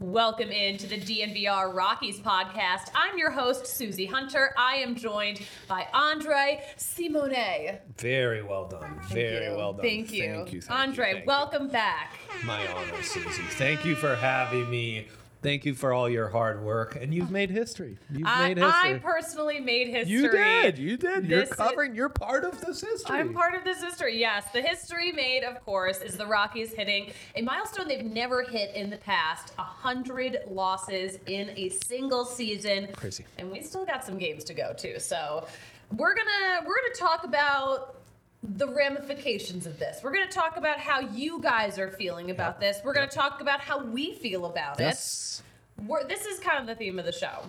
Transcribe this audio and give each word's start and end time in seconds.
Welcome 0.00 0.52
into 0.52 0.86
the 0.86 0.96
DNVR 0.96 1.74
Rockies 1.74 2.20
podcast. 2.20 2.88
I'm 2.94 3.18
your 3.18 3.32
host, 3.32 3.64
Suzie 3.64 4.08
Hunter. 4.08 4.54
I 4.56 4.76
am 4.76 4.94
joined 4.94 5.42
by 5.66 5.88
Andre 5.92 6.62
Simone. 6.76 7.78
Very 7.96 8.44
well 8.44 8.68
done. 8.68 9.00
Very 9.08 9.46
you. 9.46 9.56
well 9.56 9.72
done. 9.72 9.82
Thank 9.82 10.12
you. 10.12 10.22
Thank 10.22 10.52
you. 10.52 10.60
thank 10.60 10.80
Andre, 10.80 11.04
thank 11.04 11.24
you. 11.24 11.26
welcome 11.26 11.66
back. 11.66 12.16
My 12.44 12.64
honor, 12.68 12.92
Suzie. 12.98 13.48
Thank 13.54 13.84
you 13.84 13.96
for 13.96 14.14
having 14.14 14.70
me. 14.70 15.08
Thank 15.40 15.64
you 15.64 15.74
for 15.74 15.92
all 15.92 16.08
your 16.08 16.28
hard 16.30 16.64
work, 16.64 16.96
and 17.00 17.14
you've 17.14 17.30
made 17.30 17.50
history. 17.50 17.96
You've 18.10 18.26
I, 18.26 18.48
made 18.48 18.58
history. 18.58 18.94
I 18.94 18.98
personally 18.98 19.60
made 19.60 19.86
history. 19.86 20.12
you 20.12 20.28
did. 20.30 20.78
You 20.78 20.96
did. 20.96 21.26
You're 21.26 21.40
This 21.40 21.50
is- 21.50 21.56
covering. 21.56 21.94
you're 21.94 22.08
part 22.08 22.44
of 22.44 22.60
this 22.60 22.80
history. 22.80 23.18
I'm 23.18 23.32
part 23.32 23.54
of 23.54 23.62
this 23.62 23.80
history. 23.80 24.18
Yes, 24.18 24.46
the 24.52 24.60
history 24.60 25.12
made, 25.12 25.44
of 25.44 25.64
course, 25.64 26.00
is 26.00 26.16
the 26.16 26.26
Rockies 26.26 26.72
hitting 26.72 27.12
a 27.36 27.42
milestone 27.42 27.86
they've 27.86 28.04
never 28.04 28.42
hit 28.42 28.74
in 28.74 28.90
the 28.90 28.96
past: 28.96 29.52
a 29.58 29.62
hundred 29.62 30.38
losses 30.48 31.18
in 31.26 31.50
a 31.50 31.68
single 31.68 32.24
season. 32.24 32.88
Crazy. 32.94 33.24
And 33.38 33.52
we 33.52 33.62
still 33.62 33.86
got 33.86 34.04
some 34.04 34.18
games 34.18 34.42
to 34.44 34.54
go 34.54 34.72
too. 34.76 34.98
So 34.98 35.46
we're 35.96 36.16
gonna 36.16 36.66
we're 36.66 36.76
gonna 36.82 36.94
talk 36.96 37.22
about 37.24 37.94
the 38.42 38.68
ramifications 38.68 39.66
of 39.66 39.78
this. 39.78 40.00
We're 40.02 40.12
gonna 40.12 40.26
talk 40.30 40.56
about 40.56 40.78
how 40.78 41.00
you 41.00 41.40
guys 41.40 41.78
are 41.78 41.90
feeling 41.90 42.30
about 42.30 42.60
this. 42.60 42.78
We're 42.84 42.94
gonna 42.94 43.06
talk 43.08 43.40
about 43.40 43.60
how 43.60 43.82
we 43.84 44.14
feel 44.14 44.46
about 44.46 44.78
Yes. 44.78 45.42
it. 45.78 45.84
We're, 45.86 46.04
this 46.04 46.24
is 46.24 46.38
kind 46.40 46.58
of 46.60 46.66
the 46.66 46.74
theme 46.74 46.98
of 46.98 47.04
the 47.04 47.12
show. 47.12 47.42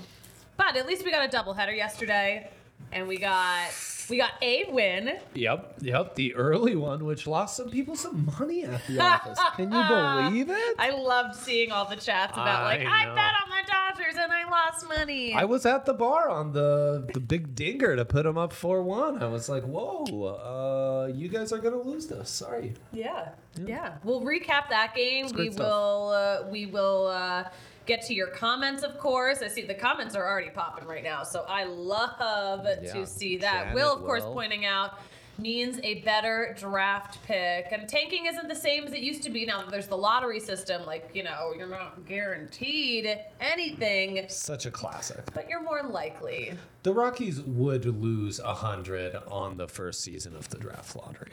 But 0.57 0.75
at 0.75 0.85
least 0.88 1.05
we 1.05 1.11
got 1.11 1.25
a 1.25 1.35
doubleheader 1.38 1.75
yesterday, 1.75 2.49
and 2.91 3.07
we 3.07 3.17
got 3.17 3.70
we 4.09 4.17
got 4.17 4.31
a 4.41 4.66
win. 4.71 5.20
Yep. 5.35 5.75
Yep. 5.81 6.16
The 6.16 6.34
early 6.35 6.75
one, 6.75 7.05
which 7.05 7.27
lost 7.27 7.55
some 7.57 7.70
people 7.70 7.95
some 7.95 8.25
money 8.39 8.63
at 8.63 8.81
the 8.88 8.99
office. 9.03 9.39
Can 9.55 9.71
you 9.71 9.84
believe 9.88 10.49
it? 10.49 10.75
I 10.80 10.89
loved 10.91 11.35
seeing 11.35 11.71
all 11.71 11.85
the 11.85 11.95
chats 11.95 12.33
about 12.33 12.63
like 12.63 12.81
I 12.81 12.85
I 12.85 13.05
know. 13.05 13.16
bet 13.16 13.31
on 13.44 13.49
the 13.49 13.71
Dodgers 13.71 14.16
and 14.20 14.31
I 14.31 14.49
lost 14.49 14.88
money. 14.88 15.33
I 15.36 15.45
was 15.45 15.66
at 15.67 15.86
the 15.86 15.94
bar 15.94 16.27
on 16.30 16.53
the 16.53 17.08
the 17.14 17.19
big 17.19 17.53
dinger 17.53 17.95
to 17.95 18.03
put 18.05 18.23
them 18.23 18.38
up 18.38 18.52
four 18.52 18.81
one. 18.81 19.21
I 19.21 19.27
was 19.27 19.47
like, 19.47 19.64
"Whoa, 19.64 20.25
uh, 20.25 21.11
you 21.14 21.27
guys 21.30 21.52
are 21.53 21.59
gonna 21.59 21.81
lose 21.81 22.08
this. 22.08 22.30
Sorry." 22.30 22.73
yeah, 22.92 23.30
yeah. 23.64 23.94
We'll 24.03 24.21
recap 24.21 24.69
that 24.69 24.95
game. 24.95 25.27
We 25.27 25.31
great 25.33 25.53
stuff. 25.53 25.66
will. 25.67 26.09
Uh, 26.09 26.49
we 26.49 26.66
will. 26.66 27.08
Uh, 27.08 27.44
Get 27.90 28.04
to 28.06 28.14
your 28.14 28.28
comments, 28.28 28.84
of 28.84 29.00
course. 29.00 29.42
I 29.42 29.48
see 29.48 29.64
the 29.64 29.73
comments 29.73 30.14
are 30.16 30.23
already 30.23 30.52
popping 30.52 30.88
right 30.88 31.04
now, 31.04 31.23
so 31.23 31.44
I 31.50 31.64
love 31.64 32.68
Yeah. 32.84 32.94
to 32.94 33.08
see 33.08 33.38
that. 33.38 33.62
Janet 33.64 33.73
Will, 33.73 33.92
of 33.95 34.04
course, 34.04 34.22
Will. 34.23 34.34
pointing 34.34 34.64
out 34.64 35.00
means 35.40 35.80
a 35.84 36.02
better 36.02 36.56
draft 36.60 37.17
pick. 37.26 37.70
And 37.72 37.90
tanking 37.90 38.28
isn't 38.28 38.48
the 38.48 38.54
same 38.54 38.84
as 38.84 38.94
it 38.94 39.00
used 39.00 39.23
to 39.23 39.32
be 39.32 39.44
now 39.44 39.62
that 39.62 39.72
there's 39.72 39.88
the 39.88 39.98
lottery 39.98 40.40
system. 40.40 40.86
Like, 40.86 41.10
you 41.16 41.23
know, 41.23 41.52
you're 41.58 41.66
not 41.66 42.06
guaranteed 42.06 43.17
anything, 43.42 44.23
Such 44.30 44.67
a 44.67 44.72
classic. 44.72 45.23
but 45.34 45.50
you're 45.50 45.64
more 45.64 45.82
likely. 45.82 46.54
The 46.84 46.94
Rockies 46.94 47.42
would 47.42 47.86
lose 47.86 48.38
a 48.40 48.54
hundred 48.54 49.16
on 49.28 49.58
the 49.58 49.67
first 49.67 50.02
season 50.02 50.36
of 50.36 50.48
the 50.50 50.58
draft 50.60 50.95
lottery. 50.95 51.32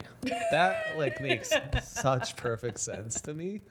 That 0.51 0.97
like 0.97 1.21
makes 1.21 1.51
such 1.83 2.35
perfect 2.35 2.79
sense 2.79 3.21
to 3.21 3.33
me. 3.35 3.61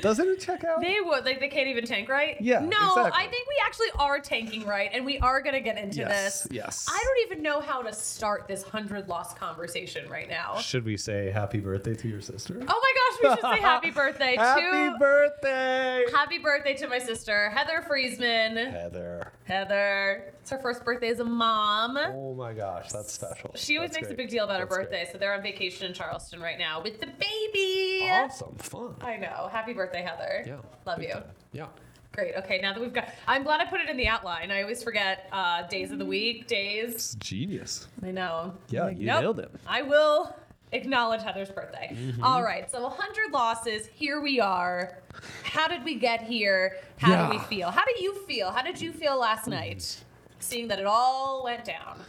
Doesn't 0.00 0.28
it 0.28 0.40
check 0.40 0.64
out? 0.64 0.80
They 0.80 0.96
would 1.02 1.24
like 1.24 1.40
they 1.40 1.48
can't 1.48 1.68
even 1.68 1.84
tank 1.86 2.08
right. 2.08 2.36
Yeah, 2.40 2.60
No, 2.60 2.66
exactly. 2.66 3.12
I 3.14 3.26
think 3.28 3.48
we 3.48 3.54
actually 3.64 3.88
are 3.98 4.20
tanking 4.20 4.64
right, 4.66 4.90
and 4.92 5.04
we 5.04 5.18
are 5.18 5.40
gonna 5.40 5.60
get 5.60 5.78
into 5.78 5.98
Yes, 5.98 6.42
this. 6.44 6.52
yes. 6.52 6.86
I 6.88 7.02
don't 7.04 7.30
even 7.32 7.42
know 7.42 7.60
how 7.60 7.82
to 7.82 7.92
start 7.92 8.46
this 8.48 8.62
hundred 8.62 9.08
loss 9.08 9.34
conversation 9.34 10.08
right 10.08 10.28
now. 10.28 10.58
Should 10.58 10.84
we 10.84 10.96
say 10.96 11.30
happy 11.30 11.60
birthday 11.60 11.94
to 11.94 12.08
your 12.08 12.20
sister? 12.20 12.54
Oh 12.60 12.64
my 12.64 12.64
gosh, 12.64 13.18
we 13.22 13.36
should 13.42 13.54
say 13.56 13.60
happy 13.62 13.90
birthday 13.92 14.36
happy 14.36 14.60
to 14.62 14.96
birthday, 14.98 16.04
happy 16.12 16.38
birthday 16.38 16.74
to 16.74 16.88
my 16.88 16.98
sister 16.98 17.50
Heather 17.50 17.82
Friesman. 17.86 18.56
Heather. 18.70 19.27
Heather, 19.48 20.34
it's 20.42 20.50
her 20.50 20.58
first 20.58 20.84
birthday 20.84 21.08
as 21.08 21.20
a 21.20 21.24
mom. 21.24 21.96
Oh 21.96 22.34
my 22.34 22.52
gosh, 22.52 22.92
that's 22.92 23.10
special. 23.12 23.50
She 23.54 23.76
always 23.78 23.92
That's 23.92 24.02
makes 24.02 24.12
a 24.12 24.16
big 24.16 24.28
deal 24.28 24.44
about 24.44 24.60
her 24.60 24.66
That's 24.66 24.76
great. 24.76 24.90
birthday, 24.90 25.08
so 25.10 25.16
they're 25.16 25.32
on 25.34 25.42
vacation 25.42 25.86
in 25.86 25.94
Charleston 25.94 26.40
right 26.40 26.58
now 26.58 26.82
with 26.82 27.00
the 27.00 27.06
baby. 27.06 28.06
Awesome, 28.10 28.54
fun. 28.56 28.94
I 29.00 29.16
know. 29.16 29.48
Happy 29.50 29.72
birthday, 29.72 30.02
Heather. 30.02 30.44
Yeah, 30.46 30.56
Love 30.86 31.02
you. 31.02 31.12
time. 31.14 31.24
Yeah. 31.52 31.66
Great. 32.12 32.34
Okay, 32.36 32.60
now 32.60 32.72
that 32.74 32.80
we've 32.80 32.92
got, 32.92 33.08
I'm 33.26 33.42
glad 33.42 33.60
I 33.60 33.64
put 33.64 33.80
it 33.80 33.88
in 33.88 33.96
the 33.96 34.06
outline. 34.08 34.50
I 34.50 34.60
always 34.62 34.82
forget 34.82 35.28
uh, 35.32 35.66
days 35.68 35.92
of 35.92 35.98
the 35.98 36.04
week, 36.06 36.46
days. 36.46 36.94
It's 36.94 37.14
genius. 37.14 37.86
I 38.02 38.10
know. 38.10 38.54
Yeah, 38.68 38.84
Like, 38.84 38.98
you 38.98 39.06
nope. 39.06 39.20
nailed 39.22 39.40
it. 39.40 39.50
I 39.66 39.82
will 39.82 40.34
acknowledge 40.72 41.22
Heather's 41.22 41.50
birthday. 41.50 41.90
Mm-hmm. 41.94 42.22
All 42.24 42.42
right, 42.42 42.70
so 42.70 42.82
100 42.82 43.32
losses. 43.32 43.86
Here 43.86 44.20
we 44.20 44.40
are. 44.40 44.98
How 45.44 45.66
did 45.68 45.84
we 45.84 45.94
get 45.96 46.22
here? 46.22 46.76
How 46.98 47.26
do 47.26 47.30
we 47.32 47.38
Mm. 47.38 47.46
feel? 47.46 47.70
How 47.70 47.84
do 47.84 48.02
you 48.02 48.14
feel? 48.26 48.50
How 48.50 48.62
did 48.62 48.80
you 48.80 48.92
feel 48.92 49.18
last 49.18 49.46
night? 49.46 49.98
Seeing 50.40 50.68
that 50.68 50.78
it 50.78 50.86
all 50.86 51.42
went 51.44 51.64
down. 51.64 52.00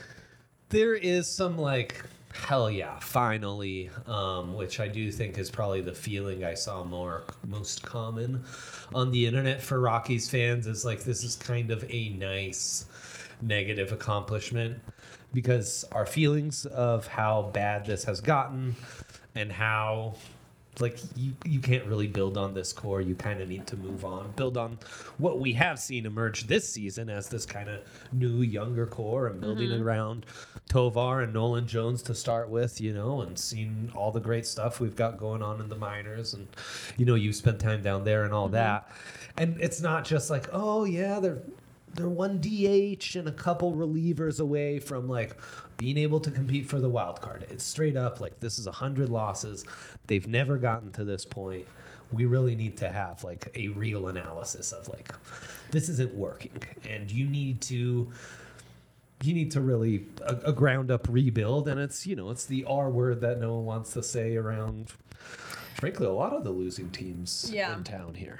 There 0.69 0.93
is 0.93 1.27
some 1.27 1.57
like 1.57 2.03
hell 2.33 2.69
yeah, 2.69 2.99
finally, 2.99 3.89
um, 4.05 4.53
which 4.53 4.79
I 4.79 4.87
do 4.87 5.11
think 5.11 5.37
is 5.39 5.49
probably 5.49 5.81
the 5.81 5.93
feeling 5.95 6.43
I 6.43 6.53
saw 6.53 6.83
more 6.83 7.23
most 7.47 7.81
common 7.81 8.43
on 8.93 9.11
the 9.11 9.25
internet 9.25 9.61
for 9.61 9.79
Rockies 9.79 10.29
fans 10.29 10.67
is 10.67 10.85
like 10.85 11.03
this 11.03 11.23
is 11.23 11.35
kind 11.35 11.71
of 11.71 11.83
a 11.89 12.09
nice 12.09 12.85
negative 13.41 13.91
accomplishment 13.91 14.79
because 15.33 15.85
our 15.91 16.05
feelings 16.05 16.65
of 16.65 17.07
how 17.07 17.49
bad 17.53 17.85
this 17.85 18.03
has 18.05 18.21
gotten 18.21 18.75
and 19.35 19.51
how 19.51 20.15
like 20.81 20.97
you 21.15 21.33
you 21.45 21.59
can't 21.59 21.85
really 21.85 22.07
build 22.07 22.37
on 22.37 22.53
this 22.53 22.71
core. 22.71 23.01
You 23.01 23.15
kind 23.15 23.41
of 23.41 23.49
need 23.49 23.67
to 23.67 23.77
move 23.77 24.05
on. 24.05 24.31
Build 24.35 24.57
on 24.57 24.77
what 25.17 25.39
we 25.39 25.53
have 25.53 25.79
seen 25.79 26.05
emerge 26.05 26.47
this 26.47 26.67
season 26.67 27.09
as 27.09 27.27
this 27.27 27.45
kind 27.45 27.69
of 27.69 27.81
new 28.11 28.41
younger 28.41 28.85
core 28.85 29.27
and 29.27 29.41
building 29.41 29.69
mm-hmm. 29.69 29.83
around 29.83 30.25
Tovar 30.69 31.21
and 31.21 31.33
Nolan 31.33 31.67
Jones 31.67 32.01
to 32.03 32.15
start 32.15 32.49
with 32.49 32.79
you 32.79 32.93
know 32.93 33.21
and 33.21 33.37
seeing 33.37 33.91
all 33.95 34.11
the 34.11 34.19
great 34.19 34.45
stuff 34.45 34.79
we've 34.79 34.95
got 34.95 35.17
going 35.17 35.41
on 35.41 35.59
in 35.59 35.69
the 35.69 35.75
minors 35.75 36.33
and 36.33 36.47
you 36.97 37.05
know 37.05 37.15
you 37.15 37.33
spent 37.33 37.59
time 37.59 37.81
down 37.81 38.03
there 38.03 38.23
and 38.23 38.33
all 38.33 38.45
mm-hmm. 38.45 38.55
that. 38.55 38.89
And 39.37 39.59
it's 39.59 39.81
not 39.81 40.05
just 40.05 40.29
like 40.29 40.47
oh 40.51 40.85
yeah 40.85 41.19
they're 41.19 41.41
they're 41.95 42.09
one 42.09 42.39
DH 42.39 43.15
and 43.15 43.27
a 43.27 43.31
couple 43.31 43.73
relievers 43.73 44.39
away 44.39 44.79
from 44.79 45.07
like 45.07 45.35
being 45.77 45.97
able 45.97 46.19
to 46.19 46.31
compete 46.31 46.67
for 46.67 46.79
the 46.79 46.89
wild 46.89 47.21
card. 47.21 47.45
It's 47.49 47.63
straight 47.63 47.95
up 47.97 48.19
like 48.19 48.39
this 48.39 48.59
is 48.59 48.67
a 48.67 48.71
hundred 48.71 49.09
losses. 49.09 49.65
They've 50.07 50.27
never 50.27 50.57
gotten 50.57 50.91
to 50.93 51.03
this 51.03 51.25
point. 51.25 51.65
We 52.11 52.25
really 52.25 52.55
need 52.55 52.75
to 52.77 52.89
have 52.89 53.23
like 53.23 53.51
a 53.55 53.67
real 53.69 54.07
analysis 54.07 54.71
of 54.71 54.87
like 54.89 55.13
this 55.71 55.89
isn't 55.89 56.13
working, 56.15 56.51
and 56.89 57.09
you 57.11 57.27
need 57.27 57.61
to 57.61 58.11
you 59.21 59.33
need 59.33 59.51
to 59.51 59.61
really 59.61 60.05
a, 60.25 60.35
a 60.45 60.53
ground 60.53 60.89
up 60.91 61.07
rebuild. 61.09 61.67
And 61.67 61.79
it's 61.79 62.07
you 62.07 62.15
know 62.15 62.29
it's 62.29 62.45
the 62.45 62.63
R 62.65 62.89
word 62.89 63.21
that 63.21 63.39
no 63.39 63.55
one 63.55 63.65
wants 63.65 63.93
to 63.93 64.03
say 64.03 64.35
around. 64.35 64.91
Frankly, 65.75 66.07
a 66.07 66.11
lot 66.11 66.33
of 66.33 66.43
the 66.43 66.51
losing 66.51 66.89
teams 66.89 67.49
Yeah. 67.53 67.73
in 67.75 67.83
town 67.85 68.15
here. 68.15 68.39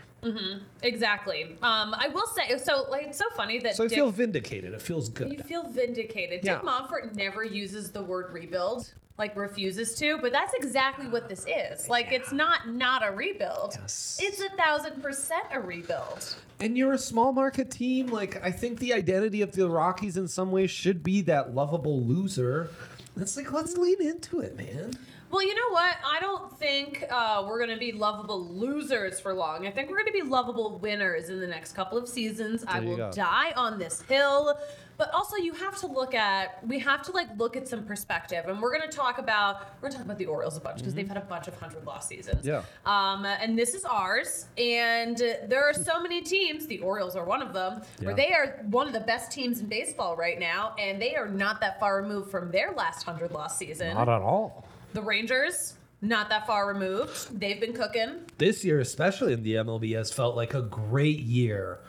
Exactly. 0.81 1.57
Um, 1.62 1.94
I 1.97 2.09
will 2.13 2.28
say, 2.28 2.57
so 2.57 2.85
like, 2.90 3.07
it's 3.07 3.18
so 3.18 3.30
funny 3.35 3.59
that 3.59 3.75
So 3.75 3.85
I 3.85 3.88
Dick- 3.88 3.97
feel 3.97 4.12
vindicated. 4.12 4.74
It 4.74 4.81
feels 4.81 5.09
good. 5.09 5.31
You 5.31 5.40
feel 5.40 5.63
vindicated. 5.68 6.41
Yeah. 6.44 6.56
Dick 6.56 6.63
Monfort 6.63 7.16
never 7.16 7.44
uses 7.44 7.91
the 7.91 8.02
word 8.02 8.31
rebuild, 8.34 8.94
like 9.18 9.35
refuses 9.35 9.96
to, 9.96 10.18
but 10.19 10.31
that's 10.31 10.53
exactly 10.53 11.07
what 11.07 11.28
this 11.30 11.46
is. 11.47 11.90
Like 11.90 12.12
it's 12.12 12.31
not 12.31 12.69
not 12.69 13.07
a 13.07 13.12
rebuild. 13.12 13.78
Yes. 13.80 14.19
It's 14.22 14.41
a 14.41 14.50
thousand 14.50 15.02
percent 15.02 15.44
a 15.52 15.59
rebuild. 15.59 16.36
And 16.62 16.78
you're 16.78 16.94
a 16.94 16.97
small 16.97 17.31
market 17.31 17.72
team. 17.72 18.07
Like 18.07 18.44
I 18.44 18.51
think 18.51 18.80
the 18.80 18.94
identity 18.94 19.41
of 19.41 19.51
the 19.53 19.69
Rockies 19.69 20.18
in 20.18 20.28
some 20.28 20.51
ways 20.51 20.72
should 20.72 21.03
be 21.03 21.22
that 21.22 21.53
lovable 21.56 22.03
loser. 22.03 22.69
It's 23.18 23.36
like 23.36 23.51
let's 23.51 23.78
lean 23.78 24.01
into 24.01 24.40
it, 24.40 24.57
man. 24.57 24.94
Well, 25.31 25.44
you 25.44 25.53
know 25.53 25.69
what? 25.69 25.95
I 26.03 26.19
don't 26.19 26.57
think 26.57 27.03
uh, 27.09 27.45
we're 27.47 27.59
going 27.59 27.69
to 27.69 27.78
be 27.78 27.91
lovable 27.91 28.47
losers 28.47 29.19
for 29.19 29.34
long. 29.34 29.67
I 29.67 29.72
think 29.72 29.90
we're 29.90 29.97
going 29.97 30.07
to 30.07 30.13
be 30.13 30.23
lovable 30.23 30.80
winners 30.80 31.30
in 31.30 31.39
the 31.39 31.48
next 31.48 31.74
couple 31.74 31.98
of 31.98 32.07
seasons. 32.07 32.63
I 32.68 32.80
There 32.80 32.83
you 32.83 32.89
will 32.89 32.98
go. 32.98 33.12
die 33.12 33.54
on 33.56 33.77
this 33.77 34.01
hill. 34.01 34.57
But 34.98 35.13
also, 35.13 35.38
you 35.38 35.54
have 35.54 35.77
to 35.77 35.88
look 35.88 36.13
at 36.13 36.68
we 36.68 36.77
have 36.80 37.04
to 37.04 37.13
like 37.13 37.30
look 37.38 37.56
at 37.56 37.69
some 37.69 37.86
perspective, 37.86 38.44
and 38.50 38.62
we're 38.62 38.77
going 38.77 38.89
to 38.89 38.94
talk 38.94 39.18
about 39.18 39.62
we're 39.81 39.88
going 39.88 39.92
to 39.94 39.98
talk 39.98 40.06
about 40.06 40.18
the 40.18 40.25
Orioles 40.25 40.57
a 40.57 40.59
bunch 40.59 40.80
because 40.80 40.94
they've 40.94 41.07
had 41.07 41.15
a 41.15 41.21
bunch 41.21 41.48
of 41.48 41.57
hundred 41.57 41.86
loss 41.86 42.06
seasons. 42.09 42.45
Yeah. 42.45 42.63
Um, 42.86 43.24
and 43.24 43.57
this 43.57 43.75
is 43.75 43.86
ours, 43.86 44.48
and 44.57 45.15
there 45.18 45.63
are 45.63 45.74
so 45.74 46.01
many 46.01 46.21
teams. 46.21 46.68
The 46.68 46.80
Orioles 46.80 47.15
are 47.15 47.24
one 47.24 47.42
of 47.42 47.54
them, 47.54 47.81
yeah. 48.01 48.07
where 48.07 48.15
they 48.15 48.33
are 48.33 48.62
one 48.71 48.88
of 48.88 48.94
the 48.94 49.00
best 49.00 49.31
teams 49.31 49.62
in 49.62 49.68
baseball 49.68 50.18
right 50.18 50.38
now, 50.38 50.75
and 50.77 51.01
they 51.01 51.15
are 51.15 51.30
not 51.30 51.62
that 51.62 51.80
far 51.80 52.01
removed 52.01 52.30
from 52.30 52.51
their 52.51 52.74
last 52.74 53.04
hundred 53.04 53.31
loss 53.31 53.57
season. 53.57 53.94
Not 53.94 54.09
at 54.09 54.21
all. 54.21 54.65
The 54.94 55.01
Rangers, 55.01 55.75
not 56.01 56.30
that 56.30 56.47
far 56.47 56.68
removed. 56.68 57.39
They've 57.39 57.59
been 57.59 57.74
cooking. 57.74 58.21
This 58.38 58.65
year, 58.65 58.80
especially 58.80 59.33
in 59.33 59.44
the 59.44 59.56
MLB, 59.56 59.95
has 59.95 60.12
felt 60.12 60.36
like 60.36 60.53
a 60.53 60.62
great 60.62 61.19
year 61.19 61.80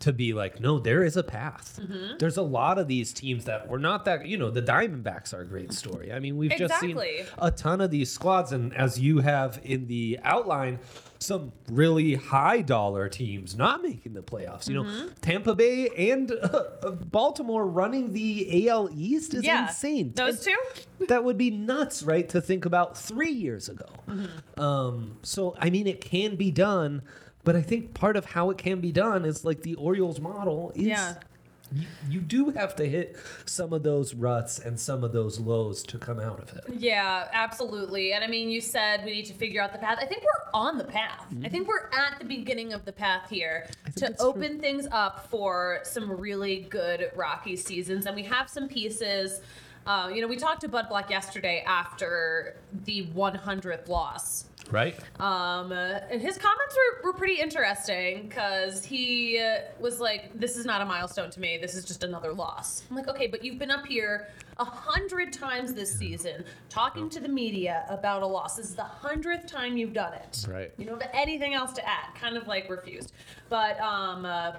to 0.00 0.12
be 0.12 0.32
like, 0.32 0.60
no, 0.60 0.78
there 0.78 1.02
is 1.02 1.16
a 1.16 1.24
path. 1.24 1.80
Mm-hmm. 1.82 2.18
There's 2.18 2.36
a 2.36 2.42
lot 2.42 2.78
of 2.78 2.86
these 2.86 3.12
teams 3.12 3.46
that 3.46 3.68
were 3.68 3.80
not 3.80 4.04
that, 4.04 4.26
you 4.26 4.36
know, 4.36 4.50
the 4.50 4.62
Diamondbacks 4.62 5.34
are 5.34 5.40
a 5.40 5.46
great 5.46 5.72
story. 5.72 6.12
I 6.12 6.20
mean, 6.20 6.36
we've 6.36 6.56
just 6.56 6.78
seen 6.78 6.96
a 7.38 7.50
ton 7.50 7.80
of 7.80 7.90
these 7.90 8.12
squads, 8.12 8.52
and 8.52 8.72
as 8.76 9.00
you 9.00 9.18
have 9.18 9.60
in 9.64 9.88
the 9.88 10.20
outline, 10.22 10.78
some 11.20 11.52
really 11.68 12.14
high 12.14 12.60
dollar 12.62 13.08
teams 13.08 13.56
not 13.56 13.82
making 13.82 14.12
the 14.14 14.22
playoffs. 14.22 14.68
You 14.68 14.82
Mm-hmm. 14.82 14.98
know, 15.06 15.08
Tampa 15.20 15.54
Bay 15.54 15.88
and 16.12 16.30
uh, 16.42 16.90
Baltimore 16.92 17.66
running 17.66 18.12
the 18.12 18.68
AL 18.68 18.90
East 18.94 19.34
is 19.34 19.44
Yeah. 19.44 19.68
insane. 19.68 20.12
Those 20.14 20.44
two? 20.44 20.56
that 21.08 21.24
would 21.24 21.36
be 21.38 21.50
nuts, 21.50 22.02
right? 22.02 22.28
To 22.28 22.40
think 22.40 22.64
about 22.64 22.96
three 22.96 23.30
years 23.32 23.68
ago. 23.68 23.86
Mm-hmm. 24.08 24.60
Um, 24.60 25.16
so, 25.22 25.56
I 25.58 25.70
mean, 25.70 25.86
it 25.86 26.00
can 26.00 26.36
be 26.36 26.50
done, 26.50 27.02
but 27.44 27.56
I 27.56 27.62
think 27.62 27.94
part 27.94 28.16
of 28.16 28.24
how 28.26 28.50
it 28.50 28.58
can 28.58 28.80
be 28.80 28.92
done 28.92 29.24
is 29.24 29.44
like 29.44 29.62
the 29.62 29.74
Orioles 29.76 30.20
model 30.20 30.72
is. 30.74 30.86
Yeah. 30.86 31.14
You, 31.72 31.86
you 32.08 32.20
do 32.20 32.50
have 32.50 32.74
to 32.76 32.88
hit 32.88 33.16
some 33.44 33.72
of 33.72 33.82
those 33.82 34.14
ruts 34.14 34.58
and 34.58 34.78
some 34.78 35.04
of 35.04 35.12
those 35.12 35.38
lows 35.38 35.82
to 35.84 35.98
come 35.98 36.18
out 36.18 36.40
of 36.40 36.56
it. 36.56 36.64
Yeah, 36.78 37.28
absolutely. 37.32 38.12
And 38.12 38.24
I 38.24 38.26
mean, 38.26 38.48
you 38.48 38.60
said 38.60 39.04
we 39.04 39.12
need 39.12 39.26
to 39.26 39.34
figure 39.34 39.60
out 39.60 39.72
the 39.72 39.78
path. 39.78 39.98
I 40.00 40.06
think 40.06 40.22
we're 40.22 40.50
on 40.54 40.78
the 40.78 40.84
path. 40.84 41.26
I 41.44 41.48
think 41.48 41.68
we're 41.68 41.90
at 41.96 42.18
the 42.18 42.24
beginning 42.24 42.72
of 42.72 42.84
the 42.84 42.92
path 42.92 43.28
here 43.28 43.66
to 43.68 44.00
that's 44.00 44.20
true. 44.20 44.28
open 44.28 44.60
things 44.60 44.86
up 44.90 45.28
for 45.28 45.80
some 45.82 46.10
really 46.10 46.66
good 46.70 47.10
Rocky 47.14 47.56
seasons. 47.56 48.06
And 48.06 48.16
we 48.16 48.22
have 48.24 48.48
some 48.48 48.68
pieces. 48.68 49.40
Uh, 49.86 50.10
you 50.12 50.20
know, 50.20 50.28
we 50.28 50.36
talked 50.36 50.62
to 50.62 50.68
Bud 50.68 50.86
Black 50.88 51.10
yesterday 51.10 51.62
after 51.66 52.56
the 52.84 53.06
100th 53.14 53.88
loss. 53.88 54.47
Right? 54.70 54.98
Um, 55.18 55.72
uh, 55.72 56.00
and 56.10 56.20
his 56.20 56.36
comments 56.36 56.76
were, 56.76 57.10
were 57.10 57.12
pretty 57.16 57.40
interesting 57.40 58.28
because 58.28 58.84
he 58.84 59.38
uh, 59.40 59.60
was 59.80 59.98
like, 60.00 60.38
"This 60.38 60.56
is 60.56 60.66
not 60.66 60.80
a 60.82 60.84
milestone 60.84 61.30
to 61.30 61.40
me. 61.40 61.58
This 61.58 61.74
is 61.74 61.84
just 61.84 62.04
another 62.04 62.32
loss." 62.32 62.82
I'm 62.90 62.96
like, 62.96 63.08
"Okay, 63.08 63.26
but 63.26 63.42
you've 63.44 63.58
been 63.58 63.70
up 63.70 63.86
here 63.86 64.28
a 64.58 64.64
hundred 64.64 65.32
times 65.32 65.72
this 65.72 65.96
season 65.96 66.44
talking 66.68 67.08
to 67.10 67.20
the 67.20 67.28
media 67.28 67.86
about 67.88 68.22
a 68.22 68.26
loss. 68.26 68.56
This 68.56 68.66
is 68.70 68.74
the 68.74 68.82
hundredth 68.82 69.46
time 69.46 69.76
you've 69.76 69.92
done 69.92 70.12
it. 70.14 70.44
Right. 70.48 70.72
You 70.76 70.84
don't 70.84 71.00
have 71.00 71.12
anything 71.14 71.54
else 71.54 71.72
to 71.74 71.88
add. 71.88 72.14
Kind 72.14 72.36
of 72.36 72.46
like 72.46 72.68
refused, 72.68 73.12
but 73.48 73.80
um, 73.80 74.24
uh, 74.24 74.52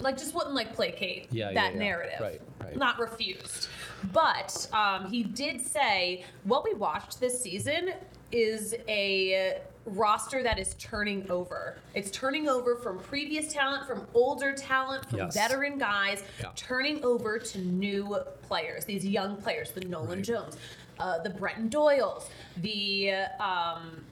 like 0.00 0.16
just 0.16 0.34
wouldn't 0.34 0.54
like 0.54 0.74
placate 0.74 1.28
Yeah, 1.30 1.48
yeah, 1.50 1.54
that 1.54 1.74
yeah. 1.74 1.78
narrative. 1.78 2.20
Right, 2.20 2.40
right. 2.62 2.76
Not 2.76 2.98
refused. 2.98 3.68
But 4.12 4.66
um, 4.72 5.08
he 5.10 5.22
did 5.22 5.64
say 5.64 6.24
what 6.44 6.64
we 6.64 6.74
watched 6.74 7.20
this 7.20 7.40
season 7.40 7.92
is 8.32 8.74
a 8.88 9.60
roster 9.86 10.42
that 10.42 10.58
is 10.58 10.74
turning 10.78 11.30
over. 11.30 11.76
It's 11.94 12.10
turning 12.10 12.48
over 12.48 12.76
from 12.76 12.98
previous 12.98 13.52
talent, 13.52 13.86
from 13.86 14.06
older 14.14 14.52
talent, 14.54 15.04
from 15.10 15.18
Yes. 15.18 15.34
veteran 15.34 15.78
guys, 15.78 16.22
Yeah. 16.40 16.50
turning 16.56 17.04
over 17.04 17.38
to 17.38 17.58
new 17.58 18.16
players, 18.42 18.84
these 18.86 19.04
young 19.04 19.36
players, 19.36 19.72
the 19.72 19.82
Nolan 19.82 20.08
Right. 20.18 20.22
Jones, 20.24 20.56
uh, 20.98 21.18
the 21.18 21.30
Brenton 21.30 21.68
Doyles, 21.68 22.24
the. 22.56 23.12
Um, 23.40 24.04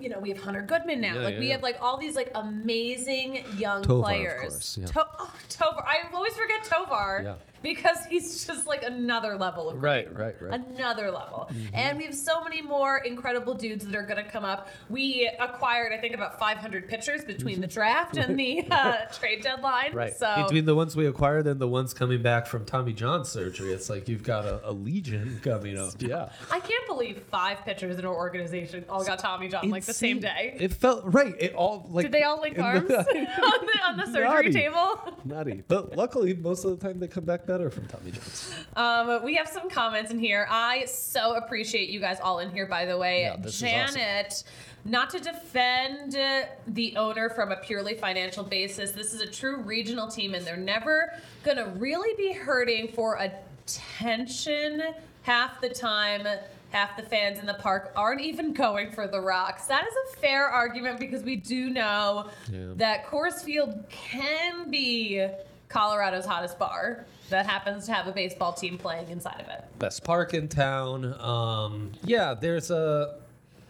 you 0.00 0.08
know, 0.08 0.18
we 0.18 0.28
have 0.30 0.42
Hunter 0.42 0.60
Goodman 0.62 1.00
now. 1.00 1.14
Yeah, 1.14 1.20
like 1.22 1.34
yeah, 1.34 1.40
we 1.40 1.48
have 1.50 1.62
like 1.62 1.78
all 1.80 1.96
these 1.96 2.16
like 2.16 2.32
amazing 2.34 3.44
young 3.56 3.80
Tovar, 3.84 3.98
of 4.00 4.04
players. 4.04 4.40
course, 4.40 4.78
yeah. 4.78 4.86
To- 4.86 5.06
oh, 5.20 5.32
Tovar. 5.48 5.84
I 5.86 5.98
always 6.12 6.34
forget 6.34 6.64
Tovar 6.64 7.20
Yeah. 7.24 7.34
Because 7.64 7.98
he's 8.08 8.46
just 8.46 8.66
like 8.68 8.84
another 8.84 9.36
level 9.36 9.68
of 9.70 9.82
Right, 9.82 10.06
right, 10.16 10.36
right. 10.40 10.60
another 10.76 11.10
level. 11.10 11.48
Mm-hmm. 11.52 11.74
And 11.74 11.98
we 11.98 12.04
have 12.04 12.14
so 12.14 12.44
many 12.44 12.62
more 12.62 12.98
incredible 12.98 13.54
dudes 13.54 13.84
that 13.86 13.94
are 13.96 14.02
going 14.06 14.22
to 14.24 14.30
come 14.30 14.44
up. 14.44 14.68
We 14.88 15.28
acquired, 15.40 15.92
I 15.92 15.98
think, 15.98 16.14
about 16.14 16.38
500 16.38 16.86
pitchers 16.88 17.24
between 17.24 17.60
the 17.60 17.66
draft 17.66 18.16
and 18.16 18.38
the 18.38 18.64
uh, 18.70 18.96
trade 19.18 19.42
deadline. 19.42 19.86
Mm-hmm. 19.88 19.96
Right. 19.96 20.16
So 20.16 20.44
Between 20.44 20.66
the 20.66 20.74
ones 20.76 20.94
we 20.94 21.06
acquired 21.06 21.46
and 21.48 21.58
the 21.60 21.66
ones 21.66 21.92
coming 21.94 22.22
back 22.22 22.46
from 22.46 22.64
Tommy 22.64 22.92
John 22.92 23.24
surgery, 23.24 23.72
it's 23.72 23.88
like 23.90 24.08
you've 24.08 24.22
got 24.22 24.44
a, 24.44 24.60
a 24.68 24.72
legion 24.72 25.40
coming 25.42 25.76
up. 25.78 25.94
Yeah. 25.98 26.28
I 26.52 26.60
can't 26.60 26.86
believe 26.86 27.22
five 27.30 27.64
pitchers 27.64 27.98
in 27.98 28.04
our 28.04 28.14
organization 28.14 28.84
all 28.88 29.04
got 29.04 29.18
Tommy 29.18 29.48
John 29.48 29.70
like 29.70 29.84
the 29.84 29.94
same 29.94 30.20
day. 30.20 30.56
It 30.60 30.72
felt 30.74 31.02
right. 31.06 31.34
It 31.40 31.54
all 31.54 31.86
like 31.90 32.04
Did 32.04 32.12
they 32.12 32.22
all 32.22 32.40
link 32.40 32.56
in 32.56 32.62
the- 32.62 32.68
arms 32.68 32.90
on, 32.90 33.04
the, 33.06 33.80
on 33.86 33.96
the 33.96 34.04
surgery 34.06 34.22
Naughty. 34.22 34.52
table? 34.52 35.13
Nutty. 35.28 35.62
But 35.66 35.96
luckily, 35.96 36.34
most 36.34 36.64
of 36.64 36.78
the 36.78 36.86
time 36.86 36.98
they 36.98 37.08
come 37.08 37.24
back 37.24 37.46
better 37.46 37.70
from 37.70 37.86
Tommy 37.86 38.10
John's. 38.10 38.54
Um, 38.76 39.24
we 39.24 39.34
have 39.36 39.48
some 39.48 39.70
comments 39.70 40.10
in 40.10 40.18
here. 40.18 40.46
I 40.50 40.84
so 40.84 41.36
appreciate 41.36 41.88
you 41.88 42.00
guys 42.00 42.18
all 42.20 42.40
in 42.40 42.50
here, 42.50 42.66
by 42.66 42.84
the 42.84 42.98
way. 42.98 43.22
Yeah, 43.22 43.36
this 43.36 43.56
is 43.56 43.62
awesome. 43.62 43.96
Janet, 43.96 44.44
not 44.84 45.10
to 45.10 45.18
defend 45.18 46.16
uh, 46.16 46.42
the 46.68 46.96
owner 46.96 47.30
from 47.30 47.52
a 47.52 47.56
purely 47.56 47.94
financial 47.94 48.44
basis, 48.44 48.92
this 48.92 49.14
is 49.14 49.20
a 49.20 49.26
true 49.26 49.62
regional 49.62 50.08
team, 50.08 50.34
and 50.34 50.46
they're 50.46 50.56
never 50.56 51.14
going 51.42 51.56
to 51.56 51.66
really 51.78 52.14
be 52.16 52.32
hurting 52.32 52.88
for 52.88 53.16
attention 53.16 54.82
half 55.22 55.60
the 55.60 55.70
time. 55.70 56.26
Half 56.74 56.96
the 56.96 57.04
fans 57.04 57.38
in 57.38 57.46
the 57.46 57.54
park 57.54 57.92
aren't 57.94 58.20
even 58.20 58.52
going 58.52 58.90
for 58.90 59.06
the 59.06 59.20
rocks. 59.20 59.66
That 59.66 59.86
is 59.86 59.94
a 60.12 60.16
fair 60.16 60.48
argument 60.48 60.98
because 60.98 61.22
we 61.22 61.36
do 61.36 61.70
know 61.70 62.30
Yeah. 62.50 62.72
that 62.74 63.06
Coors 63.06 63.44
Field 63.44 63.84
can 63.90 64.72
be 64.72 65.24
Colorado's 65.68 66.26
hottest 66.26 66.58
bar 66.58 67.04
that 67.30 67.46
happens 67.46 67.86
to 67.86 67.92
have 67.92 68.08
a 68.08 68.12
baseball 68.12 68.52
team 68.52 68.76
playing 68.76 69.08
inside 69.08 69.40
of 69.40 69.46
it. 69.46 69.62
Best 69.78 70.02
park 70.02 70.34
in 70.34 70.48
town. 70.48 71.14
Um, 71.20 71.92
yeah, 72.02 72.34
there's 72.34 72.72
a 72.72 73.18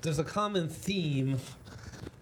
there's 0.00 0.18
a 0.18 0.24
common 0.24 0.70
theme 0.70 1.36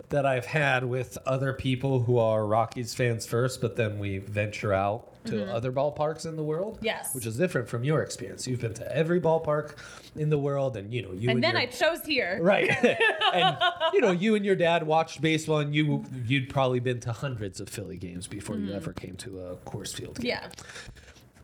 that 0.08 0.26
I've 0.26 0.46
had 0.46 0.84
with 0.84 1.16
other 1.26 1.52
people 1.52 2.00
who 2.00 2.18
are 2.18 2.44
Rockies 2.44 2.92
fans 2.92 3.24
first, 3.24 3.60
but 3.60 3.76
then 3.76 4.00
we 4.00 4.18
venture 4.18 4.72
out 4.72 5.11
to 5.26 5.52
other 5.52 5.72
ballparks 5.72 6.26
in 6.26 6.36
the 6.36 6.42
world. 6.42 6.76
Mm-hmm. 6.76 6.84
Yes. 6.86 7.14
which 7.14 7.26
is 7.26 7.36
different 7.36 7.68
from 7.68 7.84
your 7.84 8.02
experience. 8.02 8.46
You've 8.46 8.60
been 8.60 8.74
to 8.74 8.96
every 8.96 9.20
ballpark 9.20 9.76
in 10.16 10.30
the 10.30 10.38
world, 10.38 10.76
and 10.76 10.92
you 10.92 11.02
know 11.02 11.12
you 11.12 11.30
And 11.30 11.42
then 11.42 11.52
your- 11.52 11.62
I 11.62 11.66
chose 11.66 12.04
here. 12.04 12.38
Right. 12.40 12.70
and 13.34 13.56
you 13.92 14.00
know, 14.00 14.10
you 14.10 14.34
and 14.34 14.44
your 14.44 14.56
dad 14.56 14.86
watched 14.86 15.20
baseball 15.20 15.58
and 15.58 15.74
you 15.74 16.04
you'd 16.26 16.48
probably 16.48 16.80
been 16.80 17.00
to 17.00 17.12
hundreds 17.12 17.60
of 17.60 17.68
Philly 17.68 17.96
games 17.96 18.26
before 18.26 18.56
you 18.56 18.72
ever 18.72 18.92
came 18.92 19.16
to 19.16 19.40
a 19.40 19.56
Coors 19.68 19.94
Field 19.94 20.20
game. 20.20 20.34
Mm-hmm. 20.36 20.48
Yeah. 20.48 20.48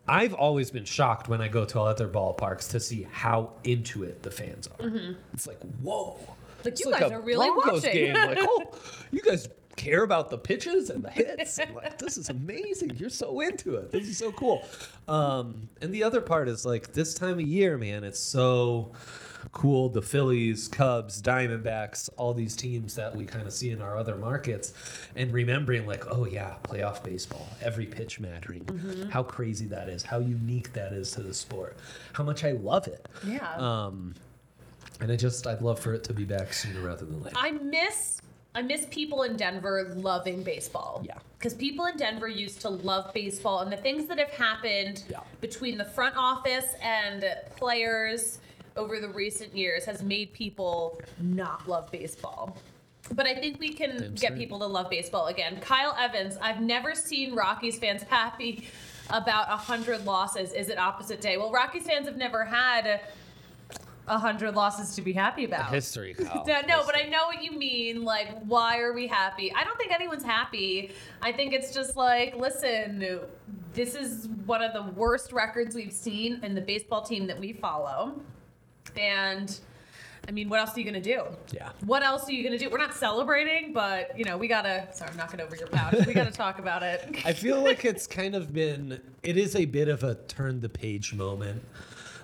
I've 0.07 0.33
always 0.33 0.71
been 0.71 0.85
shocked 0.85 1.29
when 1.29 1.39
I 1.39 1.47
go 1.47 1.65
to 1.65 1.81
other 1.81 2.07
ballparks 2.07 2.71
to 2.71 2.79
see 2.79 3.07
how 3.11 3.51
into 3.63 4.03
it 4.03 4.23
the 4.23 4.31
fans 4.31 4.67
are. 4.79 4.91
It's 5.33 5.45
like, 5.45 5.59
whoa. 5.83 6.17
Mm-hmm. 6.19 6.31
Like, 6.65 6.67
It's 6.73 6.83
you 6.83 6.91
guys 6.91 7.03
a 7.03 7.13
are 7.13 7.21
really 7.21 7.47
Broncos 7.47 7.83
watching. 7.83 7.93
game. 7.93 8.13
Like, 8.15 8.37
oh, 8.41 8.63
you 9.11 9.21
guys 9.21 9.47
care 9.79 10.03
about 10.03 10.29
the 10.29 10.37
pitches 10.37 10.89
and 10.91 11.03
the 11.03 11.09
hits. 11.09 11.57
I'm 11.59 11.73
like, 11.73 11.97
this 11.97 12.17
is 12.17 12.29
amazing. 12.29 12.91
You're 12.97 13.09
so 13.09 13.39
into 13.39 13.75
it. 13.75 13.91
This 13.91 14.07
is 14.07 14.17
so 14.17 14.31
cool. 14.33 14.63
Um, 15.07 15.69
and 15.81 15.93
the 15.93 16.03
other 16.03 16.21
part 16.21 16.47
is 16.49 16.65
like 16.65 16.93
this 16.93 17.13
time 17.13 17.33
of 17.39 17.41
year, 17.41 17.77
man, 17.77 18.03
it's 18.03 18.19
so 18.19 18.91
cool. 19.53 19.87
The 19.89 20.01
Phillies, 20.01 20.67
Cubs, 20.67 21.21
Diamondbacks, 21.21 22.09
all 22.17 22.33
these 22.33 22.55
teams 22.55 22.93
that 22.95 23.15
we 23.15 23.25
kind 23.25 23.47
of 23.47 23.53
see 23.53 23.71
in 23.71 23.81
our 23.81 23.95
other 23.97 24.15
markets, 24.15 24.73
and 25.15 25.31
remembering 25.31 25.87
like, 25.87 26.03
oh 26.11 26.25
yeah, 26.25 26.55
playoff 26.63 27.01
baseball, 27.03 27.47
every 27.61 27.85
pitch 27.85 28.19
mattering, 28.19 28.65
Mm-hmm. 28.65 29.09
how 29.09 29.23
crazy 29.23 29.65
that 29.67 29.87
is, 29.89 30.03
how 30.03 30.19
unique 30.19 30.73
that 30.73 30.91
is 30.93 31.11
to 31.11 31.21
the 31.23 31.33
sport, 31.33 31.77
how 32.13 32.23
much 32.23 32.43
I 32.43 32.51
love 32.51 32.87
it. 32.87 33.07
Yeah. 33.25 33.55
Um, 33.55 34.13
and 35.01 35.09
I 35.11 35.15
just, 35.15 35.47
I'd 35.47 35.61
love 35.61 35.79
for 35.79 35.93
it 35.93 36.03
to 36.03 36.13
be 36.13 36.25
back 36.25 36.51
sooner 36.51 36.81
rather 36.81 37.05
than 37.05 37.23
later. 37.23 37.37
I 37.39 37.51
miss 37.51 38.21
I 38.55 38.61
miss 38.61 38.85
people 38.89 39.23
in 39.23 39.35
Denver 39.37 39.93
loving 39.95 40.43
baseball. 40.43 41.03
Yeah. 41.05 41.17
Because 41.37 41.53
people 41.53 41.85
in 41.85 41.97
Denver 41.97 42.27
used 42.27 42.61
to 42.61 42.69
love 42.69 43.13
baseball 43.13 43.59
and 43.59 43.71
the 43.71 43.77
things 43.77 44.07
that 44.07 44.17
have 44.17 44.31
happened 44.31 45.03
Yeah. 45.09 45.19
between 45.39 45.77
the 45.77 45.85
front 45.85 46.15
office 46.17 46.65
and 46.81 47.23
players 47.55 48.39
over 48.75 48.99
the 48.99 49.09
recent 49.09 49.55
years 49.55 49.85
has 49.85 50.01
made 50.01 50.33
people 50.33 50.99
not 51.19 51.67
love 51.67 51.91
baseball. 51.91 52.57
But 53.13 53.25
I 53.25 53.35
think 53.35 53.59
we 53.59 53.73
can 53.73 53.97
Damn 53.97 54.15
get 54.15 54.35
people 54.35 54.59
to 54.59 54.65
love 54.65 54.89
baseball 54.89 55.27
again. 55.27 55.59
Kyle 55.61 55.95
Evans, 55.97 56.37
I've 56.41 56.61
never 56.61 56.93
seen 56.95 57.35
Rockies 57.35 57.79
fans 57.79 58.03
happy 58.03 58.67
about 59.09 59.49
100 59.49 60.05
losses. 60.05 60.53
Is 60.53 60.69
it 60.69 60.77
opposite 60.77 61.21
day? 61.21 61.37
Well, 61.37 61.51
Rockies 61.51 61.83
fans 61.87 62.07
have 62.07 62.17
never 62.17 62.45
had 62.45 63.01
100 64.09 64.55
losses 64.55 64.95
to 64.95 65.01
be 65.01 65.13
happy 65.13 65.45
about. 65.45 65.71
History, 65.71 66.13
Kyle. 66.13 66.43
No, 66.47 66.61
no, 66.67 66.83
but 66.85 66.95
I 66.95 67.03
know 67.03 67.27
what 67.27 67.43
you 67.43 67.51
mean. 67.51 68.03
Like, 68.03 68.41
why 68.43 68.79
are 68.79 68.93
we 68.93 69.07
happy? 69.07 69.53
I 69.53 69.63
don't 69.63 69.77
think 69.77 69.91
anyone's 69.91 70.23
happy. 70.23 70.91
I 71.21 71.31
think 71.31 71.53
it's 71.53 71.73
just 71.73 71.95
like, 71.95 72.35
listen, 72.35 73.19
this 73.73 73.95
is 73.95 74.27
one 74.45 74.61
of 74.61 74.73
the 74.73 74.91
worst 74.93 75.31
records 75.31 75.75
we've 75.75 75.93
seen 75.93 76.39
in 76.43 76.55
the 76.55 76.61
baseball 76.61 77.01
team 77.01 77.27
that 77.27 77.39
we 77.39 77.53
follow. 77.53 78.19
And 78.97 79.59
I 80.27 80.31
mean, 80.31 80.49
what 80.49 80.59
else 80.59 80.75
are 80.75 80.79
you 80.79 80.85
gonna 80.85 81.01
do? 81.01 81.23
Yeah. 81.51 81.69
What 81.85 82.03
else 82.03 82.27
are 82.29 82.33
you 82.33 82.43
gonna 82.43 82.57
do? 82.57 82.69
We're 82.69 82.77
not 82.77 82.93
celebrating, 82.93 83.73
but 83.73 84.17
you 84.17 84.25
know, 84.25 84.37
we 84.37 84.47
gotta. 84.47 84.87
Sorry, 84.93 85.09
I'm 85.09 85.17
knocking 85.17 85.41
over 85.41 85.55
your 85.55 85.67
pouch. 85.67 86.05
We 86.05 86.13
gotta 86.13 86.31
talk 86.31 86.59
about 86.59 86.83
it. 86.83 87.15
I 87.25 87.33
feel 87.33 87.63
like 87.63 87.85
it's 87.85 88.05
kind 88.05 88.35
of 88.35 88.53
been 88.53 88.99
it 89.23 89.37
is 89.37 89.55
a 89.55 89.65
bit 89.65 89.87
of 89.87 90.03
a 90.03 90.15
turn 90.15 90.61
the 90.61 90.69
page 90.69 91.13
moment 91.13 91.63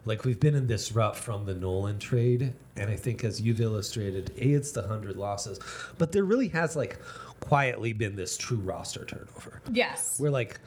like 0.05 0.23
we've 0.23 0.39
been 0.39 0.55
in 0.55 0.67
this 0.67 0.91
rut 0.91 1.15
from 1.15 1.45
the 1.45 1.55
Nolan 1.55 1.99
trade, 1.99 2.53
and 2.77 2.89
I 2.89 2.95
think 2.95 3.23
as 3.23 3.41
you've 3.41 3.61
illustrated, 3.61 4.31
a 4.37 4.53
it's 4.53 4.71
the 4.71 4.87
hundred 4.87 5.17
losses, 5.17 5.59
but 5.97 6.11
there 6.11 6.23
really 6.23 6.47
has 6.49 6.75
like 6.75 6.99
quietly 7.39 7.93
been 7.93 8.15
this 8.15 8.37
true 8.37 8.57
roster 8.57 9.05
turnover. 9.05 9.61
Yes. 9.71 10.19
we're 10.19 10.29
like 10.29 10.59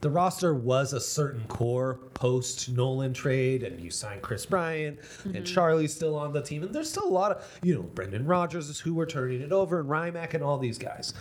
the 0.00 0.10
roster 0.10 0.54
was 0.54 0.92
a 0.92 1.00
certain 1.00 1.42
core 1.48 1.98
post 2.12 2.68
Nolan 2.68 3.14
trade, 3.14 3.62
and 3.62 3.80
you 3.80 3.90
signed 3.90 4.20
Kris 4.20 4.44
Bryant, 4.44 4.98
and 5.24 5.34
mm-hmm. 5.34 5.44
Charlie's 5.44 5.94
still 5.94 6.14
on 6.16 6.32
the 6.32 6.42
team, 6.42 6.62
and 6.62 6.74
there's 6.74 6.90
still 6.90 7.06
a 7.06 7.08
lot 7.08 7.32
of 7.32 7.58
you 7.62 7.74
know 7.74 7.82
Brendan 7.82 8.26
Rodgers 8.26 8.68
is 8.68 8.78
who 8.80 8.92
we're 8.94 9.06
turning 9.06 9.40
it 9.40 9.50
over, 9.50 9.80
and 9.80 9.88
Rymack 9.88 10.34
and 10.34 10.44
all 10.44 10.58
these 10.58 10.76
guys, 10.76 11.14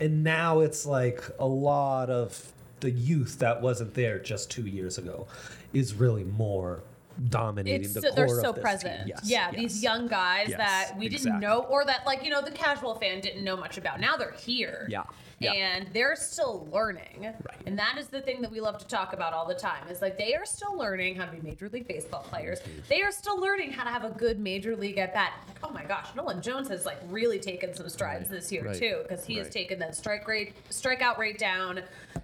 and 0.00 0.24
now 0.24 0.60
it's 0.60 0.84
like 0.84 1.22
a 1.38 1.46
lot 1.46 2.10
of 2.10 2.52
the 2.80 2.90
youth 2.90 3.38
that 3.38 3.62
wasn't 3.62 3.94
there 3.94 4.18
just 4.18 4.50
two 4.50 4.66
years 4.66 4.98
ago 4.98 5.26
is 5.72 5.94
really 5.94 6.24
more 6.24 6.82
dominating 7.28 7.84
it's 7.84 7.94
the 7.94 8.02
so, 8.02 8.08
core 8.08 8.16
they're 8.16 8.36
of 8.36 8.44
so 8.44 8.52
this 8.52 8.62
present. 8.62 8.98
Team. 9.00 9.08
Yes, 9.08 9.20
yeah, 9.24 9.50
yes. 9.50 9.60
these 9.60 9.82
young 9.82 10.06
guys 10.08 10.48
Yes, 10.48 10.58
that 10.58 10.98
we 10.98 11.08
didn't 11.08 11.40
know, 11.40 11.60
or 11.70 11.84
that 11.84 12.06
like 12.06 12.24
you 12.24 12.30
know 12.30 12.42
the 12.42 12.50
casual 12.50 12.94
fan 12.96 13.20
didn't 13.20 13.44
know 13.44 13.56
much 13.56 13.78
about. 13.78 14.00
Now 14.00 14.16
they're 14.16 14.32
here. 14.32 14.86
Yeah, 14.90 15.04
yeah. 15.38 15.52
And 15.52 15.88
they're 15.92 16.16
still 16.16 16.68
learning. 16.72 17.22
Right. 17.22 17.62
And 17.66 17.78
that 17.78 17.96
is 17.98 18.08
the 18.08 18.20
thing 18.20 18.40
that 18.42 18.50
we 18.50 18.60
love 18.60 18.78
to 18.78 18.86
talk 18.86 19.12
about 19.12 19.32
all 19.32 19.46
the 19.46 19.54
time. 19.54 19.88
Is 19.88 20.00
like 20.02 20.18
they 20.18 20.34
are 20.34 20.46
still 20.46 20.76
learning 20.76 21.16
how 21.16 21.26
to 21.26 21.32
be 21.32 21.40
Major 21.46 21.68
League 21.68 21.86
Baseball 21.86 22.22
players. 22.22 22.60
They 22.88 23.02
are 23.02 23.12
still 23.12 23.38
learning 23.40 23.72
how 23.72 23.84
to 23.84 23.90
have 23.90 24.04
a 24.04 24.10
good 24.10 24.38
Major 24.38 24.76
League 24.76 24.98
at 24.98 25.14
bat. 25.14 25.32
Like, 25.46 25.58
oh 25.62 25.70
my 25.70 25.84
gosh, 25.84 26.08
Nolan 26.14 26.42
Jones 26.42 26.68
has 26.68 26.86
like 26.86 26.98
really 27.08 27.38
taken 27.38 27.74
some 27.74 27.88
strides 27.88 28.16
Right, 28.30 28.30
this 28.30 28.52
year 28.52 28.64
right, 28.64 28.76
too, 28.76 29.00
because 29.02 29.24
he 29.24 29.36
has 29.36 29.50
taken 29.50 29.78
that 29.80 29.94
strike 29.94 30.26
rate, 30.26 30.54
strikeout 30.70 31.18
rate 31.18 31.38
down. 31.38 31.82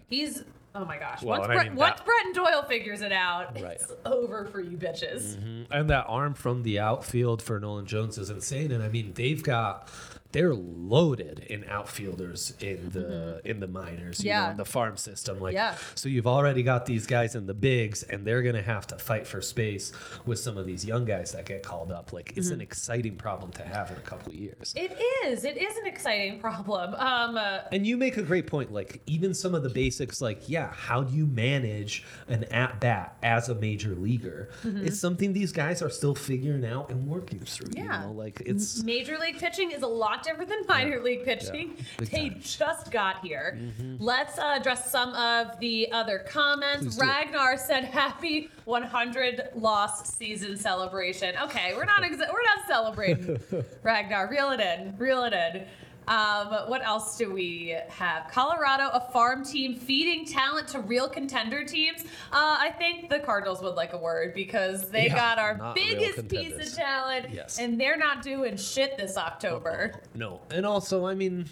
He's 0.08 0.44
Oh 0.74 0.84
my 0.86 0.96
gosh! 0.98 1.22
Well, 1.22 1.38
once 1.38 1.44
and 1.44 1.52
I 1.52 1.56
Brett, 1.56 1.66
mean 1.68 1.76
once 1.76 1.98
that- 1.98 2.06
Brett 2.06 2.34
Doyle 2.34 2.62
figures 2.62 3.02
it 3.02 3.12
out, 3.12 3.60
Right. 3.60 3.72
it's 3.80 3.92
over 4.06 4.46
for 4.46 4.60
you 4.60 4.78
bitches. 4.78 5.36
Mm-hmm. 5.36 5.72
And 5.72 5.90
that 5.90 6.06
arm 6.08 6.32
from 6.34 6.62
the 6.62 6.78
outfield 6.78 7.42
for 7.42 7.60
Nolan 7.60 7.84
Jones 7.86 8.16
is 8.16 8.30
insane. 8.30 8.72
And 8.72 8.82
I 8.82 8.88
mean, 8.88 9.12
they've 9.14 9.42
got 9.42 9.88
they're 10.32 10.54
loaded 10.54 11.40
in 11.50 11.64
outfielders 11.68 12.54
in 12.60 12.90
the 12.90 13.40
in 13.44 13.60
the 13.60 13.66
minors, 13.68 14.22
you 14.24 14.30
Mm-hmm. 14.30 14.38
Yeah. 14.38 14.44
know, 14.46 14.50
in 14.52 14.56
the 14.56 14.64
farm 14.64 14.96
system. 14.96 15.40
Like, 15.40 15.54
Yeah. 15.54 15.74
so 15.94 16.08
you've 16.08 16.26
already 16.26 16.62
got 16.62 16.86
these 16.86 17.06
guys 17.06 17.34
in 17.34 17.46
the 17.46 17.54
bigs, 17.54 18.02
and 18.02 18.26
they're 18.26 18.42
gonna 18.42 18.62
have 18.62 18.86
to 18.88 18.98
fight 18.98 19.26
for 19.26 19.40
space 19.42 19.92
with 20.26 20.38
some 20.38 20.56
of 20.56 20.64
these 20.66 20.84
young 20.84 21.04
guys 21.04 21.32
that 21.32 21.44
get 21.46 21.62
called 21.62 21.92
up. 21.92 22.12
Like, 22.12 22.32
it's 22.36 22.48
an 22.48 22.54
Mm-hmm. 22.54 22.62
exciting 22.62 23.16
problem 23.16 23.50
to 23.52 23.62
have 23.62 23.90
in 23.90 23.96
a 23.96 24.00
couple 24.00 24.32
of 24.32 24.38
years. 24.38 24.72
It 24.76 24.96
is. 25.26 25.44
It 25.44 25.56
is 25.56 25.76
an 25.76 25.86
exciting 25.86 26.40
problem. 26.40 26.94
Um, 26.94 27.36
uh, 27.36 27.58
And 27.72 27.86
you 27.86 27.96
make 27.96 28.16
a 28.16 28.22
great 28.22 28.46
point. 28.46 28.72
Like 28.72 29.02
even 29.06 29.34
some 29.34 29.54
of 29.54 29.62
the 29.62 29.68
basics, 29.70 30.20
like 30.20 30.48
yeah, 30.48 30.72
how 30.72 31.02
do 31.02 31.14
you 31.14 31.26
manage 31.26 32.04
an 32.28 32.44
at 32.44 32.80
bat 32.80 33.16
as 33.22 33.48
a 33.48 33.54
major 33.54 33.94
leaguer? 33.94 34.48
Mm-hmm. 34.64 34.86
It's 34.86 34.98
something 34.98 35.32
these 35.32 35.52
guys 35.52 35.82
are 35.82 35.90
still 35.90 36.14
figuring 36.14 36.64
out 36.64 36.90
and 36.90 37.06
working 37.06 37.40
through. 37.40 37.70
Yeah. 37.76 37.82
You 38.02 38.06
know, 38.08 38.12
like 38.12 38.40
it's 38.44 38.82
Major 38.82 39.18
league 39.18 39.38
pitching 39.38 39.70
is 39.72 39.82
a 39.82 39.86
lot 39.86 40.21
different 40.24 40.48
than 40.50 40.60
minor 40.68 41.00
league 41.02 41.24
pitching. 41.24 41.76
Big 41.98 42.08
They 42.10 42.28
time. 42.30 42.40
just 42.40 42.90
got 42.90 43.24
here. 43.24 43.58
Let's 43.98 44.38
uh, 44.38 44.56
address 44.60 44.90
some 44.90 45.14
of 45.14 45.58
the 45.60 45.90
other 45.92 46.20
comments. 46.20 46.96
Please. 46.96 46.98
Ragnar 47.00 47.56
said, 47.56 47.84
"Happy 47.84 48.48
100 48.64 49.50
loss 49.54 50.14
season 50.14 50.56
celebration." 50.56 51.34
Okay, 51.42 51.72
we're 51.76 51.84
not 51.84 52.02
exa- 52.02 52.32
we're 52.32 52.42
not 52.56 52.66
celebrating. 52.66 53.38
Ragnar, 53.82 54.28
reel 54.30 54.50
it 54.50 54.60
in, 54.60 54.94
reel 54.98 55.24
it 55.24 55.32
in. 55.32 55.64
Um, 56.08 56.48
what 56.68 56.84
else 56.84 57.16
do 57.16 57.32
we 57.32 57.76
have? 57.88 58.28
Colorado, 58.30 58.88
a 58.92 59.00
farm 59.12 59.44
team 59.44 59.76
feeding 59.76 60.24
talent 60.26 60.68
to 60.68 60.80
real 60.80 61.08
contender 61.08 61.64
teams. 61.64 62.02
Uh, 62.32 62.56
I 62.58 62.70
think 62.76 63.08
the 63.08 63.20
Cardinals 63.20 63.62
would 63.62 63.74
like 63.76 63.92
a 63.92 63.98
word 63.98 64.34
because 64.34 64.88
they 64.90 65.06
Yeah, 65.06 65.14
got 65.14 65.38
our 65.38 65.72
biggest 65.74 66.28
piece 66.28 66.54
of 66.54 66.74
talent, 66.74 67.26
Yes. 67.32 67.58
and 67.58 67.80
they're 67.80 67.96
not 67.96 68.22
doing 68.22 68.56
shit 68.56 68.96
this 68.98 69.16
October. 69.16 70.00
no, 70.14 70.40
and 70.50 70.66
also 70.66 71.06
I 71.06 71.14
mean 71.14 71.46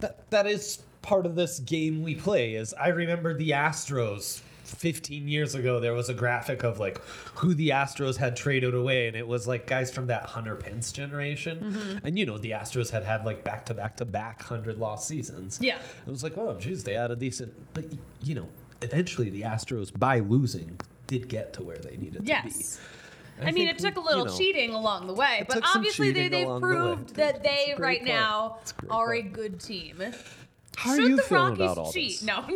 that 0.00 0.28
that 0.30 0.46
is 0.46 0.82
part 1.02 1.24
of 1.24 1.34
this 1.36 1.60
game 1.60 2.02
we 2.02 2.14
play. 2.16 2.54
Is 2.54 2.74
I 2.74 2.88
remember 2.88 3.32
the 3.32 3.50
Astros. 3.50 4.42
15 4.70 5.28
years 5.28 5.54
ago, 5.54 5.80
there 5.80 5.94
was 5.94 6.08
a 6.08 6.14
graphic 6.14 6.62
of 6.62 6.78
like 6.78 7.00
who 7.34 7.54
the 7.54 7.70
Astros 7.70 8.16
had 8.16 8.36
traded 8.36 8.74
away, 8.74 9.08
and 9.08 9.16
it 9.16 9.26
was 9.26 9.46
like 9.46 9.66
guys 9.66 9.90
from 9.90 10.06
that 10.08 10.24
Hunter 10.24 10.56
Pence 10.56 10.92
generation. 10.92 11.58
Mm-hmm. 11.58 12.06
And 12.06 12.18
you 12.18 12.26
know, 12.26 12.38
the 12.38 12.52
Astros 12.52 12.90
had 12.90 13.04
had 13.04 13.24
like 13.24 13.44
back 13.44 13.66
to 13.66 13.74
back 13.74 13.96
to 13.96 14.04
back 14.04 14.38
100 14.40 14.78
lost 14.78 15.08
seasons. 15.08 15.58
Yeah. 15.60 15.78
It 16.06 16.10
was 16.10 16.22
like, 16.22 16.36
oh, 16.38 16.56
geez, 16.58 16.84
they 16.84 16.94
had 16.94 17.10
a 17.10 17.16
decent. 17.16 17.52
But, 17.74 17.84
you 18.22 18.34
know, 18.34 18.48
eventually 18.82 19.30
the 19.30 19.42
Astros, 19.42 19.96
by 19.96 20.20
losing, 20.20 20.78
did 21.06 21.28
get 21.28 21.52
to 21.54 21.62
where 21.62 21.78
they 21.78 21.96
needed 21.96 22.26
Yes. 22.26 22.52
to 22.52 22.58
be. 22.58 23.46
I, 23.46 23.52
mean, 23.52 23.68
it 23.68 23.78
took 23.78 23.96
a 23.96 24.00
little 24.00 24.24
you 24.26 24.30
know, 24.30 24.36
cheating 24.36 24.74
along 24.74 25.06
the 25.06 25.14
way, 25.14 25.46
but 25.48 25.62
obviously 25.74 26.12
they, 26.12 26.28
they've 26.28 26.46
along 26.46 26.60
the 26.60 26.66
proved 26.66 27.16
that 27.16 27.42
they 27.42 27.74
right 27.78 28.04
now 28.04 28.58
are 28.90 29.14
a 29.14 29.22
good 29.22 29.58
team. 29.60 30.02
How 30.80 30.94
Should 30.96 31.04
are 31.04 31.08
you 31.10 31.16
the 31.16 31.22
feeling 31.22 31.58
Rockies 31.58 31.60
about 31.60 31.78
all 31.78 31.92
cheat? 31.92 32.20
this? 32.20 32.22
No. 32.22 32.36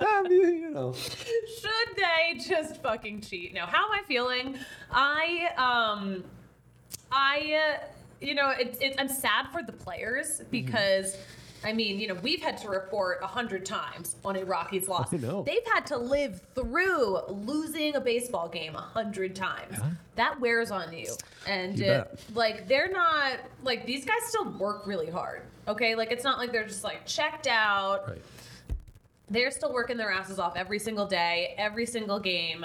I 0.00 0.22
mean, 0.22 0.62
you 0.62 0.70
know, 0.70 0.92
Should 0.92 1.96
they 1.96 2.38
just 2.38 2.80
fucking 2.80 3.22
cheat? 3.22 3.52
No. 3.54 3.66
How 3.66 3.86
am 3.86 3.90
I 3.98 4.02
feeling? 4.06 4.56
I 4.92 5.48
um, 5.56 6.22
I 7.10 7.76
uh, 7.80 7.84
you 8.20 8.36
know, 8.36 8.50
it's 8.50 8.78
it, 8.78 8.94
I'm 8.98 9.08
sad 9.08 9.46
for 9.52 9.62
the 9.62 9.72
players 9.72 10.42
because. 10.50 11.16
I 11.62 11.74
mean, 11.74 12.00
you 12.00 12.08
know, 12.08 12.14
we've 12.14 12.40
had 12.40 12.56
to 12.62 12.70
report 12.70 13.18
a 13.22 13.26
hundred 13.26 13.66
times 13.66 14.16
on 14.24 14.34
a 14.36 14.46
Rockies 14.46 14.88
loss. 14.88 15.12
I 15.12 15.18
know. 15.18 15.42
They've 15.42 15.58
had 15.74 15.84
to 15.88 15.98
live 15.98 16.40
through 16.54 17.18
losing 17.28 17.96
a 17.96 18.00
baseball 18.00 18.48
game 18.48 18.74
a 18.74 18.80
hundred 18.80 19.36
times. 19.36 19.76
Yeah. 19.76 19.90
That 20.16 20.40
wears 20.40 20.70
on 20.70 20.90
you, 20.94 21.12
and 21.46 21.78
You 21.78 21.84
uh, 21.84 22.04
bet. 22.04 22.24
like 22.32 22.66
they're 22.66 22.90
not 22.90 23.40
like 23.62 23.84
these 23.84 24.06
guys 24.06 24.22
still 24.24 24.48
work 24.52 24.86
really 24.86 25.10
hard. 25.10 25.42
Okay, 25.68 25.94
like 25.94 26.10
it's 26.10 26.24
not 26.24 26.38
like 26.38 26.52
they're 26.52 26.66
just 26.66 26.84
like 26.84 27.06
checked 27.06 27.46
out 27.46 28.08
right. 28.08 28.22
they're 29.28 29.50
still 29.50 29.72
working 29.72 29.96
their 29.96 30.10
asses 30.10 30.38
off 30.38 30.56
every 30.56 30.78
single 30.78 31.06
day, 31.06 31.54
every 31.58 31.86
single 31.86 32.18
game. 32.18 32.64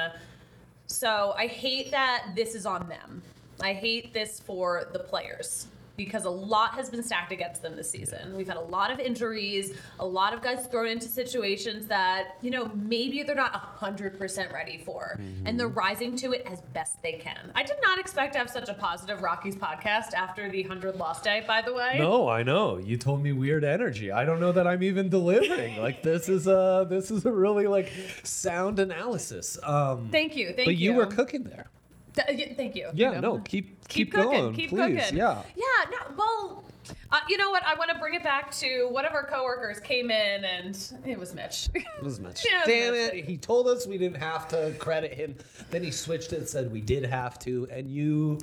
So 0.88 1.34
I 1.38 1.48
hate 1.48 1.92
that 1.92 2.28
this 2.36 2.56
is 2.56 2.66
on 2.66 2.88
them. 2.88 3.22
I 3.62 3.74
hate 3.74 4.14
this 4.14 4.40
for 4.40 4.90
the 4.92 5.00
players 5.00 5.68
because 5.98 6.26
a 6.26 6.30
lot 6.30 6.74
has 6.76 6.90
been 6.90 7.04
stacked 7.04 7.32
against 7.32 7.62
them 7.62 7.76
this 7.76 7.90
season. 7.90 8.36
We've 8.36 8.48
had 8.48 8.58
a 8.58 8.62
lot 8.62 8.92
of 8.92 9.00
injuries, 9.00 9.74
a 10.00 10.06
lot 10.06 10.34
of 10.34 10.42
guys 10.42 10.66
thrown 10.68 10.88
into 10.88 11.08
situations 11.08 11.88
that, 11.88 12.38
you 12.42 12.52
know, 12.52 12.72
maybe 12.76 13.24
they're 13.24 13.36
not 13.36 13.80
100% 13.80 14.54
ready 14.54 14.78
for. 14.78 15.20
And 15.46 15.60
they're 15.60 15.68
rising 15.68 16.16
to 16.18 16.34
it 16.34 16.46
as 16.50 16.62
best 16.74 17.02
they 17.02 17.14
can. 17.14 17.52
I 17.56 17.64
did 17.64 17.78
not 17.82 18.00
expect 18.00 18.34
to 18.34 18.40
have 18.40 18.50
such 18.50 18.70
a 18.70 18.74
positive 18.74 19.22
Rockies 19.22 19.56
podcast 19.56 20.14
after 20.14 20.50
the 20.50 20.62
100 20.62 20.96
loss 20.96 21.22
day, 21.22 21.44
by 21.48 21.62
the 21.62 21.74
way. 21.74 21.96
No, 21.98 22.28
I 22.28 22.44
know. 22.44 22.78
You 22.78 22.98
told 22.98 23.22
me 23.22 23.32
weird 23.32 23.64
energy. 23.64 24.12
I 24.12 24.26
don't 24.26 24.40
know 24.40 24.52
that 24.52 24.68
I'm 24.68 24.84
even 24.84 25.10
delivering. 25.10 25.78
like 25.82 26.04
this 26.04 26.30
is 26.30 26.48
a 26.48 26.86
this 26.90 27.12
is 27.12 27.26
a 27.26 27.32
really 27.32 27.68
like 27.68 27.92
sound 28.24 28.80
analysis. 28.80 29.58
Um, 29.64 30.10
Thank 30.12 30.36
you. 30.36 30.48
Thank 30.48 30.68
but 30.68 30.78
you. 30.78 30.92
But 30.92 30.94
you 30.94 30.94
were 30.94 31.06
cooking 31.06 31.44
there. 31.44 31.68
Th- 32.16 32.56
Thank 32.56 32.76
you. 32.76 32.90
Yeah, 32.94 33.10
You 33.10 33.22
know. 33.22 33.36
no, 33.36 33.40
keep 33.40 33.88
keep, 33.88 33.90
keep, 33.90 34.12
cooking, 34.14 34.32
going, 34.32 34.54
keep 34.56 34.70
please. 34.70 35.00
cooking. 35.02 35.18
Yeah. 35.18 35.42
Yeah. 35.56 35.64
No, 35.92 36.16
well, 36.18 36.64
uh, 37.12 37.20
you 37.30 37.38
know 37.38 37.50
what? 37.50 37.64
I 37.66 37.76
want 37.76 37.92
to 37.92 38.00
bring 38.00 38.14
it 38.14 38.24
back 38.24 38.52
to 38.58 38.88
one 38.90 39.06
of 39.06 39.14
our 39.14 39.26
coworkers 39.26 39.80
came 39.80 40.12
in 40.12 40.46
and 40.46 40.78
it 41.06 41.18
was 41.20 41.34
Mitch. 41.34 41.70
It 41.74 41.84
was 42.04 42.20
Mitch. 42.20 42.46
Yeah, 42.50 42.62
it 42.66 42.68
Damn 42.68 42.94
Mitch. 42.94 43.14
it! 43.14 43.26
He 43.26 43.38
told 43.38 43.68
us 43.68 43.86
we 43.88 43.98
didn't 43.98 44.18
have 44.22 44.48
to 44.50 44.74
credit 44.80 45.14
him. 45.14 45.36
Then 45.72 45.84
he 45.84 45.92
switched 45.92 46.32
it 46.34 46.40
and 46.40 46.48
said 46.48 46.72
we 46.72 46.82
did 46.82 47.06
have 47.06 47.38
to, 47.40 47.68
and 47.72 47.90
you. 47.90 48.40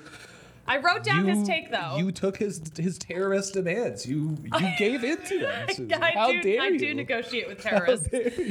I 0.67 0.79
wrote 0.79 1.03
down 1.03 1.27
you, 1.27 1.35
his 1.35 1.47
take 1.47 1.71
though. 1.71 1.97
You 1.99 2.13
took 2.13 2.37
his 2.37 2.63
his 2.77 2.97
terrorist 2.99 3.55
demands. 3.55 4.07
You 4.07 4.37
you 4.45 4.71
gave 4.79 5.03
in 5.05 5.19
to 5.21 5.39
them. 5.41 5.69
Susan. 5.69 5.93
I 6.03 6.13
How 6.13 6.31
do, 6.31 6.41
dare 6.43 6.63
I 6.63 6.69
you? 6.69 6.79
do 6.79 6.95
negotiate 6.95 7.49
with 7.49 7.61
terrorists. 7.63 8.09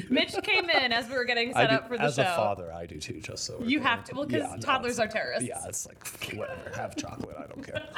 Mitch 0.10 0.34
came 0.44 0.70
in 0.70 0.92
as 0.92 1.08
we 1.10 1.16
were 1.16 1.24
getting 1.24 1.54
set 1.54 1.70
do- 1.70 1.76
up 1.78 1.88
for 1.88 1.98
the 1.98 2.04
as 2.04 2.16
show. 2.16 2.24
As 2.24 2.28
a 2.28 2.36
father, 2.36 2.72
I 2.74 2.86
do 2.86 2.98
too. 3.00 3.22
Just 3.22 3.46
so 3.46 3.62
You 3.64 3.80
have 3.80 4.04
to- 4.06 4.16
well, 4.16 4.26
'cause 4.26 4.42
no, 4.42 4.58
toddlers 4.60 5.00
it's- 5.00 5.00
are 5.00 5.12
terrorists. 5.12 5.48
Yeah, 5.48 5.66
it's 5.68 5.88
like 5.88 6.06
whatever. 6.38 6.72
Have 6.76 6.96
chocolate. 6.96 7.36
I 7.40 7.48
don't 7.48 7.66
care. 7.66 7.82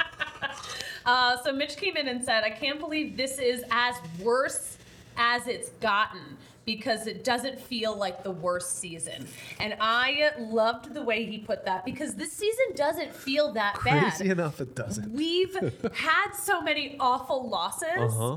Uh, 1.06 1.36
so 1.42 1.52
Mitch 1.52 1.76
came 1.76 1.98
in 1.98 2.08
and 2.08 2.24
said, 2.24 2.44
I 2.44 2.50
can't 2.50 2.78
believe 2.80 3.14
this 3.14 3.38
is 3.38 3.62
as 3.70 3.94
worse 4.22 4.78
as 5.18 5.46
it's 5.46 5.68
gotten 5.80 6.20
because 6.64 7.06
it 7.06 7.24
doesn't 7.24 7.60
feel 7.60 7.96
like 7.96 8.22
the 8.22 8.30
worst 8.30 8.78
season. 8.78 9.26
And 9.60 9.76
I 9.80 10.30
loved 10.38 10.94
the 10.94 11.02
way 11.02 11.24
he 11.24 11.38
put 11.38 11.64
that 11.66 11.84
because 11.84 12.14
this 12.14 12.32
season 12.32 12.66
doesn't 12.74 13.14
feel 13.14 13.52
that 13.52 13.74
Crazy 13.74 14.24
bad. 14.24 14.38
enough, 14.38 14.60
it 14.60 14.74
doesn't. 14.74 15.10
We've 15.12 15.54
had 15.94 16.32
so 16.32 16.60
many 16.62 16.96
awful 16.98 17.48
losses, 17.48 17.88
Uh 17.98 18.08
huh. 18.08 18.36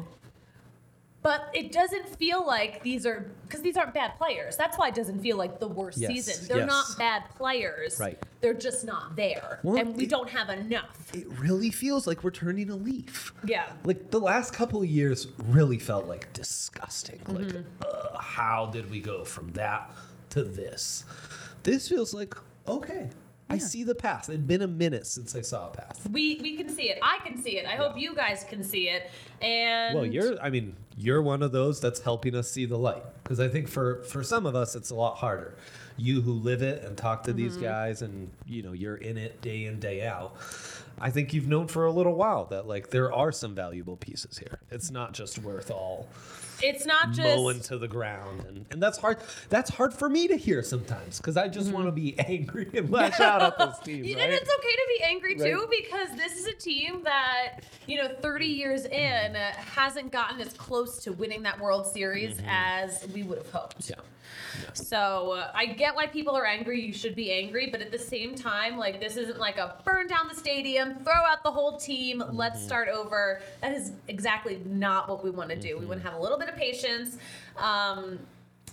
but 1.21 1.49
it 1.53 1.71
doesn't 1.71 2.07
feel 2.17 2.45
like 2.45 2.83
these 2.83 3.05
are 3.05 3.31
because 3.43 3.61
these 3.61 3.77
aren't 3.77 3.93
bad 3.93 4.17
players. 4.17 4.57
That's 4.57 4.77
why 4.77 4.89
it 4.89 4.95
doesn't 4.95 5.19
feel 5.19 5.37
like 5.37 5.59
the 5.59 5.67
worst 5.67 5.97
Yes, 5.97 6.11
season. 6.11 6.47
They're 6.47 6.57
yes. 6.59 6.67
not 6.67 6.97
bad 6.97 7.23
players. 7.37 7.99
Right. 7.99 8.17
They're 8.41 8.53
just 8.53 8.85
not 8.85 9.15
there. 9.15 9.59
Well, 9.63 9.77
and 9.77 9.95
we 9.95 10.03
it- 10.03 10.09
don't 10.09 10.29
have 10.29 10.49
enough. 10.49 11.11
It 11.13 11.27
really 11.39 11.71
feels 11.71 12.05
like 12.07 12.23
we're 12.23 12.31
turning 12.31 12.69
a 12.69 12.75
leaf. 12.75 13.33
Yeah. 13.45 13.65
Like 13.83 14.11
the 14.11 14.19
last 14.19 14.53
couple 14.53 14.81
of 14.81 14.87
years 14.87 15.27
really 15.47 15.79
felt 15.79 16.05
like 16.07 16.31
disgusting. 16.33 17.19
Like, 17.27 17.45
Mm-hmm. 17.47 17.61
uh, 17.81 18.19
how 18.19 18.67
did 18.67 18.89
we 18.91 18.99
go 18.99 19.23
from 19.23 19.51
that 19.53 19.91
to 20.31 20.43
this. 20.43 21.03
This 21.63 21.87
feels 21.89 22.13
like 22.13 22.35
okay. 22.67 23.09
I 23.49 23.57
see 23.59 23.85
the 23.85 23.95
path. 23.95 24.27
It'd 24.27 24.45
been 24.45 24.61
a 24.61 24.67
minute 24.67 25.07
since 25.07 25.33
I 25.33 25.39
saw 25.39 25.67
a 25.67 25.71
path. 25.71 26.05
We 26.11 26.37
we 26.41 26.57
can 26.57 26.67
see 26.67 26.89
it. 26.89 26.99
I 27.01 27.19
can 27.25 27.41
see 27.41 27.57
it. 27.57 27.65
I 27.65 27.75
hope 27.77 27.97
you 27.97 28.13
guys 28.13 28.45
can 28.47 28.61
see 28.61 28.89
it. 28.89 29.09
And 29.41 29.95
Well, 29.95 30.05
you're 30.05 30.37
I 30.41 30.49
mean, 30.49 30.75
you're 30.97 31.21
one 31.21 31.41
of 31.41 31.53
those 31.53 31.79
that's 31.79 32.01
helping 32.01 32.35
us 32.35 32.51
see 32.51 32.65
the 32.65 32.77
light 32.77 33.03
because 33.23 33.39
I 33.39 33.47
think 33.47 33.69
for 33.69 34.03
for 34.03 34.21
some 34.21 34.45
of 34.45 34.53
us 34.53 34.75
it's 34.75 34.89
a 34.89 34.95
lot 34.95 35.15
harder. 35.15 35.55
You 35.97 36.21
who 36.21 36.33
live 36.33 36.61
it 36.61 36.83
and 36.83 36.97
talk 36.97 37.23
to 37.23 37.33
these 37.33 37.57
guys 37.57 38.01
and 38.01 38.29
you 38.45 38.63
know, 38.63 38.73
you're 38.73 38.97
in 38.97 39.17
it 39.17 39.41
day 39.41 39.65
in 39.65 39.79
day 39.79 40.05
out. 40.07 40.35
I 40.99 41.11
think 41.11 41.33
you've 41.33 41.47
known 41.47 41.67
for 41.67 41.85
a 41.85 41.91
little 41.91 42.15
while 42.15 42.45
that 42.45 42.67
like 42.67 42.89
there 42.89 43.13
are 43.13 43.31
some 43.31 43.53
valuable 43.55 43.97
pieces 43.97 44.37
here. 44.37 44.59
It's 44.71 44.89
not 44.91 45.13
just 45.13 45.39
worth 45.39 45.69
all 45.71 46.07
it's 46.61 46.85
not 46.85 47.11
just 47.11 47.21
mowing 47.37 47.59
to 47.61 47.77
the 47.77 47.87
ground 47.87 48.43
and, 48.47 48.65
and 48.71 48.81
that's 48.81 48.97
hard 48.97 49.17
that's 49.49 49.69
hard 49.69 49.93
for 49.93 50.09
me 50.09 50.27
to 50.27 50.35
hear 50.35 50.63
sometimes 50.63 51.17
because 51.17 51.37
i 51.37 51.47
just 51.47 51.71
want 51.71 51.85
to 51.85 51.91
be 51.91 52.17
angry 52.27 52.67
and 52.73 52.89
lash 52.89 53.19
out 53.19 53.41
at 53.41 53.57
this 53.59 53.77
team 53.79 54.03
You- 54.03 54.15
right? 54.15 54.23
And 54.23 54.33
it's 54.33 54.49
okay 54.49 54.71
to 54.71 54.85
be 54.97 55.03
angry 55.03 55.35
too 55.35 55.67
because 55.69 56.15
this 56.17 56.35
is 56.37 56.47
a 56.47 56.53
team 56.53 57.01
that, 57.03 57.59
you 57.85 57.97
know, 57.97 58.07
30 58.07 58.45
years 58.47 58.85
in 58.85 59.35
uh, 59.35 59.51
hasn't 59.75 60.11
gotten 60.11 60.41
as 60.41 60.53
close 60.53 60.97
to 61.03 61.11
winning 61.13 61.43
that 61.43 61.59
World 61.59 61.85
Series 61.85 62.39
as 62.47 63.07
we 63.13 63.21
would 63.23 63.37
have 63.37 63.51
hoped. 63.51 63.79
Mm-hmm. 63.87 64.01
Yeah 64.61 64.73
So 64.73 65.31
uh, 65.33 65.51
I 65.53 65.67
get 65.67 65.95
why 65.95 66.07
people 66.07 66.35
are 66.35 66.45
angry. 66.45 66.81
You 66.81 66.93
should 66.93 67.15
be 67.15 67.31
angry, 67.31 67.69
but 67.71 67.81
at 67.81 67.91
the 67.91 67.99
same 67.99 68.35
time, 68.35 68.77
like 68.77 68.99
this 68.99 69.17
isn't 69.17 69.39
like 69.39 69.57
a 69.57 69.75
burn 69.85 70.07
down 70.07 70.27
the 70.27 70.35
stadium, 70.35 70.95
throw 71.03 71.13
out 71.13 71.43
the 71.43 71.51
whole 71.51 71.77
team, 71.77 72.23
let's 72.31 72.63
start 72.63 72.89
over. 72.89 73.41
That 73.61 73.73
is 73.73 73.91
exactly 74.07 74.61
not 74.65 75.09
what 75.09 75.23
we 75.23 75.29
want 75.29 75.49
to 75.49 75.55
do. 75.55 75.77
We 75.77 75.85
want 75.85 76.01
to 76.01 76.09
have 76.09 76.17
a 76.17 76.21
little 76.21 76.37
bit 76.37 76.49
of 76.49 76.55
patience. 76.55 77.17
Um, 77.57 78.19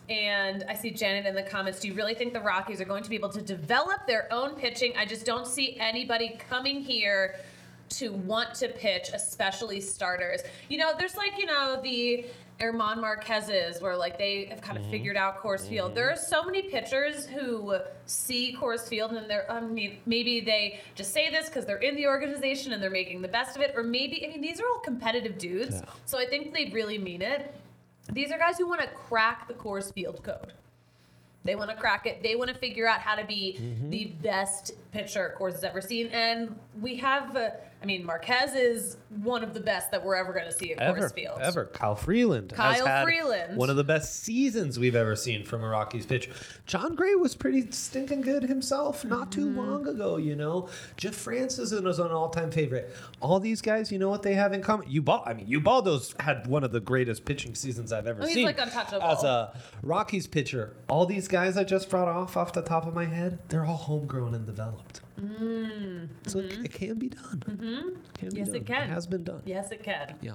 and 0.08 0.64
I 0.68 0.74
see 0.74 0.90
Janet 0.90 1.24
in 1.24 1.34
the 1.34 1.42
comments. 1.42 1.80
Do 1.80 1.88
you 1.88 1.94
really 1.94 2.14
think 2.14 2.34
the 2.34 2.40
Rockies 2.40 2.80
are 2.80 2.84
going 2.84 3.02
to 3.02 3.10
be 3.10 3.16
able 3.16 3.30
to 3.30 3.40
develop 3.40 4.06
their 4.06 4.30
own 4.32 4.54
pitching? 4.54 4.92
I 4.96 5.06
just 5.06 5.24
don't 5.24 5.46
see 5.46 5.78
anybody 5.80 6.38
coming 6.48 6.80
here 6.80 7.36
to 7.90 8.12
want 8.12 8.54
to 8.56 8.68
pitch, 8.68 9.10
especially 9.14 9.80
starters. 9.80 10.42
You 10.68 10.78
know, 10.78 10.92
there's 10.98 11.16
like, 11.16 11.38
you 11.38 11.46
know, 11.46 11.80
the 11.82 12.26
German 12.60 13.00
Marquez's 13.00 13.82
where 13.82 13.96
like 13.96 14.16
they 14.16 14.44
have 14.46 14.60
kind 14.60 14.78
of 14.78 14.86
figured 14.90 15.16
out 15.16 15.42
Coors 15.42 15.68
Field. 15.68 15.94
There 15.94 16.10
are 16.10 16.16
so 16.16 16.44
many 16.44 16.62
pitchers 16.62 17.26
who 17.26 17.76
see 18.06 18.56
Coors 18.58 18.88
Field 18.88 19.12
and 19.12 19.28
they're, 19.28 19.50
I 19.50 19.60
mean, 19.60 19.98
maybe 20.06 20.40
they 20.40 20.80
just 20.94 21.12
say 21.12 21.30
this 21.30 21.48
because 21.48 21.66
they're 21.66 21.78
in 21.78 21.96
the 21.96 22.06
organization 22.06 22.72
and 22.72 22.82
they're 22.82 22.90
making 22.90 23.22
the 23.22 23.28
best 23.28 23.56
of 23.56 23.62
it, 23.62 23.72
or 23.76 23.82
maybe, 23.82 24.24
I 24.24 24.28
mean, 24.30 24.40
these 24.40 24.60
are 24.60 24.64
all 24.66 24.78
competitive 24.78 25.36
dudes. 25.36 25.76
Yeah. 25.76 25.90
So 26.06 26.18
I 26.18 26.26
think 26.26 26.54
they 26.54 26.70
really 26.72 26.96
mean 26.98 27.22
it. 27.22 27.52
These 28.12 28.30
are 28.30 28.38
guys 28.38 28.56
who 28.58 28.68
want 28.68 28.82
to 28.82 28.88
crack 28.88 29.48
the 29.48 29.54
Coors 29.54 29.92
Field 29.92 30.22
code. 30.22 30.52
They 31.42 31.56
want 31.56 31.70
to 31.70 31.76
crack 31.76 32.06
it. 32.06 32.22
They 32.22 32.36
want 32.36 32.48
to 32.50 32.56
figure 32.56 32.86
out 32.86 33.00
how 33.00 33.14
to 33.16 33.24
be 33.24 33.58
Mm-hmm. 33.60 33.90
the 33.90 34.04
best 34.22 34.72
pitcher 34.92 35.34
Coors 35.38 35.52
has 35.52 35.64
ever 35.64 35.80
seen. 35.80 36.06
And 36.08 36.58
we 36.80 36.96
have, 36.96 37.36
uh, 37.36 37.50
I 37.84 37.86
mean, 37.86 38.06
Marquez 38.06 38.54
is 38.54 38.96
one 39.22 39.44
of 39.44 39.52
the 39.52 39.60
best 39.60 39.90
that 39.90 40.02
we're 40.02 40.14
ever 40.16 40.32
going 40.32 40.46
to 40.46 40.52
see 40.52 40.72
at 40.72 40.78
ever 40.80 41.00
Coors 41.02 41.14
Field. 41.14 41.38
ever 41.42 41.66
kyle 41.66 41.94
freeland 41.94 42.50
has 42.52 42.78
Kyle 42.78 42.86
had 42.86 43.04
Freeland. 43.04 43.56
one 43.58 43.68
of 43.68 43.76
the 43.76 43.84
best 43.84 44.22
seasons 44.24 44.78
we've 44.78 44.96
ever 44.96 45.14
seen 45.14 45.44
from 45.44 45.62
a 45.62 45.68
rockies 45.68 46.06
pitch 46.06 46.30
jon 46.66 46.94
gray 46.94 47.14
was 47.14 47.34
pretty 47.36 47.70
stinking 47.70 48.22
good 48.22 48.42
himself 48.44 49.04
not 49.04 49.30
too 49.30 49.44
Mm-hmm. 49.46 49.58
long 49.58 49.86
ago 49.86 50.16
you 50.16 50.34
know 50.34 50.68
jeff 50.96 51.14
francis 51.14 51.70
is 51.70 51.98
an 51.98 52.10
all-time 52.10 52.50
favorite 52.50 52.96
all 53.20 53.38
these 53.38 53.60
guys 53.60 53.92
you 53.92 53.98
know 53.98 54.08
what 54.08 54.22
they 54.22 54.34
have 54.34 54.52
in 54.54 54.62
common 54.62 54.88
Ubal, 54.90 55.22
i 55.26 55.34
mean 55.34 55.46
ubaldo's 55.46 56.14
had 56.18 56.46
one 56.46 56.64
of 56.64 56.72
the 56.72 56.80
greatest 56.80 57.24
pitching 57.26 57.54
seasons 57.54 57.92
i've 57.92 58.06
ever 58.06 58.22
Oh, 58.22 58.26
he's, 58.26 58.34
seen 58.34 58.46
like, 58.46 58.58
untouchable. 58.58 59.02
as 59.02 59.22
a 59.22 59.52
rockies 59.82 60.26
pitcher 60.26 60.74
all 60.88 61.04
these 61.06 61.28
guys 61.28 61.56
i 61.58 61.62
just 61.62 61.88
brought 61.90 62.08
off 62.08 62.36
off 62.36 62.52
the 62.54 62.62
top 62.62 62.86
of 62.86 62.94
my 62.94 63.04
head 63.04 63.38
they're 63.50 63.64
all 63.66 63.76
homegrown 63.76 64.34
and 64.34 64.46
developed 64.46 65.02
so 66.26 66.38
it, 66.40 66.64
it 66.64 66.72
can 66.72 66.98
be 66.98 67.08
done 67.08 67.42
mm-hmm. 67.46 67.88
can 68.14 68.28
be. 68.30 68.38
Yes, 68.38 68.48
done. 68.48 68.56
it 68.56 68.66
can. 68.66 68.82
It 68.82 68.90
has 68.90 69.06
been 69.06 69.24
done 69.24 69.42
Yes, 69.44 69.70
it 69.70 69.82
can. 69.82 70.14
yeah 70.20 70.34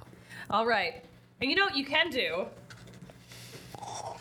All 0.50 0.66
right. 0.66 1.04
And 1.42 1.50
you 1.50 1.56
know 1.56 1.66
what 1.66 1.76
you 1.76 1.86
can 1.86 2.10
do? 2.10 2.46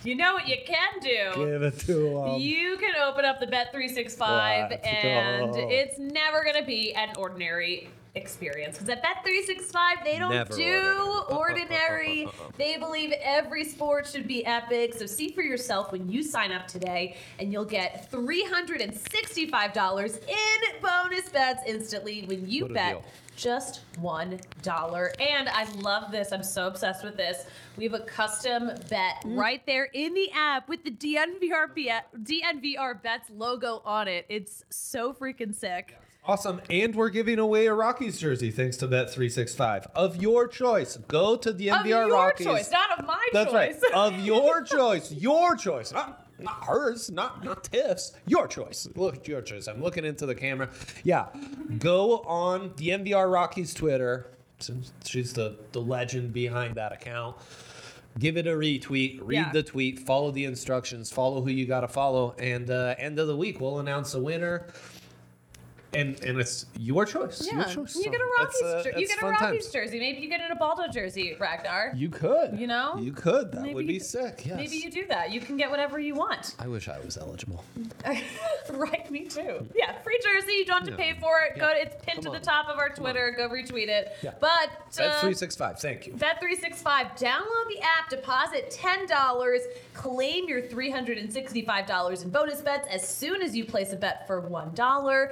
You 0.05 0.15
know 0.15 0.35
what 0.35 0.49
you 0.49 0.57
can 0.65 1.01
do? 1.01 1.45
Give 1.45 1.63
it 1.63 1.79
to 1.81 2.19
him. 2.19 2.41
You 2.41 2.77
can 2.79 2.95
open 2.97 3.25
up 3.25 3.41
the 3.41 3.47
Bet365 3.47 4.71
Let's 4.71 4.87
and 4.87 5.53
go. 5.53 5.69
it's 5.69 5.99
never 5.99 6.43
going 6.45 6.57
to 6.57 6.65
be 6.65 6.95
an 6.95 7.11
ordinary 7.17 7.89
experience. 8.19 8.77
Because 8.79 8.91
at 8.91 9.03
Bet365, 9.03 10.05
they 10.05 10.19
don't 10.19 10.31
Never 10.31 10.55
do 10.55 11.23
ordinary. 11.31 12.25
ordinary. 12.27 12.29
They 12.59 12.77
believe 12.77 13.13
every 13.23 13.65
sport 13.65 14.07
should 14.07 14.29
be 14.29 14.45
epic. 14.45 14.93
So 14.95 15.07
see 15.07 15.31
for 15.31 15.41
yourself 15.43 15.91
when 15.93 16.11
you 16.11 16.23
sign 16.23 16.53
up 16.53 16.67
today, 16.69 17.17
and 17.39 17.51
you'll 17.53 17.65
get 17.65 18.11
$365 18.11 20.19
in 20.29 20.81
bonus 20.83 21.29
bets 21.31 21.63
instantly 21.67 22.25
when 22.27 22.49
you 22.49 22.67
bet 22.69 22.93
deal. 22.95 23.05
just 23.37 23.81
one 24.01 24.41
dollar. 24.63 25.13
And 25.21 25.49
I 25.49 25.65
love 25.77 26.11
this. 26.11 26.33
I'm 26.33 26.43
so 26.43 26.67
obsessed 26.67 27.05
with 27.05 27.17
this. 27.17 27.45
We 27.77 27.85
have 27.85 27.95
a 27.95 28.01
custom 28.01 28.69
bet 28.91 29.23
Mm. 29.25 29.37
right 29.39 29.65
there 29.67 29.85
in 29.93 30.15
the 30.15 30.31
app 30.33 30.69
with 30.69 30.83
the 30.85 30.91
DNVR 30.91 31.69
bet, 31.69 32.09
DNVR 32.25 32.95
bets 33.03 33.31
logo 33.31 33.81
on 33.85 34.09
it. 34.09 34.27
It's 34.29 34.65
so 34.71 35.13
freaking 35.13 35.55
sick. 35.55 35.97
Awesome. 36.29 36.61
And 36.69 36.95
we're 36.95 37.09
giving 37.09 37.39
away 37.39 37.67
a 37.69 37.73
Rockies 37.75 38.19
jersey 38.21 38.51
thanks 38.51 38.77
to 38.77 38.87
Bet365 38.87 39.87
of 39.95 40.17
your 40.17 40.47
choice. 40.47 40.99
Go 41.09 41.37
to 41.37 41.55
the 41.55 41.71
Of 41.71 41.79
NVR 41.79 41.87
your 41.87 42.13
Rockies. 42.13 42.47
choice, 42.47 42.71
not 42.71 42.99
of 42.99 43.07
my 43.07 43.29
That's 43.33 43.55
right. 43.55 43.75
Of 43.95 44.21
your 44.27 44.63
choice. 44.63 45.11
Your 45.11 45.57
choice. 45.57 45.91
Not, 45.91 46.29
not 46.39 46.63
hers. 46.67 47.11
Not 47.11 47.43
not 47.45 47.65
Tiff's. 47.65 48.13
Your 48.27 48.47
choice. 48.47 48.87
Look, 48.95 49.27
your 49.27 49.41
choice. 49.41 49.69
I'm 49.69 49.83
looking 49.83 50.05
into 50.05 50.27
the 50.27 50.35
camera. 50.35 50.69
Yeah. 51.03 51.29
Go 51.79 52.19
on 52.21 52.73
the 52.77 52.89
NVR 52.91 53.33
Rockies 53.33 53.73
Twitter. 53.73 54.27
Since 54.59 54.93
She's 55.07 55.33
the, 55.33 55.57
the 55.73 55.81
legend 55.81 56.35
behind 56.35 56.75
that 56.75 56.93
account. 56.93 57.37
Give 58.19 58.37
it 58.37 58.47
a 58.47 58.51
retweet. 58.51 59.21
Read 59.23 59.35
Yeah. 59.37 59.53
the 59.53 59.63
tweet. 59.63 60.01
Follow 60.01 60.31
the 60.31 60.45
instructions. 60.45 61.11
Follow 61.11 61.41
who 61.41 61.51
you 61.51 61.65
got 61.65 61.81
to 61.81 61.89
follow. 61.89 62.35
And 62.39 62.71
uh, 62.71 62.97
end 62.99 63.19
of 63.19 63.29
the 63.29 63.37
week, 63.37 63.61
we'll 63.63 63.79
announce 63.79 64.13
a 64.13 64.21
winner. 64.21 64.67
And 65.99 66.21
and 66.23 66.39
it's 66.41 66.67
your 66.79 67.05
choice. 67.05 67.45
Your 67.47 67.57
Yeah, 67.61 67.65
choice. 67.65 67.97
you 67.97 68.05
get 68.05 68.15
a 68.15 68.25
it's, 68.25 68.39
Rockies. 68.39 68.63
uh, 68.63 68.83
jer- 68.85 68.91
you 68.99 69.03
it's 69.05 69.09
get 69.11 69.19
a 69.19 69.21
fun 69.21 69.31
Rockies 69.33 69.65
times. 69.65 69.73
jersey. 69.73 69.99
Maybe 69.99 70.21
you 70.21 70.29
get 70.29 70.41
an 70.41 70.51
Ubaldo 70.53 70.89
jersey, 70.93 71.37
Ragnar. 71.41 71.93
You 71.97 72.09
could. 72.09 72.59
You 72.59 72.67
know? 72.67 72.97
You 72.99 73.13
could. 73.13 73.53
That 73.53 73.63
Maybe 73.63 73.75
would 73.75 73.87
be 73.87 73.95
you- 73.95 74.01
sick. 74.01 74.43
Yes. 74.47 74.57
Maybe 74.57 74.77
you 74.77 74.91
do 74.91 75.07
that. 75.09 75.31
You 75.33 75.41
can 75.41 75.57
get 75.57 75.71
whatever 75.71 75.99
you 75.99 76.15
want. 76.15 76.55
I 76.59 76.69
wish 76.69 76.89
I 76.89 76.99
was 77.01 77.17
eligible. 77.19 77.65
right, 78.71 79.11
me 79.11 79.25
too. 79.25 79.67
Yeah, 79.75 79.93
free 80.03 80.21
jersey. 80.23 80.53
You 80.53 80.65
don't 80.67 80.79
have 80.87 80.97
to 80.97 81.03
Yeah. 81.03 81.13
pay 81.15 81.21
for 81.21 81.41
it. 81.43 81.59
Go. 81.59 81.69
Yeah. 81.71 81.83
It's 81.83 81.97
pinned 82.05 82.17
Come 82.23 82.23
to 82.25 82.29
on. 82.31 82.35
the 82.41 82.47
top 82.47 82.69
of 82.69 82.79
our 82.79 82.91
Twitter. 82.91 83.35
Go 83.37 83.49
retweet 83.49 83.89
it. 83.89 84.17
Yeah. 84.23 84.33
But 84.41 84.71
That's 84.95 85.01
uh, 85.01 85.21
three 85.21 85.35
six 85.35 85.57
five. 85.57 85.79
Thank 85.81 86.07
you. 86.07 86.13
Bet365, 86.15 87.19
download 87.19 87.69
the 87.69 87.81
app, 87.83 88.09
deposit 88.11 88.71
$10, 88.71 89.61
claim 89.95 90.49
your 90.49 90.63
$365 90.63 92.23
in 92.23 92.31
bonus 92.31 92.61
bets 92.61 92.87
as 92.89 93.07
soon 93.07 93.43
as 93.43 93.57
you 93.57 93.65
place 93.65 93.93
a 93.93 93.97
bet 93.97 94.27
for 94.27 94.41
$1. 94.43 94.75
Download 94.75 95.31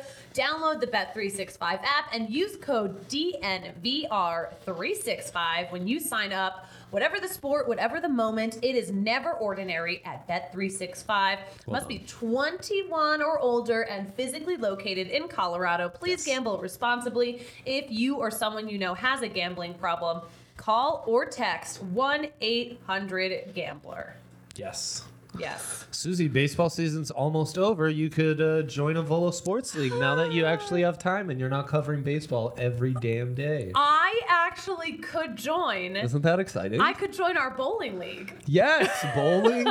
the 0.57 0.87
Bet365 0.87 1.61
app 1.61 2.09
and 2.13 2.29
use 2.31 2.57
code 2.57 3.07
DNVR365 3.09 5.71
when 5.71 5.87
you 5.87 6.01
sign 6.01 6.33
up. 6.33 6.67
Whatever 6.91 7.21
the 7.21 7.29
sport, 7.29 7.69
whatever 7.69 8.01
the 8.01 8.09
moment, 8.09 8.57
it 8.63 8.75
is 8.75 8.91
never 8.91 9.33
ordinary 9.33 10.03
at 10.05 10.27
Bet365. 10.29 11.39
Must 11.69 11.87
be 11.89 11.99
21 12.07 13.21
or 13.23 13.39
older 13.39 13.83
and 13.83 14.13
physically 14.15 14.57
located 14.57 15.09
in 15.09 15.29
Colorado. 15.29 15.89
Please 15.91 16.27
Yes. 16.27 16.37
gamble 16.37 16.59
responsibly. 16.59 17.43
If 17.67 17.91
you 17.91 18.17
or 18.17 18.31
someone 18.31 18.67
you 18.69 18.79
know 18.79 18.95
has 18.95 19.21
a 19.23 19.29
gambling 19.29 19.75
problem, 19.75 20.23
call 20.57 21.05
or 21.07 21.27
text 21.27 21.83
1 21.83 22.29
800 22.41 23.53
Gambler. 23.55 24.15
Yes. 24.55 25.05
Yes. 25.39 25.87
Suzie, 25.93 26.31
baseball 26.31 26.69
season's 26.69 27.11
almost 27.11 27.57
over. 27.59 27.89
You 27.89 28.11
could 28.11 28.41
uh, 28.41 28.63
join 28.63 28.97
a 28.97 29.03
Volo 29.03 29.31
Sports 29.31 29.75
League 29.75 29.95
now 29.95 30.15
that 30.17 30.33
you 30.33 30.45
actually 30.45 30.83
have 30.83 30.99
time 30.99 31.31
and 31.31 31.41
you're 31.41 31.49
not 31.49 31.69
covering 31.69 32.03
baseball 32.03 32.55
every 32.59 32.93
damn 33.01 33.35
day. 33.35 33.73
I 33.75 34.21
actually 34.29 34.95
could 34.95 35.37
join. 35.37 35.97
Isn't 35.97 36.23
that 36.23 36.39
exciting? 36.39 36.81
I 36.81 36.93
could 36.93 37.13
join 37.13 37.37
our 37.37 37.51
bowling 37.51 37.99
league. 37.99 38.35
yes, 38.47 39.05
bowling. 39.15 39.65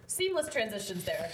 Seamless 0.08 0.50
transitions 0.50 1.04
there. 1.04 1.30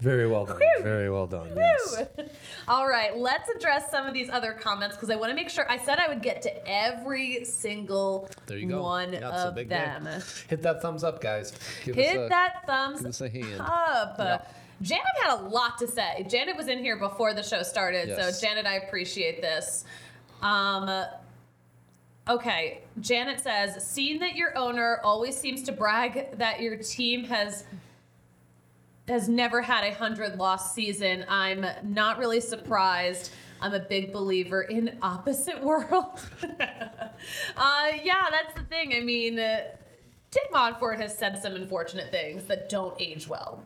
Very 0.00 0.28
well 0.28 0.46
done. 0.46 0.58
Whew. 0.58 0.82
Very 0.84 1.10
well 1.10 1.26
done. 1.26 1.50
Yes. 1.56 2.02
All 2.68 2.86
right, 2.88 3.16
let's 3.16 3.48
address 3.50 3.90
some 3.90 4.06
of 4.06 4.14
these 4.14 4.30
other 4.30 4.52
comments 4.52 4.94
because 4.96 5.10
I 5.10 5.16
want 5.16 5.30
to 5.30 5.34
make 5.34 5.48
sure. 5.50 5.68
I 5.70 5.76
said 5.78 5.98
I 5.98 6.06
would 6.08 6.22
get 6.22 6.40
to 6.42 6.68
every 6.68 7.44
single 7.44 8.20
one 8.20 8.28
of 8.30 8.36
them. 8.36 8.44
There 8.46 8.58
you 8.58 8.68
go. 8.68 8.82
one 8.82 9.12
Yeah, 9.12 9.28
of 9.28 9.54
big 9.56 9.68
day. 9.68 9.92
Hit 10.48 10.62
that 10.62 10.80
thumbs 10.82 11.02
up, 11.02 11.20
guys. 11.20 11.52
Give 11.84 11.98
us 11.98 12.04
Hit 12.04 12.16
a- 12.16 12.28
that 12.28 12.64
thumbs 12.66 12.98
up. 12.98 13.02
give 13.02 13.08
us 13.10 13.20
a 13.22 13.28
hand. 13.28 13.60
up. 13.60 14.16
Yeah. 14.18 14.40
Janet 14.82 15.04
had 15.24 15.40
a 15.40 15.42
lot 15.48 15.76
to 15.78 15.88
say. 15.88 16.24
Janet 16.28 16.56
was 16.56 16.68
in 16.68 16.78
here 16.78 16.96
before 16.96 17.34
the 17.34 17.42
show 17.42 17.62
started, 17.64 18.08
Yes. 18.10 18.40
so 18.40 18.46
Janet, 18.46 18.64
I 18.66 18.74
appreciate 18.76 19.42
this. 19.42 19.84
Um, 20.42 20.88
okay, 22.28 22.82
Janet 23.00 23.40
says, 23.40 23.84
"Seeing 23.84 24.20
that 24.20 24.36
your 24.36 24.56
owner 24.56 25.00
always 25.02 25.36
seems 25.36 25.62
to 25.64 25.72
brag 25.72 26.38
that 26.38 26.60
your 26.60 26.76
team 26.76 27.24
has." 27.24 27.64
Has 29.08 29.28
never 29.28 29.62
had 29.62 29.84
a 29.84 29.94
hundred 29.94 30.36
loss 30.36 30.74
season. 30.74 31.24
I'm 31.28 31.64
not 31.82 32.18
really 32.18 32.40
surprised. 32.40 33.32
I'm 33.60 33.72
a 33.74 33.80
big 33.80 34.12
believer 34.12 34.62
in 34.62 34.98
opposite 35.02 35.62
world. 35.64 36.20
uh, 36.42 37.88
yeah, 38.04 38.26
that's 38.30 38.54
the 38.54 38.64
thing. 38.68 38.94
I 38.94 39.00
mean, 39.00 39.38
uh, 39.38 39.62
Dick 40.30 40.52
Monfort 40.52 41.00
has 41.00 41.16
said 41.16 41.40
some 41.42 41.54
unfortunate 41.54 42.10
things 42.10 42.44
that 42.44 42.68
don't 42.68 42.94
age 43.00 43.26
well. 43.26 43.62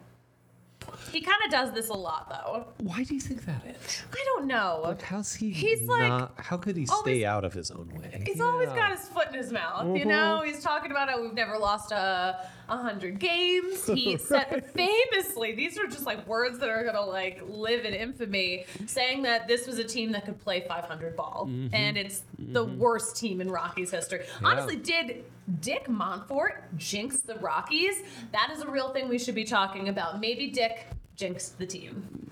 He 1.11 1.21
kind 1.21 1.37
of 1.45 1.51
does 1.51 1.73
this 1.73 1.89
a 1.91 1.95
lot, 1.95 2.29
though. 2.29 2.67
Why 2.79 3.05
do 3.05 3.15
you 3.15 3.21
think 3.21 3.45
that 3.45 3.63
is? 3.67 4.03
I 4.13 4.23
don't 4.25 4.47
know. 4.47 4.81
Like, 4.83 5.03
how's 5.03 5.35
he? 5.35 5.51
He's 5.51 5.83
like- 5.89 6.29
how 6.39 6.57
could 6.57 6.77
he 6.77 6.87
always- 6.89 7.03
stay 7.19 7.25
out 7.25 7.45
of 7.45 7.53
his 7.53 7.71
own 7.71 7.89
way? 7.95 8.23
He's 8.25 8.41
always 8.41 8.69
got 8.71 8.91
his 8.97 9.09
foot 9.09 9.29
in 9.29 9.35
his 9.35 9.53
mouth, 9.53 9.97
you 9.97 10.05
know. 10.05 10.43
He's 10.45 10.63
talking 10.63 10.91
about 10.91 11.09
how 11.11 11.21
we've 11.23 11.35
never 11.35 11.59
lost 11.59 11.93
a, 11.93 12.49
a 12.73 12.77
hundred 12.77 13.19
games. 13.19 13.87
He 13.87 14.17
said 14.19 14.65
famously, 14.75 15.53
these 15.53 15.79
are 15.79 15.87
just 15.87 16.07
like 16.07 16.27
words 16.27 16.59
that 16.59 16.71
are 16.71 16.83
gonna 16.85 17.05
like 17.05 17.43
live 17.47 17.85
in 17.85 17.93
infamy, 17.95 18.65
saying 18.87 19.23
that 19.23 19.47
this 19.47 19.67
was 19.67 19.79
a 19.79 19.85
team 19.85 20.11
that 20.13 20.25
could 20.25 20.41
play 20.41 20.65
500 20.67 21.15
ball, 21.15 21.47
mm-hmm. 21.49 21.75
and 21.75 21.97
it's 21.97 22.23
the 22.39 22.65
mm-hmm. 22.65 22.79
worst 22.79 23.17
team 23.17 23.41
in 23.41 23.51
Rockies 23.51 23.91
history. 23.91 24.25
Honestly, 24.43 24.77
did 24.77 25.25
Dick 25.61 25.87
Monfort 25.87 26.63
jinx 26.77 27.21
the 27.21 27.35
Rockies? 27.37 28.03
That 28.33 28.51
is 28.53 28.63
a 28.63 28.71
real 28.71 28.93
thing 28.93 29.09
we 29.09 29.19
should 29.19 29.35
be 29.35 29.45
talking 29.45 29.89
about. 29.89 30.19
Maybe 30.19 30.51
Dick 30.51 30.87
jinxed 31.15 31.59
the 31.59 31.67
team. 31.67 32.31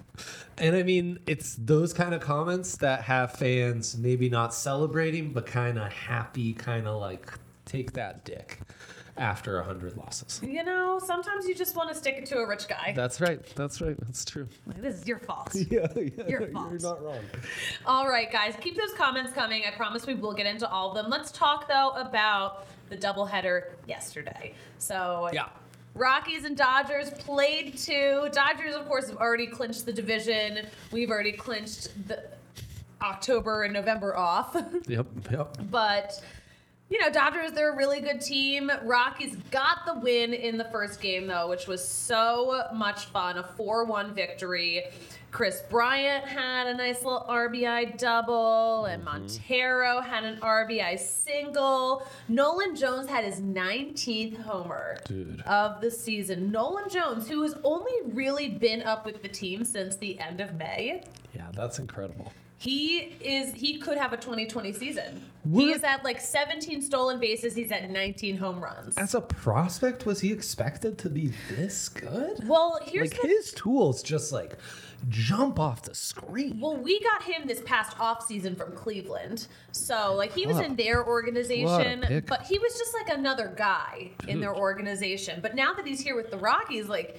And 0.58 0.76
I 0.76 0.82
mean, 0.82 1.18
it's 1.26 1.54
those 1.54 1.92
kind 1.92 2.14
of 2.14 2.20
comments 2.20 2.76
that 2.78 3.02
have 3.02 3.32
fans 3.32 3.96
maybe 3.96 4.28
not 4.28 4.52
celebrating, 4.52 5.32
but 5.32 5.46
kind 5.46 5.78
of 5.78 5.90
happy, 5.90 6.52
kind 6.52 6.86
of 6.86 7.00
like 7.00 7.32
take 7.64 7.92
that 7.92 8.24
dick 8.24 8.58
after 9.20 9.60
a 9.60 9.64
hundred 9.64 9.96
losses. 9.96 10.40
You 10.42 10.64
know, 10.64 10.98
sometimes 10.98 11.46
you 11.46 11.54
just 11.54 11.76
want 11.76 11.90
to 11.90 11.94
stick 11.94 12.16
it 12.16 12.26
to 12.26 12.38
a 12.38 12.46
rich 12.48 12.66
guy. 12.66 12.92
That's 12.96 13.20
right. 13.20 13.44
That's 13.54 13.80
right. 13.80 13.96
That's 14.00 14.24
true. 14.24 14.48
Like, 14.66 14.80
this 14.80 14.96
is 14.96 15.06
your 15.06 15.18
fault. 15.18 15.54
Yeah, 15.70 15.86
yeah. 15.94 16.26
Your 16.26 16.46
fault. 16.48 16.70
You're 16.72 16.80
not 16.80 17.04
wrong. 17.04 17.20
All 17.86 18.08
right, 18.08 18.32
guys, 18.32 18.54
keep 18.60 18.76
those 18.76 18.92
comments 18.94 19.32
coming. 19.32 19.62
I 19.70 19.76
promise 19.76 20.06
we 20.06 20.14
will 20.14 20.32
get 20.32 20.46
into 20.46 20.68
all 20.68 20.88
of 20.90 20.94
them. 20.96 21.10
Let's 21.10 21.30
talk 21.30 21.68
though 21.68 21.90
about 21.90 22.66
the 22.88 22.96
doubleheader 22.96 23.64
yesterday. 23.86 24.54
So 24.78 25.28
Yeah. 25.32 25.48
Rockies 25.94 26.44
and 26.44 26.56
Dodgers 26.56 27.10
played 27.10 27.76
two. 27.76 28.28
Dodgers, 28.32 28.74
of 28.74 28.86
course, 28.86 29.08
have 29.08 29.18
already 29.18 29.46
clinched 29.46 29.86
the 29.86 29.92
division. 29.92 30.66
We've 30.92 31.10
already 31.10 31.32
clinched 31.32 31.88
the 32.08 32.22
October 33.02 33.64
and 33.64 33.72
November 33.74 34.16
off. 34.16 34.56
Yep. 34.86 35.06
Yep. 35.30 35.58
but 35.70 36.22
you 36.90 36.98
know, 37.00 37.10
Dodgers, 37.10 37.52
they're 37.52 37.72
a 37.72 37.76
really 37.76 38.00
good 38.00 38.20
team. 38.20 38.70
Rockies 38.82 39.36
got 39.52 39.86
the 39.86 39.94
win 40.00 40.34
in 40.34 40.58
the 40.58 40.64
first 40.64 41.00
game, 41.00 41.28
though, 41.28 41.48
which 41.48 41.68
was 41.68 41.86
so 41.86 42.64
much 42.74 43.06
fun. 43.06 43.38
A 43.38 43.44
4 43.44 43.84
1 43.84 44.12
victory. 44.12 44.84
Kris 45.30 45.62
Bryant 45.70 46.24
had 46.24 46.66
a 46.66 46.74
nice 46.74 47.04
little 47.04 47.24
RBI 47.28 47.96
double, 47.96 48.86
and 48.86 49.04
mm-hmm. 49.04 49.20
Montero 49.20 50.00
had 50.00 50.24
an 50.24 50.40
RBI 50.40 50.98
single. 50.98 52.04
Nolan 52.28 52.74
Jones 52.74 53.08
had 53.08 53.24
his 53.24 53.40
19th 53.40 54.38
homer 54.42 54.98
Dude. 55.04 55.42
of 55.42 55.80
the 55.80 55.90
season. 55.90 56.50
Nolan 56.50 56.88
Jones, 56.88 57.28
who 57.28 57.42
has 57.42 57.54
only 57.62 57.92
really 58.12 58.48
been 58.48 58.82
up 58.82 59.06
with 59.06 59.22
the 59.22 59.28
team 59.28 59.64
since 59.64 59.94
the 59.96 60.18
end 60.18 60.40
of 60.40 60.54
May. 60.56 61.04
Yeah, 61.32 61.46
that's 61.54 61.78
incredible. 61.78 62.32
He 62.60 63.14
is 63.22 63.54
he 63.54 63.78
could 63.78 63.96
have 63.96 64.12
a 64.12 64.18
2020 64.18 64.74
season. 64.74 65.22
He 65.44 65.48
What? 65.48 65.76
is 65.76 65.82
at 65.82 66.04
like 66.04 66.20
17 66.20 66.82
stolen 66.82 67.18
bases. 67.18 67.54
He's 67.54 67.72
at 67.72 67.88
19 67.88 68.36
home 68.36 68.62
runs. 68.62 68.98
As 68.98 69.14
a 69.14 69.22
prospect, 69.22 70.04
was 70.04 70.20
he 70.20 70.30
expected 70.30 70.98
to 70.98 71.08
be 71.08 71.32
this 71.48 71.88
good? 71.88 72.46
Well, 72.46 72.78
here's 72.84 73.12
like 73.12 73.22
the 73.22 73.28
his 73.28 73.52
tools 73.52 74.02
just 74.02 74.30
like 74.30 74.58
jump 75.08 75.58
off 75.58 75.84
the 75.84 75.94
screen. 75.94 76.60
well, 76.60 76.76
we 76.76 77.00
got 77.00 77.22
him 77.22 77.48
this 77.48 77.62
past 77.64 77.98
off 77.98 78.26
season 78.26 78.54
from 78.54 78.72
Cleveland. 78.72 79.46
So 79.72 80.12
like 80.14 80.34
he 80.34 80.46
was 80.46 80.58
in 80.58 80.76
their 80.76 81.06
organization, 81.06 82.24
but 82.28 82.42
he 82.42 82.58
was 82.58 82.76
just 82.76 82.92
like 82.92 83.08
another 83.08 83.54
guy 83.56 84.10
in 84.28 84.38
their 84.38 84.54
organization. 84.54 85.40
But 85.40 85.54
now 85.54 85.72
that 85.72 85.86
he's 85.86 86.00
here 86.00 86.14
with 86.14 86.30
the 86.30 86.36
Rockies, 86.36 86.88
like 86.90 87.18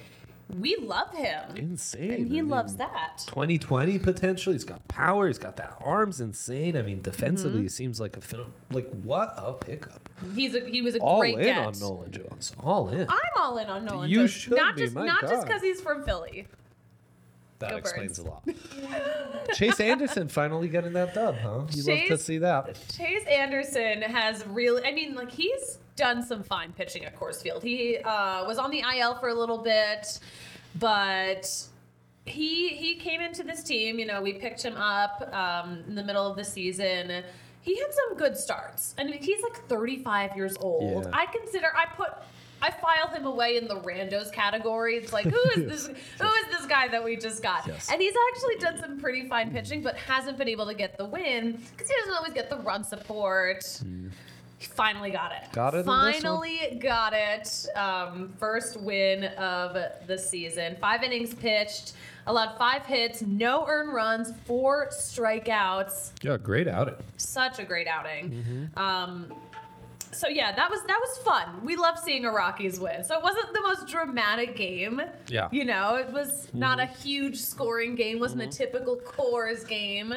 we 0.59 0.75
love 0.77 1.13
him. 1.13 1.55
Insane. 1.55 2.11
And 2.11 2.27
he 2.27 2.39
I 2.39 2.41
mean, 2.41 2.49
loves 2.49 2.75
that. 2.77 3.23
2020 3.27 3.99
potential. 3.99 4.53
He's 4.53 4.63
got 4.63 4.87
power. 4.87 5.27
He's 5.27 5.37
got 5.37 5.55
that 5.57 5.75
arms 5.81 6.19
insane. 6.21 6.75
I 6.77 6.81
mean, 6.81 7.01
defensively, 7.01 7.51
Mm-hmm. 7.59 7.63
he 7.63 7.69
seems 7.69 7.99
like 7.99 8.17
a 8.17 8.21
film. 8.21 8.53
Like 8.71 8.89
what 9.03 9.33
a 9.37 9.53
pickup! 9.53 10.09
He's 10.35 10.55
a 10.55 10.61
he 10.67 10.81
was 10.81 10.95
a 10.95 10.99
all 10.99 11.19
great 11.19 11.35
in 11.37 11.43
get. 11.43 11.57
on 11.57 11.79
Nolan 11.79 12.11
Jones. 12.11 12.53
All 12.59 12.89
in. 12.89 13.07
I'm 13.09 13.17
all 13.39 13.57
in 13.57 13.67
on 13.67 13.85
Nolan 13.85 14.09
You 14.09 14.19
Jones. 14.19 14.31
should 14.31 14.55
not 14.55 14.75
be, 14.75 14.81
just 14.83 14.95
not 14.95 15.21
just 15.21 15.45
because 15.45 15.61
he's 15.61 15.81
from 15.81 16.03
Philly. 16.03 16.47
that 17.59 17.71
Go 17.71 17.77
explains 17.77 18.17
Birds. 18.19 18.27
a 18.27 18.31
lot. 18.31 19.53
Chase 19.53 19.79
Anderson 19.79 20.27
finally 20.27 20.67
getting 20.67 20.93
that 20.93 21.13
dub, 21.13 21.35
huh? 21.37 21.61
You 21.71 21.83
love 21.83 22.07
to 22.07 22.17
see 22.17 22.37
that. 22.39 22.77
Chase 22.95 23.25
Anderson 23.27 24.01
has 24.01 24.45
really, 24.47 24.83
I 24.85 24.91
mean, 24.93 25.13
like 25.15 25.31
he's 25.31 25.77
done 26.01 26.23
some 26.23 26.41
fine 26.41 26.73
pitching 26.73 27.05
at 27.05 27.15
Coors 27.15 27.43
Field. 27.43 27.61
He 27.61 27.99
uh, 27.99 28.43
was 28.47 28.57
on 28.57 28.71
the 28.71 28.83
IL 28.97 29.13
for 29.19 29.29
a 29.29 29.35
little 29.35 29.59
bit, 29.59 30.19
but 30.79 31.45
he 32.25 32.69
he 32.69 32.95
came 32.95 33.21
into 33.21 33.43
this 33.43 33.63
team. 33.63 33.99
You 33.99 34.07
know, 34.07 34.19
we 34.19 34.33
picked 34.33 34.63
him 34.63 34.75
up 34.75 35.29
um, 35.31 35.83
in 35.87 35.93
the 35.93 36.03
middle 36.03 36.25
of 36.25 36.35
the 36.35 36.43
season. 36.43 37.23
He 37.61 37.77
had 37.77 37.93
some 37.93 38.17
good 38.17 38.35
starts. 38.35 38.95
I 38.97 39.03
mean, 39.03 39.21
he's 39.21 39.43
like 39.43 39.67
35 39.67 40.35
years 40.35 40.57
old. 40.59 41.03
Yeah. 41.03 41.11
I 41.13 41.27
consider 41.27 41.67
I 41.75 41.85
put. 41.95 42.09
I 42.63 42.69
file 42.69 43.07
him 43.07 43.25
away 43.25 43.57
in 43.57 43.67
the 43.67 43.79
randos 43.79 44.31
category. 44.31 44.95
It's 44.95 45.11
like, 45.11 45.25
who 45.25 45.61
is 45.61 45.67
this? 45.67 45.87
Who 46.19 46.27
is 46.27 46.47
this 46.51 46.67
guy 46.67 46.87
that 46.89 47.03
we 47.03 47.15
just 47.15 47.41
got? 47.41 47.65
Yes. 47.67 47.89
And 47.91 47.99
he's 47.99 48.13
actually 48.29 48.57
done 48.57 48.79
some 48.79 48.99
pretty 48.99 49.27
fine 49.27 49.51
pitching, 49.51 49.81
but 49.81 49.95
hasn't 49.97 50.37
been 50.37 50.47
able 50.47 50.67
to 50.67 50.75
get 50.75 50.95
the 50.95 51.05
win 51.05 51.53
because 51.53 51.87
he 51.87 51.95
doesn't 52.01 52.13
always 52.13 52.33
get 52.33 52.51
the 52.51 52.57
run 52.57 52.83
support. 52.83 53.81
He 53.83 54.09
finally 54.67 55.11
got 55.11 55.31
it. 55.31 55.51
Got 55.51 55.73
it 55.73 55.77
in 55.77 55.81
this 55.83 55.87
one? 55.87 56.13
Finally 56.13 56.79
got 56.81 57.13
it. 57.13 57.67
Um, 57.75 58.33
first 58.39 58.79
win 58.79 59.25
of 59.25 59.77
the 60.07 60.17
season. 60.17 60.75
Five 60.79 61.03
innings 61.03 61.33
pitched, 61.33 61.93
allowed 62.27 62.57
five 62.57 62.85
hits, 62.85 63.21
no 63.21 63.65
earned 63.67 63.93
runs, 63.93 64.33
four 64.45 64.89
strikeouts 64.89 66.11
Yeah, 66.21 66.37
great 66.37 66.67
outing. 66.67 66.95
such 67.17 67.59
a 67.59 67.63
great 67.63 67.87
outing. 67.87 68.69
Um, 68.77 69.33
so 70.13 70.27
yeah, 70.27 70.53
that 70.53 70.69
was 70.69 70.81
that 70.83 70.99
was 70.99 71.17
fun. 71.19 71.63
We 71.65 71.77
love 71.77 71.97
seeing 71.97 72.25
a 72.25 72.31
Rockies 72.31 72.79
win. 72.81 73.03
So 73.03 73.15
it 73.17 73.23
wasn't 73.23 73.53
the 73.53 73.61
most 73.61 73.87
dramatic 73.87 74.57
game. 74.57 75.01
Yeah. 75.27 75.47
You 75.53 75.63
know, 75.63 75.95
it 75.95 76.11
was 76.11 76.49
not 76.53 76.79
a 76.81 76.85
huge 76.85 77.37
scoring 77.37 77.95
game. 77.95 78.19
wasn't 78.19 78.41
a 78.41 78.47
typical 78.47 78.97
Coors 78.97 79.65
game. 79.65 80.13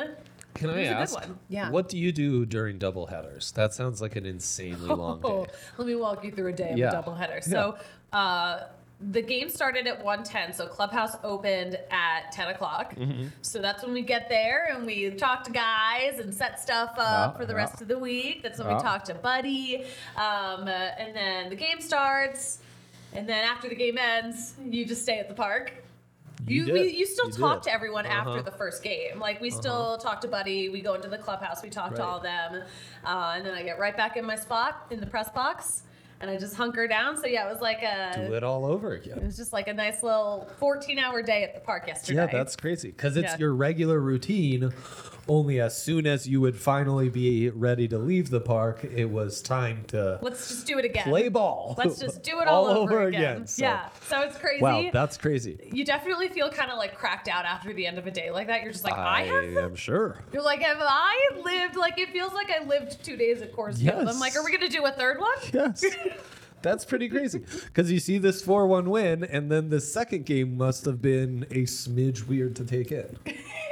Can 0.55 0.71
I 0.71 0.85
ask? 0.85 1.19
Yeah. 1.49 1.71
What 1.71 1.88
do 1.88 1.99
you 1.99 2.12
do 2.12 2.47
during 2.47 2.79
double 2.79 3.07
headers? 3.07 3.53
That 3.53 3.75
sounds 3.75 4.01
like 4.01 4.17
an 4.17 4.25
insanely 4.25 4.88
long 4.95 5.21
Oh, 5.25 5.45
day. 5.45 5.51
let 5.79 5.87
me 5.87 5.97
walk 5.97 6.25
you 6.25 6.31
through 6.31 6.49
a 6.49 6.53
day 6.53 6.71
of 6.73 6.79
Yeah. 6.79 6.90
a 6.99 7.03
doubleheader. 7.03 7.43
So 7.43 7.77
uh, 8.12 8.61
the 9.11 9.21
game 9.21 9.49
started 9.51 9.87
at 9.88 10.05
1.10, 10.05 10.55
so 10.55 10.67
Clubhouse 10.69 11.17
opened 11.25 11.77
at 11.90 12.31
10 12.33 12.49
o'clock. 12.49 12.95
Mm-hmm. 12.95 13.27
So 13.43 13.59
that's 13.61 13.83
when 13.83 13.93
we 13.93 14.03
get 14.03 14.29
there 14.29 14.69
and 14.73 14.87
we 14.87 15.11
talk 15.11 15.43
to 15.45 15.51
guys 15.51 16.21
and 16.21 16.33
set 16.33 16.61
stuff 16.61 16.90
up 16.99 17.33
Yeah, 17.35 17.38
for 17.38 17.47
the 17.47 17.53
yeah. 17.53 17.59
rest 17.59 17.83
of 17.83 17.88
the 17.88 17.99
week. 17.99 18.43
That's 18.43 18.59
when 18.61 18.69
we 18.69 18.75
Yeah. 18.75 18.79
talk 18.81 19.05
to 19.05 19.14
Buddy. 19.14 19.85
Um, 20.17 20.62
uh, 20.69 20.69
and 20.99 21.14
then 21.14 21.51
the 21.51 21.57
game 21.57 21.81
starts. 21.81 22.61
And 23.12 23.29
then 23.29 23.45
after 23.45 23.69
the 23.69 23.75
game 23.77 23.99
ends, 23.99 24.55
you 24.64 24.85
just 24.85 25.03
stay 25.03 25.19
at 25.19 25.29
the 25.29 25.35
park. 25.35 25.73
You, 26.47 26.67
You 26.67 26.73
did. 26.73 26.95
you 26.95 27.07
still 27.07 27.27
You 27.31 27.33
talk 27.37 27.63
did. 27.63 27.71
to 27.71 27.75
everyone 27.75 28.07
Uh-huh. 28.07 28.31
after 28.31 28.43
the 28.43 28.51
first 28.57 28.83
game. 28.83 29.19
Like 29.19 29.41
we 29.41 29.51
still 29.51 29.97
talk 29.99 30.21
to 30.23 30.29
Buddy. 30.29 30.69
We 30.69 30.81
go 30.83 30.95
into 30.95 31.09
the 31.09 31.19
clubhouse. 31.19 31.63
We 31.63 31.71
talk 31.71 31.95
to 31.95 32.05
all 32.05 32.19
of 32.19 32.23
them, 32.23 32.63
uh, 33.05 33.33
and 33.37 33.47
then 33.47 33.55
I 33.55 33.63
get 33.63 33.79
right 33.79 33.97
back 33.97 34.17
in 34.17 34.25
my 34.25 34.37
spot 34.37 34.87
in 34.91 35.01
the 35.01 35.07
press 35.07 35.31
box, 35.31 35.83
and 36.21 36.31
I 36.31 36.37
just 36.37 36.55
hunker 36.57 36.87
down. 36.87 37.17
So 37.17 37.27
yeah, 37.27 37.47
it 37.49 37.53
was 37.53 37.61
like 37.63 37.83
a 37.83 38.27
Do 38.29 38.35
it 38.35 38.45
all 38.45 38.65
over 38.67 38.93
again. 38.93 39.19
it 39.19 39.25
was 39.25 39.37
just 39.37 39.53
like 39.53 39.69
a 39.69 39.75
nice 39.75 40.03
little 40.03 40.49
14 40.59 40.99
hour 40.99 41.23
day 41.23 41.45
at 41.45 41.55
the 41.55 41.61
park 41.61 41.87
yesterday. 41.87 42.17
Yeah, 42.21 42.27
that's 42.27 42.57
crazy 42.57 42.91
because 42.91 43.17
it's 43.17 43.33
Yeah. 43.33 43.39
your 43.39 43.55
regular 43.55 43.99
routine. 44.01 44.73
Only 45.27 45.59
as 45.59 45.81
soon 45.81 46.07
as 46.07 46.29
you 46.29 46.41
would 46.43 46.57
finally 46.57 47.09
be 47.09 47.49
ready 47.49 47.89
to 47.89 47.99
leave 47.99 48.29
the 48.29 48.41
park, 48.41 48.85
it 48.85 49.07
was 49.07 49.41
time 49.41 49.85
to 49.89 50.19
Let's 50.21 50.49
just 50.49 50.67
do 50.67 50.79
it 50.79 50.85
again. 50.85 51.05
play 51.05 51.29
ball. 51.29 51.75
Let's 51.79 51.99
just 51.99 52.23
do 52.23 52.41
it 52.41 52.49
all, 52.49 52.67
over, 52.67 53.05
again. 53.05 53.47
so- 53.47 53.63
Yeah, 53.65 53.89
so 54.07 54.21
it's 54.21 54.37
crazy. 54.37 54.63
Wow, 54.63 54.91
that's 54.93 55.17
crazy. 55.17 55.71
you 55.73 55.85
definitely 55.85 56.29
feel 56.29 56.51
kind 56.51 56.71
of 56.71 56.77
like 56.77 56.97
cracked 56.97 57.29
out 57.29 57.47
after 57.47 57.73
the 57.73 57.87
end 57.87 57.97
of 57.97 58.07
a 58.07 58.11
day 58.11 58.31
like 58.31 58.49
that. 58.49 58.63
You're 58.63 58.73
just 58.73 58.85
like, 58.85 58.95
I, 58.95 59.23
have 59.23 59.57
I 59.57 59.61
am 59.63 59.75
sure. 59.75 60.19
You're 60.33 60.43
like, 60.43 60.61
have 60.61 60.79
I 60.81 61.31
lived? 61.43 61.77
Like, 61.77 61.99
it 61.99 62.11
feels 62.11 62.35
like 62.35 62.51
I 62.51 62.65
lived 62.65 63.03
two 63.03 63.17
days 63.17 63.41
at 63.41 63.53
Coors 63.55 63.79
Field. 63.79 64.07
I'm 64.07 64.19
like, 64.19 64.37
are 64.37 64.45
we 64.45 64.53
gonna 64.53 64.69
do 64.69 64.85
a 64.85 64.93
third 64.93 65.21
one? 65.21 65.37
Yes. 65.53 65.85
That's 66.63 66.85
pretty 66.87 67.11
crazy. 67.11 67.41
Because 67.67 67.93
you 67.93 67.99
see 68.01 68.17
this 68.17 68.43
4 68.43 68.67
1 68.67 68.89
win, 68.89 69.23
and 69.25 69.53
then 69.53 69.69
the 69.69 69.81
second 69.83 70.25
game 70.25 70.57
must 70.57 70.87
have 70.87 71.03
been 71.03 71.45
a 71.51 71.65
smidge 71.65 72.27
weird 72.27 72.57
to 72.57 72.65
take 72.65 72.91
in 72.91 73.19
it 73.27 73.37
was 73.37 73.37
a 73.37 73.63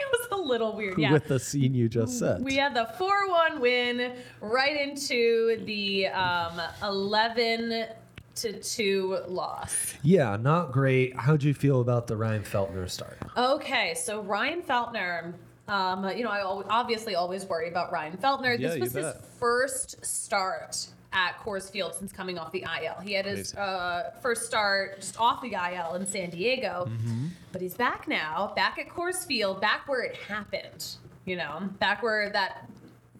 little 0.42 0.76
weird. 0.76 0.98
Yeah. 0.98 1.12
with 1.12 1.28
the 1.28 1.38
scene 1.38 1.74
you 1.74 1.88
just 1.88 2.18
said. 2.18 2.42
we 2.44 2.56
had 2.56 2.74
the 2.74 2.86
4 2.98 3.28
1 3.28 3.60
win 3.60 4.14
right 4.40 4.80
into 4.80 5.62
the 5.64 6.08
um, 6.08 6.60
11 6.82 7.86
to 8.34 8.52
2 8.60 9.18
loss. 9.28 9.94
yeah, 10.02 10.36
not 10.36 10.72
great. 10.72 11.16
How'd 11.16 11.42
you 11.42 11.54
feel 11.54 11.80
about 11.80 12.06
the 12.06 12.16
Ryan 12.16 12.42
Feltner 12.42 12.88
start? 12.88 13.18
Okay, 13.36 13.94
so 13.94 14.22
Ryan 14.22 14.62
Feltner. 14.62 15.34
Um, 15.68 16.08
you 16.16 16.24
know, 16.24 16.30
I 16.30 16.42
obviously 16.68 17.14
always 17.14 17.44
worry 17.46 17.68
about 17.68 17.92
Ryan 17.92 18.16
Feltner. 18.16 18.58
Yeah, 18.58 18.70
this 18.70 18.80
was 18.80 18.92
his 18.92 19.14
first 19.38 20.04
start 20.04 20.86
at 21.12 21.38
Coors 21.38 21.70
Field 21.70 21.94
since 21.94 22.12
coming 22.12 22.38
off 22.38 22.52
the 22.52 22.64
IL. 22.82 22.94
He 23.02 23.12
had 23.12 23.26
his 23.26 23.54
uh, 23.54 24.12
first 24.22 24.46
start 24.46 25.00
just 25.00 25.18
off 25.20 25.42
the 25.42 25.52
IL 25.54 25.94
in 25.94 26.06
San 26.06 26.30
Diego, 26.30 26.86
Mm-hmm. 26.88 27.26
but 27.52 27.60
he's 27.60 27.74
back 27.74 28.08
now, 28.08 28.52
back 28.56 28.78
at 28.78 28.88
Coors 28.88 29.26
Field, 29.26 29.60
back 29.60 29.88
where 29.88 30.02
it 30.02 30.16
happened. 30.16 30.86
You 31.24 31.36
know, 31.36 31.68
back 31.78 32.02
where 32.02 32.30
that 32.30 32.68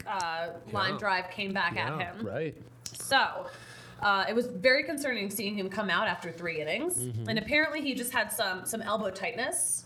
uh, 0.06 0.48
line 0.72 0.92
Yeah. 0.94 0.98
drive 0.98 1.30
came 1.30 1.52
back 1.52 1.76
at 1.76 1.98
him. 2.00 2.26
Right. 2.26 2.56
So 2.94 3.46
uh, 4.00 4.24
it 4.28 4.34
was 4.34 4.46
very 4.46 4.82
concerning 4.82 5.30
seeing 5.30 5.54
him 5.54 5.68
come 5.68 5.88
out 5.90 6.08
after 6.08 6.32
three 6.32 6.60
innings, 6.60 6.98
Mm-hmm. 6.98 7.28
and 7.28 7.38
apparently 7.38 7.80
he 7.80 7.94
just 7.94 8.12
had 8.12 8.32
some 8.32 8.64
some 8.64 8.82
elbow 8.82 9.10
tightness. 9.10 9.84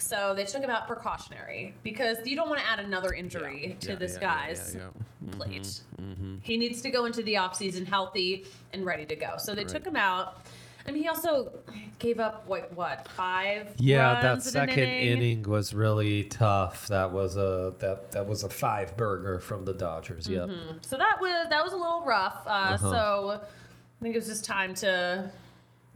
So 0.00 0.34
they 0.34 0.44
took 0.44 0.62
him 0.62 0.70
out 0.70 0.86
precautionary 0.86 1.74
because 1.82 2.18
you 2.24 2.36
don't 2.36 2.48
want 2.48 2.60
to 2.60 2.66
add 2.68 2.80
another 2.80 3.12
injury 3.12 3.76
to 3.80 3.90
Yeah, 3.90 3.94
this 3.96 4.14
yeah, 4.14 4.20
yeah, 4.20 4.46
guy's 4.46 4.74
yeah, 4.74 4.80
yeah. 5.26 5.32
plate. 5.32 5.80
He 6.42 6.56
needs 6.56 6.80
to 6.82 6.90
go 6.90 7.04
into 7.04 7.22
the 7.22 7.34
offseason 7.34 7.86
healthy 7.86 8.46
and 8.72 8.84
ready 8.84 9.04
to 9.06 9.16
go. 9.16 9.34
So 9.38 9.54
they 9.54 9.64
took 9.64 9.86
him 9.86 9.96
out. 9.96 10.42
I 10.86 10.92
mean, 10.92 11.02
he 11.02 11.08
also 11.08 11.52
gave 11.98 12.18
up 12.18 12.46
what 12.48 12.72
what 12.74 13.06
five? 13.08 13.74
Yeah, 13.76 14.20
that 14.22 14.42
second 14.42 14.78
inning. 14.78 15.42
was 15.42 15.74
really 15.74 16.24
tough. 16.24 16.88
That 16.88 17.12
was 17.12 17.36
a 17.36 17.74
that 17.80 18.10
that 18.12 18.26
was 18.26 18.44
a 18.44 18.48
five 18.48 18.96
burger 18.96 19.38
from 19.40 19.66
the 19.66 19.74
Dodgers. 19.74 20.26
Yep. 20.26 20.48
So 20.80 20.96
that 20.96 21.18
was 21.20 21.48
that 21.50 21.62
was 21.62 21.74
a 21.74 21.76
little 21.76 22.02
rough. 22.04 22.42
Uh, 22.46 22.50
Uh-huh. 22.50 22.90
So 22.90 23.40
I 23.40 24.02
think 24.02 24.14
it 24.14 24.18
was 24.18 24.28
just 24.28 24.46
time 24.46 24.72
to, 24.76 25.30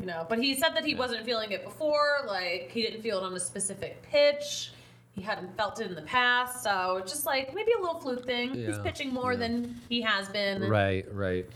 you 0.01 0.07
know. 0.07 0.27
But 0.29 0.39
he 0.39 0.55
said 0.55 0.71
that 0.75 0.85
he 0.85 0.95
wasn't 0.95 1.25
feeling 1.25 1.53
it 1.53 1.65
before. 1.65 2.21
Like 2.27 2.71
he 2.73 2.83
didn't 2.83 3.03
feel 3.03 3.19
it 3.19 3.25
on 3.25 3.35
a 3.35 3.41
specific 3.41 4.03
pitch. 4.03 4.73
He 5.13 5.23
hadn't 5.23 5.57
felt 5.57 5.81
it 5.81 5.87
in 5.87 5.95
the 5.95 6.03
past. 6.03 6.63
So 6.63 7.01
just 7.07 7.25
like 7.27 7.55
maybe 7.55 7.73
a 7.79 7.81
little 7.81 8.01
fluke 8.01 8.25
thing. 8.27 8.55
He's 8.55 8.69
Yeah, 8.77 8.83
pitching 8.83 9.13
more 9.13 9.37
than 9.37 9.81
he 9.89 10.01
has 10.01 10.29
been. 10.29 10.63
Right, 10.69 11.07
right. 11.13 11.47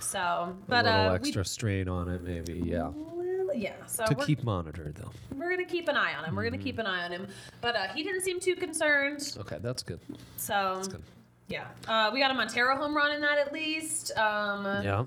So, 0.00 0.54
but 0.68 0.84
a 0.84 0.88
little 0.90 1.10
uh, 1.10 1.14
extra 1.14 1.44
strain 1.44 1.88
on 1.88 2.08
it, 2.08 2.22
maybe. 2.22 2.62
Yeah. 2.64 2.88
We, 2.90 3.56
yeah. 3.56 3.72
So 3.86 4.04
To 4.04 4.14
we're, 4.14 4.26
keep 4.26 4.44
monitored, 4.44 4.94
though. 4.94 5.10
we're 5.34 5.50
gonna 5.50 5.64
keep 5.64 5.88
an 5.88 5.96
eye 5.96 6.14
on 6.14 6.24
him. 6.24 6.36
We're 6.36 6.42
Mm-hmm. 6.44 6.52
gonna 6.54 6.62
keep 6.62 6.78
an 6.78 6.86
eye 6.86 7.04
on 7.04 7.10
him. 7.12 7.26
But 7.62 7.74
uh, 7.74 7.86
he 7.94 8.02
didn't 8.04 8.20
seem 8.20 8.38
too 8.38 8.54
concerned. 8.54 9.36
Okay, 9.40 9.56
that's 9.60 9.82
good. 9.82 9.98
So 10.36 10.82
good. 10.88 11.02
yeah, 11.48 11.64
uh, 11.88 12.10
we 12.12 12.20
got 12.20 12.30
a 12.30 12.34
Montero 12.34 12.76
home 12.76 12.94
run 12.96 13.10
in 13.12 13.20
that 13.22 13.38
at 13.38 13.52
least. 13.52 14.16
Um, 14.16 14.64
Yeah. 14.84 15.04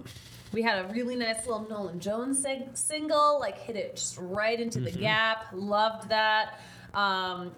We 0.54 0.62
had 0.62 0.84
a 0.86 0.88
really 0.94 1.16
nice 1.16 1.46
little 1.48 1.68
Nolan 1.70 2.00
Jones 2.00 2.42
sing- 2.42 2.70
single, 2.74 3.40
like 3.40 3.58
hit 3.58 3.76
it 3.76 3.96
just 3.96 4.18
right 4.20 4.60
into 4.60 4.80
the 4.82 4.92
gap. 4.92 5.46
Loved 5.54 6.10
that. 6.10 6.60
Um, 6.94 7.52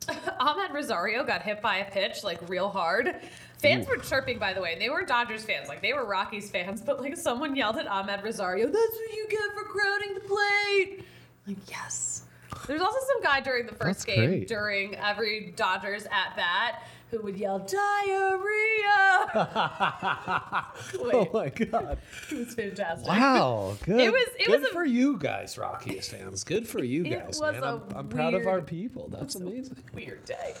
Amed 0.08 0.72
Rosario 0.72 1.22
got 1.24 1.42
hit 1.42 1.60
by 1.62 1.76
a 1.76 1.90
pitch 1.90 2.24
like 2.24 2.40
real 2.48 2.68
hard. 2.68 3.14
Fans 3.58 3.86
were 3.86 3.98
chirping, 3.98 4.38
by 4.38 4.52
the 4.54 4.60
way. 4.60 4.76
They 4.78 4.88
weren't 4.88 5.06
Dodgers 5.06 5.44
fans, 5.44 5.68
like 5.68 5.82
they 5.82 5.92
were 5.92 6.04
Rockies 6.06 6.50
fans. 6.50 6.80
But 6.86 7.00
like 7.00 7.16
someone 7.16 7.54
yelled 7.54 7.76
at 7.76 7.86
Amed 7.86 8.24
Rosario, 8.24 8.66
"That's 8.66 8.76
what 8.76 9.12
you 9.16 9.26
get 9.28 9.40
for 9.54 9.64
crowding 9.64 10.14
the 10.14 10.20
plate." 10.20 11.04
Like 11.46 11.56
yes. 11.68 12.22
There's 12.66 12.80
also 12.80 12.98
some 13.12 13.22
guy 13.22 13.40
during 13.40 13.66
the 13.66 13.72
first 13.74 14.00
That's 14.00 14.04
game, 14.04 14.28
great. 14.28 14.48
during 14.48 14.96
every 14.96 15.52
Dodgers 15.56 16.04
at 16.06 16.34
bat, 16.36 16.82
who 17.10 17.20
would 17.22 17.36
yell 17.36 17.58
diarrhea. 17.58 19.26
Oh 21.12 21.28
my 21.32 21.48
god! 21.50 21.98
it 22.30 22.38
was 22.38 22.54
fantastic. 22.54 23.08
Wow, 23.08 23.76
good. 23.84 24.00
It 24.00 24.12
was- 24.12 24.28
it 24.38 24.46
good 24.46 24.60
was 24.62 24.70
a- 24.70 24.72
for 24.72 24.84
you 24.84 25.18
guys, 25.18 25.56
Rockies 25.58 26.08
fans. 26.08 26.42
Good 26.44 26.66
for 26.66 26.82
you 26.82 27.04
guys, 27.04 27.40
man. 27.40 27.62
a 27.62 27.66
I'm, 27.66 27.82
I'm 27.94 28.08
proud 28.08 28.34
of 28.34 28.46
our 28.46 28.60
people. 28.60 29.08
That's 29.08 29.34
amazing. 29.36 29.76
weird 29.94 30.24
day. 30.24 30.54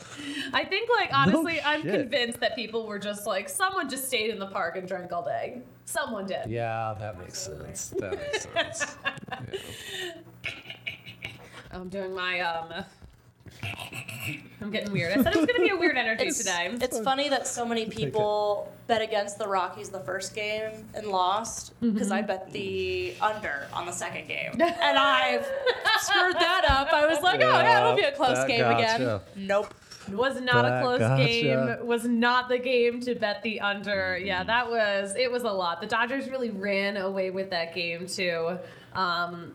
I 0.52 0.64
think, 0.64 0.88
like, 0.90 1.10
honestly, 1.12 1.60
I'm 1.64 1.82
convinced 1.82 2.40
that 2.40 2.54
people 2.56 2.86
were 2.86 2.98
just 2.98 3.26
like, 3.26 3.48
someone 3.48 3.88
just 3.88 4.06
stayed 4.06 4.30
in 4.30 4.38
the 4.38 4.46
park 4.48 4.76
and 4.76 4.86
drank 4.86 5.12
all 5.12 5.24
day. 5.24 5.62
Someone 5.84 6.26
did. 6.26 6.46
Yeah, 6.48 6.94
that 6.98 7.18
makes 7.18 7.38
sense. 7.38 7.94
That 7.98 8.12
makes 8.18 8.46
sense. 8.52 8.96
I'm 11.72 11.88
doing 11.88 12.14
my, 12.14 12.40
um, 12.40 12.84
I'm 14.60 14.70
getting 14.70 14.92
weird. 14.92 15.12
I 15.18 15.22
said 15.22 15.34
it 15.34 15.38
was 15.38 15.46
going 15.46 15.58
to 15.60 15.62
be 15.64 15.70
a 15.70 15.76
weird 15.76 15.96
energy 15.96 16.24
It's, 16.24 16.38
today. 16.38 16.70
it's 16.80 16.98
funny 17.00 17.28
that 17.30 17.46
so 17.46 17.64
many 17.64 17.86
people 17.86 18.70
bet 18.86 19.00
against 19.00 19.38
the 19.38 19.46
Rockies 19.48 19.88
the 19.88 20.00
first 20.00 20.34
game 20.34 20.70
and 20.94 21.06
lost 21.06 21.72
because 21.80 22.08
Mm-hmm. 22.08 22.12
I 22.12 22.22
bet 22.22 22.52
the 22.52 23.14
under 23.20 23.66
on 23.72 23.86
the 23.86 23.92
second 23.92 24.28
game. 24.28 24.52
and 24.60 24.98
I've 24.98 25.46
screwed 26.00 26.34
that 26.36 26.64
up. 26.68 26.92
I 26.92 27.06
was 27.06 27.20
like, 27.22 27.40
oh, 27.40 27.48
yeah, 27.48 27.80
it'll 27.80 27.96
be 27.96 28.02
a 28.02 28.12
close 28.12 28.36
that 28.36 28.48
game 28.48 28.64
again. 28.66 29.00
gotcha. 29.00 29.22
Nope. 29.36 29.72
was 30.12 30.40
not 30.40 30.64
a 30.64 30.80
close 30.82 30.98
gotcha. 30.98 31.24
game. 31.24 31.86
Was 31.86 32.04
not 32.04 32.48
the 32.48 32.58
game 32.58 33.00
to 33.02 33.14
bet 33.14 33.42
the 33.42 33.60
under. 33.60 34.18
Yeah, 34.18 34.42
that 34.44 34.68
was 34.70 35.14
it. 35.16 35.30
Was 35.30 35.44
a 35.44 35.50
lot. 35.52 35.80
The 35.80 35.86
Dodgers 35.86 36.28
really 36.28 36.50
ran 36.50 36.96
away 36.96 37.30
with 37.30 37.50
that 37.50 37.74
game 37.74 38.06
too. 38.06 38.58
Um, 38.94 39.52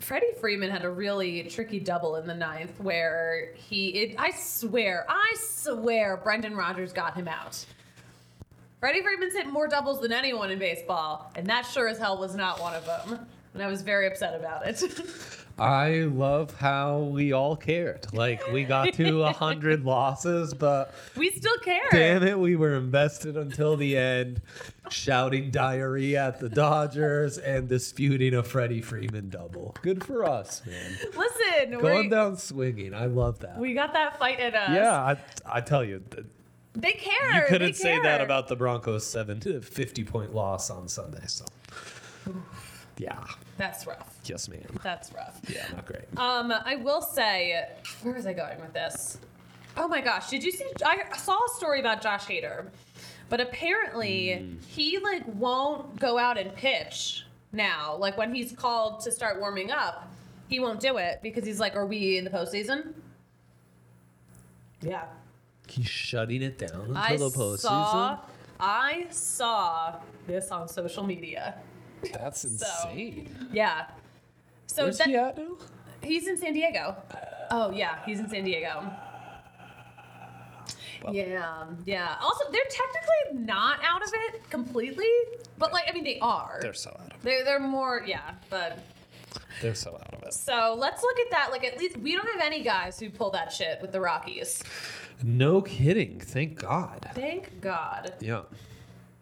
Freddie 0.00 0.32
Freeman 0.40 0.70
had 0.70 0.84
a 0.84 0.90
really 0.90 1.44
tricky 1.44 1.80
double 1.80 2.16
in 2.16 2.26
the 2.26 2.34
ninth 2.34 2.78
where 2.80 3.52
he. 3.54 3.88
It, 3.88 4.16
I 4.18 4.30
swear, 4.30 5.06
I 5.08 5.34
swear, 5.38 6.18
Brendan 6.18 6.54
Rodgers 6.54 6.92
got 6.92 7.14
him 7.14 7.28
out. 7.28 7.64
Freddie 8.80 9.02
Freeman's 9.02 9.34
hit 9.34 9.46
more 9.46 9.66
doubles 9.66 10.00
than 10.00 10.12
anyone 10.12 10.50
in 10.50 10.58
baseball, 10.58 11.32
and 11.34 11.46
that 11.46 11.66
sure 11.66 11.88
as 11.88 11.98
hell 11.98 12.18
was 12.18 12.34
not 12.34 12.60
one 12.60 12.74
of 12.74 12.84
them. 12.84 13.26
And 13.56 13.62
I 13.62 13.68
was 13.68 13.80
very 13.80 14.06
upset 14.06 14.38
about 14.38 14.66
it. 14.68 14.82
I 15.58 16.00
love 16.12 16.54
how 16.56 16.98
we 16.98 17.32
all 17.32 17.56
cared. 17.56 18.12
Like 18.12 18.46
we 18.52 18.64
got 18.64 18.92
to 18.94 19.22
a 19.22 19.32
hundred 19.32 19.86
losses, 19.86 20.52
but 20.52 20.92
we 21.16 21.30
still 21.30 21.56
care. 21.60 21.88
damn 21.90 22.22
it, 22.22 22.38
we 22.38 22.56
were 22.56 22.74
invested 22.74 23.38
until 23.38 23.74
the 23.74 23.96
end, 23.96 24.42
shouting 24.90 25.50
diarrhea 25.50 26.26
at 26.26 26.40
the 26.40 26.50
Dodgers 26.50 27.38
and 27.38 27.70
disputing 27.70 28.34
a 28.34 28.42
Freddie 28.42 28.82
Freeman 28.82 29.30
double. 29.30 29.74
Good 29.80 30.04
for 30.04 30.24
us, 30.28 30.60
man. 30.66 30.98
Listen, 31.16 31.78
Going 31.80 32.10
down 32.10 32.36
swinging. 32.36 32.92
I 32.92 33.06
love 33.06 33.38
that. 33.38 33.58
we 33.58 33.72
got 33.72 33.94
that 33.94 34.18
fight 34.18 34.38
in 34.38 34.54
us. 34.54 34.68
yeah, 34.72 34.92
I, 34.92 35.16
I 35.50 35.62
tell 35.62 35.82
you, 35.82 36.02
th- 36.10 36.26
They 36.74 36.92
care. 36.92 37.40
You 37.44 37.46
couldn't 37.48 37.76
say 37.76 37.98
that 38.02 38.20
about 38.20 38.48
the 38.48 38.56
Broncos' 38.56 39.06
seven 39.06 39.40
to 39.40 39.62
fifty 39.62 40.04
point 40.04 40.34
loss 40.34 40.68
on 40.68 40.86
Sunday. 40.86 41.24
So, 41.28 41.46
yeah, 42.98 43.24
That's 43.58 43.86
rough. 43.86 44.18
yes, 44.24 44.48
ma'am. 44.48 44.60
That's 44.82 45.12
rough. 45.12 45.40
Yeah, 45.48 45.66
not 45.74 45.86
great. 45.86 46.04
Um, 46.16 46.52
I 46.52 46.76
will 46.76 47.00
say, 47.00 47.66
where 48.02 48.14
was 48.14 48.26
I 48.26 48.32
going 48.34 48.60
with 48.60 48.72
this? 48.74 49.18
Oh 49.78 49.88
my 49.88 50.00
gosh, 50.00 50.30
did 50.30 50.42
you 50.44 50.52
see? 50.52 50.64
I 50.84 51.16
saw 51.16 51.36
a 51.36 51.54
story 51.56 51.80
about 51.80 52.00
Josh 52.02 52.24
Hader, 52.26 52.66
but 53.28 53.40
apparently 53.40 54.56
he 54.66 54.98
like 54.98 55.22
won't 55.26 55.98
go 55.98 56.18
out 56.18 56.38
and 56.38 56.54
pitch 56.54 57.24
now. 57.52 57.96
Like 57.96 58.16
when 58.18 58.34
he's 58.34 58.52
called 58.52 59.00
to 59.00 59.10
start 59.12 59.38
warming 59.38 59.70
up, 59.70 60.10
he 60.48 60.60
won't 60.60 60.80
do 60.80 60.96
it 60.98 61.20
because 61.22 61.44
he's 61.44 61.60
like, 61.60 61.76
"Are 61.76 61.86
we 61.86 62.16
in 62.18 62.24
the 62.24 62.30
postseason?" 62.30 62.92
Yeah, 64.82 65.04
He's 65.68 65.86
shutting 65.88 66.42
it 66.42 66.58
down 66.58 66.80
until 66.94 66.96
I 66.96 67.16
the 67.16 67.30
postseason. 67.30 67.58
saw. 67.60 68.18
I 68.60 69.06
saw 69.10 69.94
this 70.26 70.50
on 70.50 70.68
social 70.68 71.02
media. 71.02 71.56
That's 72.12 72.44
insane. 72.44 73.48
Yeah. 73.52 73.86
So 74.66 74.84
Where's 74.84 74.98
that, 74.98 75.08
he 75.08 75.16
at 75.16 75.36
now? 75.38 75.56
He's 76.02 76.26
in 76.28 76.36
San 76.36 76.52
Diego. 76.52 76.96
Oh 77.50 77.70
yeah, 77.70 77.98
he's 78.04 78.20
in 78.20 78.28
San 78.28 78.44
Diego. 78.44 78.82
yeah, 81.12 81.64
yeah. 81.84 82.16
Also, 82.22 82.50
they're 82.50 82.62
technically 82.68 83.44
not 83.46 83.78
out 83.84 84.02
of 84.02 84.10
it 84.12 84.48
completely, 84.50 85.08
but 85.58 85.72
like 85.72 85.84
I 85.88 85.92
mean, 85.92 86.04
they 86.04 86.18
are. 86.20 86.58
They're 86.60 86.74
so 86.74 86.90
out 86.90 87.12
of 87.12 87.18
it. 87.18 87.22
They're 87.22 87.44
they're 87.44 87.60
more 87.60 88.02
yeah, 88.06 88.32
but 88.50 88.78
They're 89.62 89.74
so 89.74 89.94
out 89.94 90.14
of 90.14 90.22
it. 90.24 90.34
so 90.34 90.74
let's 90.78 91.02
look 91.02 91.18
at 91.20 91.30
that. 91.30 91.50
Like 91.50 91.64
at 91.64 91.78
least 91.78 91.96
we 91.98 92.14
don't 92.14 92.28
have 92.28 92.40
any 92.42 92.62
guys 92.62 92.98
who 92.98 93.10
pull 93.10 93.30
that 93.30 93.52
shit 93.52 93.80
with 93.80 93.92
the 93.92 94.00
Rockies. 94.00 94.62
No 95.22 95.62
kidding. 95.62 96.20
Thank 96.20 96.58
God. 96.60 97.08
Thank 97.14 97.60
God. 97.60 98.14
Yeah. 98.20 98.42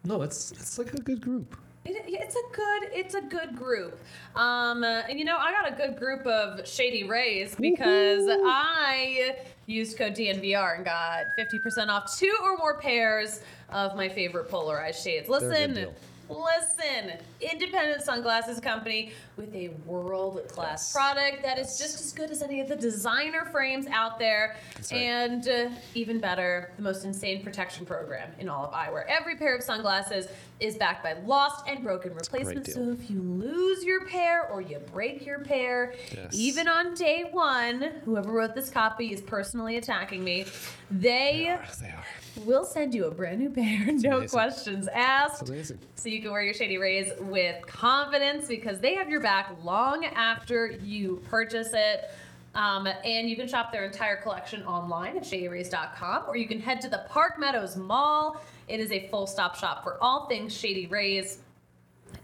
No, 0.03 0.21
it's 0.23 0.51
it's 0.51 0.77
like 0.77 0.93
a 0.93 1.01
good 1.01 1.21
group. 1.21 1.55
It, 1.85 2.03
it's 2.07 2.35
a 2.35 2.55
good 2.55 2.83
it's 2.93 3.13
a 3.15 3.21
good 3.21 3.55
group. 3.55 3.99
Um 4.35 4.83
and 4.83 5.17
you 5.19 5.25
know 5.25 5.37
i 5.37 5.51
got 5.51 5.71
a 5.71 5.75
good 5.75 5.97
group 5.97 6.25
of 6.25 6.67
shady 6.67 7.03
rays 7.03 7.55
because 7.55 8.27
i 8.27 9.37
used 9.67 9.97
code 9.97 10.13
dnvr 10.13 10.75
and 10.75 10.85
got 10.85 11.25
50% 11.39 11.87
off 11.89 12.17
two 12.19 12.35
or 12.43 12.57
more 12.57 12.77
pairs 12.77 13.41
of 13.69 13.95
my 13.95 14.07
favorite 14.09 14.49
polarized 14.49 15.03
shades. 15.03 15.27
Listen. 15.27 15.87
Listen 16.29 17.13
independent 17.41 18.01
sunglasses 18.01 18.59
company 18.59 19.11
with 19.37 19.53
a 19.55 19.69
world 19.85 20.41
class 20.47 20.65
Yes. 20.65 20.93
product 20.93 21.43
that 21.43 21.59
is 21.59 21.77
just 21.77 21.99
as 21.99 22.11
good 22.11 22.31
as 22.31 22.41
any 22.41 22.59
of 22.61 22.67
the 22.67 22.75
designer 22.75 23.45
frames 23.51 23.85
out 23.87 24.17
there 24.19 24.55
right. 24.91 24.93
and 24.93 25.47
uh, 25.47 25.69
even 25.93 26.19
better 26.19 26.71
the 26.77 26.81
most 26.81 27.05
insane 27.05 27.43
protection 27.43 27.85
program 27.85 28.29
in 28.39 28.49
all 28.49 28.65
of 28.65 28.71
eyewear 28.73 29.05
every 29.07 29.35
pair 29.35 29.55
of 29.55 29.61
sunglasses 29.63 30.27
is 30.59 30.75
backed 30.77 31.03
by 31.03 31.13
lost 31.25 31.65
and 31.67 31.83
broken 31.83 32.13
replacements 32.13 32.73
so 32.73 32.91
if 32.91 33.09
you 33.09 33.21
lose 33.21 33.83
your 33.83 34.05
pair 34.05 34.47
or 34.49 34.61
you 34.61 34.79
break 34.93 35.25
your 35.25 35.39
pair 35.39 35.93
Yes. 36.13 36.33
even 36.33 36.67
on 36.67 36.93
day 36.95 37.25
one 37.31 37.91
whoever 38.05 38.31
wrote 38.31 38.55
this 38.55 38.69
copy 38.69 39.13
is 39.13 39.21
personally 39.21 39.77
attacking 39.77 40.23
me 40.23 40.45
they 40.89 41.43
They 41.45 41.47
are. 41.49 41.65
They 41.81 41.87
are. 41.89 42.05
Will 42.43 42.65
send 42.65 42.93
you 42.93 43.05
a 43.05 43.11
brand 43.11 43.39
new 43.39 43.49
pair 43.49 43.85
no 43.87 44.17
amazing. 44.17 44.29
questions 44.29 44.87
asked 44.89 45.47
so 45.95 46.09
you 46.09 46.21
can 46.21 46.31
wear 46.31 46.41
your 46.41 46.53
Shady 46.53 46.77
Rays 46.77 47.11
with 47.19 47.65
confidence 47.65 48.47
because 48.47 48.79
they 48.79 48.95
have 48.95 49.09
your 49.09 49.21
back 49.21 49.55
long 49.63 50.05
after 50.05 50.71
you 50.83 51.21
purchase 51.29 51.69
it. 51.73 52.11
Um, 52.53 52.87
and 53.03 53.29
you 53.29 53.35
can 53.35 53.47
shop 53.49 53.73
their 53.73 53.85
entire 53.85 54.15
collection 54.15 54.63
online 54.63 55.17
at 55.17 55.23
shadyrays.com 55.23 56.23
or 56.27 56.37
you 56.37 56.47
can 56.47 56.61
head 56.61 56.79
to 56.81 56.89
the 56.89 57.03
Park 57.09 57.37
Meadows 57.37 57.75
Mall. 57.75 58.41
It 58.69 58.79
is 58.79 58.91
a 58.91 59.07
full 59.09 59.27
stop 59.27 59.55
shop 59.55 59.83
for 59.83 60.01
all 60.01 60.27
things 60.27 60.55
Shady 60.55 60.87
Rays. 60.87 61.39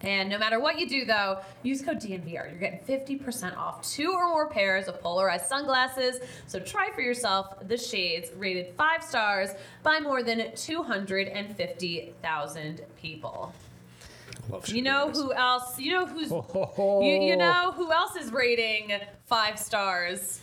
And 0.03 0.29
no 0.29 0.37
matter 0.37 0.59
what 0.59 0.79
you 0.79 0.87
do, 0.87 1.05
though, 1.05 1.39
use 1.63 1.81
code 1.81 1.99
DNVR. 1.99 2.49
You're 2.49 2.59
getting 2.59 2.79
50% 2.79 3.57
off 3.57 3.87
two 3.87 4.11
or 4.11 4.27
more 4.29 4.49
pairs 4.49 4.87
of 4.87 4.99
polarized 5.01 5.45
sunglasses. 5.45 6.19
So 6.47 6.59
try 6.59 6.89
for 6.91 7.01
yourself 7.01 7.67
the 7.67 7.77
shades 7.77 8.31
rated 8.35 8.73
five 8.75 9.03
stars 9.03 9.51
by 9.83 9.99
more 9.99 10.23
than 10.23 10.55
250,000 10.55 12.81
people. 12.99 13.53
You 14.65 14.81
know 14.81 15.11
who 15.11 15.31
else? 15.33 15.79
You 15.79 15.91
know 15.91 16.05
who's 16.05 16.31
Oh. 16.31 17.01
you, 17.03 17.21
you 17.21 17.37
know 17.37 17.71
who 17.75 17.91
else 17.91 18.15
is 18.15 18.31
rating 18.31 18.93
five 19.25 19.59
stars? 19.59 20.39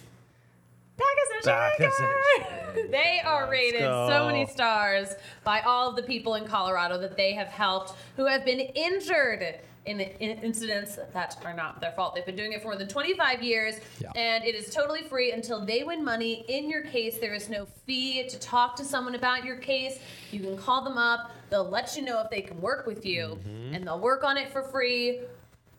Backus 0.99 1.31
and 1.37 1.45
Backus 1.45 1.95
Shanker. 2.01 2.81
and 2.83 2.93
they 2.93 3.21
are 3.25 3.49
rated 3.51 3.81
so 3.83 4.27
many 4.27 4.47
stars 4.47 5.15
by 5.45 5.61
all 5.61 5.89
of 5.91 5.97
the 5.97 6.03
people 6.03 6.35
in 6.35 6.45
Colorado 6.45 6.99
that 6.99 7.17
they 7.17 7.33
have 7.35 7.49
helped 7.49 7.95
who 8.17 8.27
have 8.27 8.45
been 8.45 8.61
injured 8.61 9.61
in, 9.87 10.01
in 10.01 10.39
incidents 10.41 10.99
that 11.15 11.37
are 11.45 11.55
not 11.55 11.81
their 11.81 11.93
fault. 11.93 12.15
They've 12.15 12.27
been 12.27 12.37
doing 12.37 12.53
it 12.53 12.61
for 12.61 12.69
more 12.69 12.77
than 12.77 12.89
25 12.89 13.43
years, 13.43 13.77
Yeah. 14.01 14.11
and 14.17 14.45
it 14.45 14.55
is 14.55 14.75
totally 14.75 15.03
free 15.03 15.33
until 15.33 15.65
they 15.65 15.83
win 15.83 16.05
money 16.05 16.45
in 16.49 16.69
your 16.69 16.83
case. 16.83 17.17
There 17.19 17.33
is 17.33 17.49
no 17.49 17.67
fee 17.87 18.29
to 18.29 18.39
talk 18.39 18.77
to 18.77 18.85
someone 18.85 19.15
about 19.15 19.45
your 19.45 19.57
case. 19.57 19.99
You 20.31 20.41
can 20.41 20.59
call 20.59 20.85
them 20.85 20.99
up. 20.99 21.31
They'll 21.49 21.69
let 21.69 21.97
you 21.97 22.03
know 22.03 22.21
if 22.21 22.29
they 22.29 22.43
can 22.43 22.61
work 22.61 22.87
with 22.87 23.07
you, 23.07 23.39
and 23.73 23.87
they'll 23.87 24.01
work 24.01 24.25
on 24.25 24.37
it 24.37 24.51
for 24.53 24.63
free. 24.63 25.21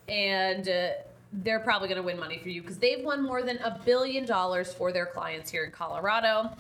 And 0.08 0.68
uh, 0.68 0.90
they're 1.32 1.60
probably 1.60 1.88
going 1.88 2.02
to 2.02 2.04
win 2.04 2.20
money 2.20 2.40
for 2.40 2.50
you 2.50 2.62
because 2.62 2.78
they've 2.78 3.04
won 3.04 3.24
more 3.24 3.44
than 3.44 3.58
a 3.60 3.80
billion 3.86 4.26
dollars 4.26 4.74
for 4.74 4.92
their 4.92 5.06
clients 5.06 5.50
here 5.50 5.64
in 5.64 5.72
Colorado. 5.72 6.52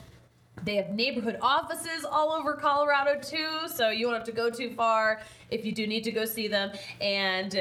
They 0.63 0.75
have 0.75 0.89
neighborhood 0.89 1.37
offices 1.41 2.05
all 2.09 2.31
over 2.31 2.53
Colorado 2.53 3.19
too, 3.19 3.67
so 3.67 3.89
you 3.89 4.07
won't 4.07 4.17
have 4.17 4.27
to 4.27 4.33
go 4.33 4.49
too 4.49 4.71
far 4.71 5.21
if 5.49 5.65
you 5.65 5.71
do 5.71 5.87
need 5.87 6.03
to 6.03 6.11
go 6.11 6.25
see 6.25 6.47
them. 6.47 6.71
And 7.01 7.57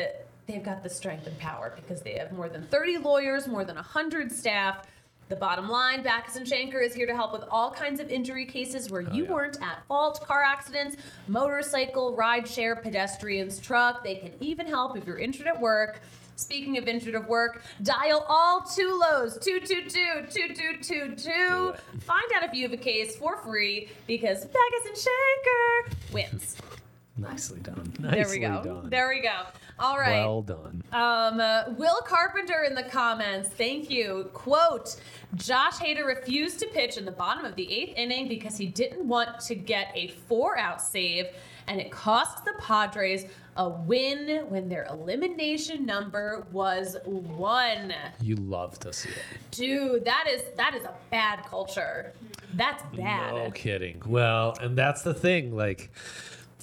they've 0.46 0.62
got 0.62 0.82
the 0.82 0.90
strength 0.90 1.26
and 1.26 1.38
power 1.38 1.72
because 1.76 2.02
they 2.02 2.14
have 2.14 2.32
more 2.32 2.48
than 2.48 2.66
30 2.66 2.98
lawyers, 2.98 3.46
more 3.46 3.64
than 3.64 3.76
100 3.76 4.32
staff. 4.32 4.86
The 5.28 5.36
bottom 5.36 5.68
line, 5.68 6.02
Backus 6.02 6.36
and 6.36 6.46
Shanker 6.46 6.82
is 6.82 6.94
here 6.94 7.06
to 7.06 7.14
help 7.14 7.34
with 7.34 7.44
all 7.50 7.70
kinds 7.70 8.00
of 8.00 8.10
injury 8.10 8.46
cases 8.46 8.90
where 8.90 9.04
oh, 9.06 9.12
you 9.12 9.24
yeah. 9.24 9.30
weren't 9.30 9.58
at 9.62 9.84
fault 9.86 10.26
car 10.26 10.42
accidents, 10.42 10.96
motorcycle, 11.28 12.16
rideshare, 12.16 12.82
pedestrians, 12.82 13.60
truck. 13.60 14.02
They 14.02 14.14
can 14.14 14.32
even 14.40 14.66
help 14.66 14.96
if 14.96 15.06
you're 15.06 15.18
injured 15.18 15.46
at 15.46 15.60
work. 15.60 16.00
Speaking 16.38 16.78
of 16.78 16.86
at 16.86 17.28
work, 17.28 17.62
dial 17.82 18.24
all 18.28 18.60
two 18.60 18.96
lows 18.96 19.38
222 19.38 20.30
2222. 20.30 21.74
Find 21.98 22.22
out 22.36 22.44
if 22.44 22.54
you 22.54 22.62
have 22.62 22.72
a 22.72 22.76
case 22.76 23.16
for 23.16 23.38
free 23.38 23.88
because 24.06 24.44
Backus 24.44 24.86
and 24.86 24.94
Shanker 24.94 26.12
wins. 26.12 26.56
Nicely 27.16 27.58
done. 27.58 27.92
There 27.98 28.28
we 28.30 28.38
go. 28.38 28.62
done. 28.62 28.88
There 28.88 29.08
we 29.08 29.20
go. 29.20 29.46
All 29.80 29.98
right. 29.98 30.20
Well 30.20 30.42
done. 30.42 30.84
Um, 30.92 31.40
uh, 31.40 31.64
Will 31.76 32.00
Carpenter 32.06 32.62
in 32.62 32.76
the 32.76 32.84
comments, 32.84 33.48
thank 33.48 33.90
you. 33.90 34.30
Quote 34.32 35.00
Josh 35.34 35.74
Hader 35.74 36.06
refused 36.06 36.60
to 36.60 36.66
pitch 36.68 36.96
in 36.96 37.04
the 37.04 37.10
bottom 37.10 37.44
of 37.44 37.56
the 37.56 37.70
eighth 37.72 37.96
inning 37.96 38.28
because 38.28 38.56
he 38.56 38.66
didn't 38.66 39.06
want 39.06 39.40
to 39.40 39.56
get 39.56 39.90
a 39.96 40.08
four 40.28 40.56
out 40.56 40.80
save, 40.80 41.26
and 41.66 41.80
it 41.80 41.90
cost 41.90 42.44
the 42.44 42.54
Padres 42.60 43.24
a 43.58 43.68
win 43.68 44.46
when 44.48 44.68
their 44.68 44.84
elimination 44.84 45.84
number 45.84 46.46
was 46.52 46.96
one. 47.04 47.92
You 48.22 48.36
love 48.36 48.78
to 48.80 48.92
see 48.92 49.10
it. 49.10 49.16
Dude, 49.50 50.04
that 50.04 50.26
is 50.30 50.42
that 50.56 50.74
is 50.74 50.84
a 50.84 50.94
bad 51.10 51.44
culture. 51.44 52.12
That's 52.54 52.82
bad. 52.96 53.34
No 53.34 53.50
kidding. 53.50 54.00
Well, 54.06 54.56
and 54.60 54.78
that's 54.78 55.02
the 55.02 55.12
thing. 55.12 55.54
Like, 55.54 55.90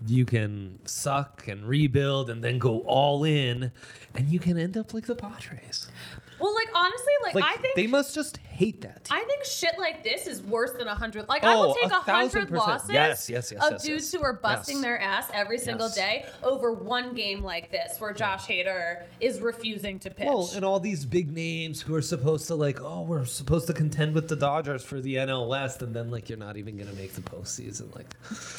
you 0.08 0.26
can 0.26 0.80
suck 0.86 1.48
and 1.48 1.68
rebuild 1.68 2.30
and 2.30 2.44
then 2.44 2.60
go 2.60 2.80
all 2.82 3.24
in, 3.24 3.72
and 4.16 4.30
you 4.30 4.40
can 4.40 4.58
end 4.58 4.78
up 4.78 4.94
like 4.94 5.06
the 5.06 5.16
Padres. 5.16 5.88
Well, 6.40 6.54
like 6.54 6.68
honestly, 6.76 7.14
like, 7.24 7.36
Like, 7.36 7.44
I 7.46 7.56
think 7.58 7.76
they 7.76 7.88
must 7.88 8.14
just 8.14 8.38
hate 8.38 8.82
that. 8.82 9.08
I 9.12 9.24
think 9.26 9.44
shit 9.44 9.78
like 9.78 10.04
this 10.04 10.28
is 10.28 10.42
worse 10.42 10.72
than 10.72 10.88
a 10.88 10.96
hundred. 10.96 11.28
Like 11.28 11.44
I 11.44 11.54
Oh, 11.56 11.68
will 11.68 11.74
take 11.76 11.86
a 11.86 11.88
a 11.88 11.90
hundred 12.00 12.06
thousand 12.06 12.42
percent. 12.48 12.52
losses 12.70 12.90
Yes, 12.90 13.30
yes, 13.30 13.52
yes, 13.52 13.64
of 13.66 13.72
yes, 13.74 13.84
dudes 13.84 14.14
yes. 14.14 14.14
who 14.14 14.26
are 14.26 14.34
busting 14.34 14.78
Yes. 14.78 14.84
their 14.84 15.00
ass 15.02 15.28
every 15.34 15.58
single 15.58 15.88
Yes. 15.88 15.96
day 15.96 16.26
over 16.44 16.72
one 16.72 17.14
game 17.14 17.44
like 17.44 17.70
this, 17.72 18.00
where 18.00 18.14
Josh 18.14 18.46
Hader 18.48 19.04
is 19.20 19.40
refusing 19.42 20.00
to 20.00 20.10
pitch. 20.10 20.26
Well, 20.28 20.50
and 20.56 20.64
all 20.64 20.80
these 20.80 21.06
big 21.06 21.32
names 21.32 21.82
who 21.82 21.94
are 21.96 22.02
supposed 22.02 22.48
to 22.48 22.56
like, 22.56 22.82
oh, 22.82 23.02
we're 23.04 23.26
supposed 23.26 23.68
to 23.68 23.74
contend 23.74 24.14
with 24.16 24.28
the 24.30 24.36
Dodgers 24.38 24.84
for 24.84 25.02
the 25.02 25.16
NL 25.16 25.48
West, 25.50 25.82
and 25.82 25.94
then 25.94 26.10
like 26.12 26.30
you're 26.30 26.38
not 26.38 26.56
even 26.58 26.78
gonna 26.78 26.94
make 26.94 27.14
the 27.14 27.22
postseason. 27.22 27.94
Like, 27.96 28.14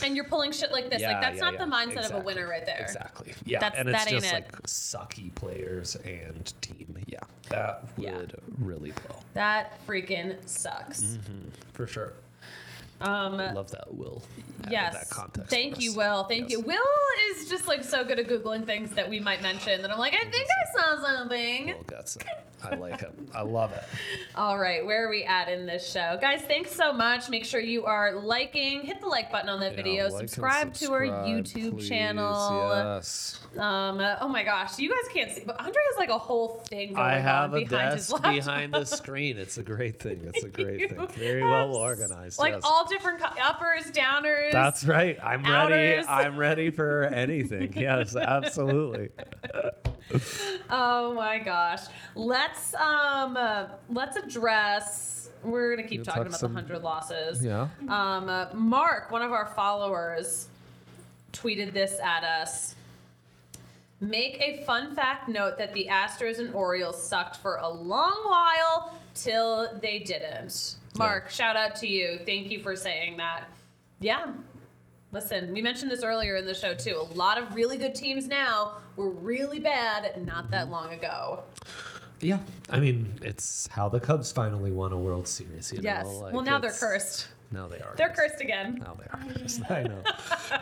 And 0.05 0.15
you're 0.15 0.27
pulling 0.27 0.53
shit 0.53 0.73
like 0.73 0.91
this. 0.91 1.01
yeah, 1.01 1.13
like 1.13 1.21
that's 1.23 1.37
yeah, 1.37 1.43
not 1.43 1.55
yeah. 1.55 1.65
the 1.65 1.71
mindset 1.71 1.91
of 1.91 1.97
a 1.97 1.99
Exactly. 2.19 2.25
winner 2.35 2.49
right 2.49 2.67
there. 2.67 2.81
Exactly. 2.81 3.35
Yeah, 3.47 3.61
That's- 3.61 3.81
and 3.81 3.89
it's 3.89 4.05
that 4.05 4.13
ain't 4.13 4.23
just 4.23 4.33
it. 4.33 4.37
like 4.37 4.63
sucky 4.65 5.35
players 5.35 5.97
and 6.05 6.53
team. 6.61 6.99
Yeah, 7.17 7.27
that 7.49 7.85
Yeah. 7.97 8.17
would 8.17 8.35
really 8.59 8.91
blow 8.93 9.17
That 9.35 9.79
freaking 9.87 10.37
sucks. 10.47 11.01
Mm-hmm. 11.03 11.49
for 11.73 11.87
sure. 11.87 12.13
Um, 13.01 13.37
Love 13.37 13.71
that, 13.73 13.93
Will. 13.95 14.23
yes. 14.71 14.95
That 14.95 15.11
context 15.11 15.51
Thank 15.51 15.81
you. 15.81 15.95
Will. 15.95 16.25
Thank 16.25 16.51
Yes. 16.51 16.53
you. 16.53 16.61
Will 16.61 16.81
is 17.31 17.49
just 17.49 17.67
like 17.69 17.85
so 17.85 18.05
good 18.05 18.19
at 18.19 18.27
googling 18.27 18.65
things 18.65 18.91
that 18.93 19.09
we 19.09 19.21
might 19.21 19.43
mention 19.43 19.83
that 19.83 19.91
I'm 19.91 19.99
like, 19.99 20.15
I 20.15 20.25
think 20.31 20.47
I 20.49 20.81
saw 20.81 21.03
something. 21.03 21.67
Will 21.69 21.83
gets 21.85 22.17
it. 22.17 22.25
I 22.65 22.75
like 22.75 23.03
it. 23.03 23.13
I 23.35 23.43
love 23.43 23.71
it. 23.73 23.85
All 24.35 24.59
right, 24.59 24.85
where 24.85 25.07
are 25.07 25.11
we 25.11 25.25
at 25.25 25.49
in 25.49 25.67
this 25.67 25.89
show? 25.93 26.17
Guys, 26.21 26.41
thanks 26.41 26.73
so 26.73 26.91
much. 26.93 27.29
Make 27.29 27.45
sure 27.45 27.61
you 27.61 27.85
are 27.85 28.15
liking, 28.15 28.81
hit 28.81 29.01
the 29.03 29.07
like 29.07 29.31
button 29.31 29.51
on 29.51 29.61
that 29.61 29.73
Yeah, 29.73 29.77
video, 29.77 30.05
like 30.09 30.21
and 30.23 30.31
subscribe, 30.31 30.75
to 30.75 30.93
our 30.93 31.03
YouTube 31.03 31.73
please, 31.77 31.89
channel. 31.89 32.71
Yes. 32.97 33.41
Um, 33.59 34.01
uh, 34.01 34.17
oh 34.23 34.29
my 34.29 34.43
gosh, 34.43 34.79
you 34.79 34.89
guys 34.89 35.13
can't 35.13 35.31
see, 35.33 35.43
but 35.47 35.59
Andre 35.61 35.81
has 35.91 35.99
like 35.99 36.09
a 36.09 36.19
whole 36.19 36.61
thing 36.69 36.95
going 36.95 37.07
I 37.07 37.19
have 37.19 37.53
on 37.53 37.63
a 37.63 37.65
behind 37.67 37.95
his 37.95 38.09
desk 38.09 38.23
behind 38.23 38.73
the 38.75 38.85
screen. 38.87 39.37
It's 39.37 39.59
a 39.59 39.63
great 39.63 40.01
thing. 40.01 40.23
It's 40.35 40.43
a 40.45 40.49
great 40.63 40.91
thing. 40.91 41.07
Very 41.09 41.43
well 41.45 41.77
organized. 41.77 42.39
Like 42.39 42.55
yes. 42.55 42.63
all 42.65 42.86
different 42.89 43.21
co- 43.21 43.41
uppers, 43.43 43.91
downers. 43.91 44.53
That's 44.53 44.85
right. 44.85 45.19
I'm 45.23 45.43
ready. 45.45 46.07
I'm 46.07 46.37
ready 46.37 46.71
for 46.71 47.05
anything. 47.05 47.73
Yes, 47.77 48.15
absolutely. 48.17 49.11
Oh 50.71 51.15
my 51.15 51.39
gosh. 51.41 51.81
Let's 52.15 52.75
um 52.75 53.37
uh, 53.37 53.67
let's 53.91 54.17
address. 54.17 55.31
We're 55.43 55.75
gonna 55.75 55.87
keep 55.89 55.99
You'll 55.99 56.05
talking 56.05 56.23
talk 56.23 56.29
about 56.29 56.41
some- 56.41 56.55
the 56.55 56.61
hundred 56.61 56.83
losses. 56.83 57.45
Yeah. 57.45 57.69
Um, 57.89 58.29
uh, 58.29 58.47
Mark, 58.55 59.11
one 59.11 59.23
of 59.23 59.33
our 59.33 59.47
followers, 59.47 60.47
tweeted 61.33 61.73
this 61.73 61.99
at 62.03 62.23
us. 62.25 62.75
Make 64.01 64.41
a 64.41 64.63
fun 64.65 64.95
fact 64.95 65.29
note 65.29 65.59
that 65.59 65.73
the 65.73 65.89
Astros 65.91 66.39
and 66.39 66.55
Orioles 66.55 67.03
sucked 67.03 67.37
for 67.39 67.57
a 67.57 67.69
long 67.69 68.23
while 68.27 68.95
till 69.15 69.77
they 69.81 69.99
didn't. 70.01 70.77
Mark, 70.99 71.31
shout 71.31 71.57
out 71.57 71.77
to 71.77 71.87
you. 71.87 72.19
Thank 72.25 72.51
you 72.51 72.61
for 72.61 72.77
saying 72.77 73.17
that. 73.19 73.45
Yeah. 74.01 74.33
Listen, 75.13 75.53
we 75.53 75.63
mentioned 75.63 75.91
this 75.91 76.03
earlier 76.03 76.37
in 76.37 76.45
the 76.45 76.55
show 76.55 76.75
too. 76.75 76.97
A 77.11 77.15
lot 77.15 77.39
of 77.39 77.55
really 77.55 77.77
good 77.79 77.95
teams 77.95 78.27
now 78.27 78.73
were 78.97 79.11
really 79.11 79.59
bad 79.61 80.25
not 80.27 80.51
that 80.51 80.71
long 80.71 80.93
ago. 80.93 81.43
Yeah. 82.21 82.39
I 82.71 82.81
mean, 82.81 83.13
it's 83.23 83.67
how 83.69 83.89
the 83.89 84.01
Cubs 84.01 84.33
finally 84.33 84.73
won 84.73 84.93
a 84.93 84.99
World 84.99 85.29
Series. 85.29 85.73
You 85.73 85.81
Yes. 85.83 86.05
Know? 86.05 86.13
Like, 86.13 86.33
well, 86.35 86.43
now 86.43 86.59
they're 86.59 86.71
cursed. 86.73 87.29
Now 87.53 87.69
they 87.69 87.79
are. 87.79 87.95
They're 87.97 88.09
cursed 88.11 88.41
again. 88.41 88.79
Now 88.81 88.97
they 88.99 89.05
are 89.07 89.35
cursed. 89.39 89.61
I 89.71 89.83
know. 89.85 90.03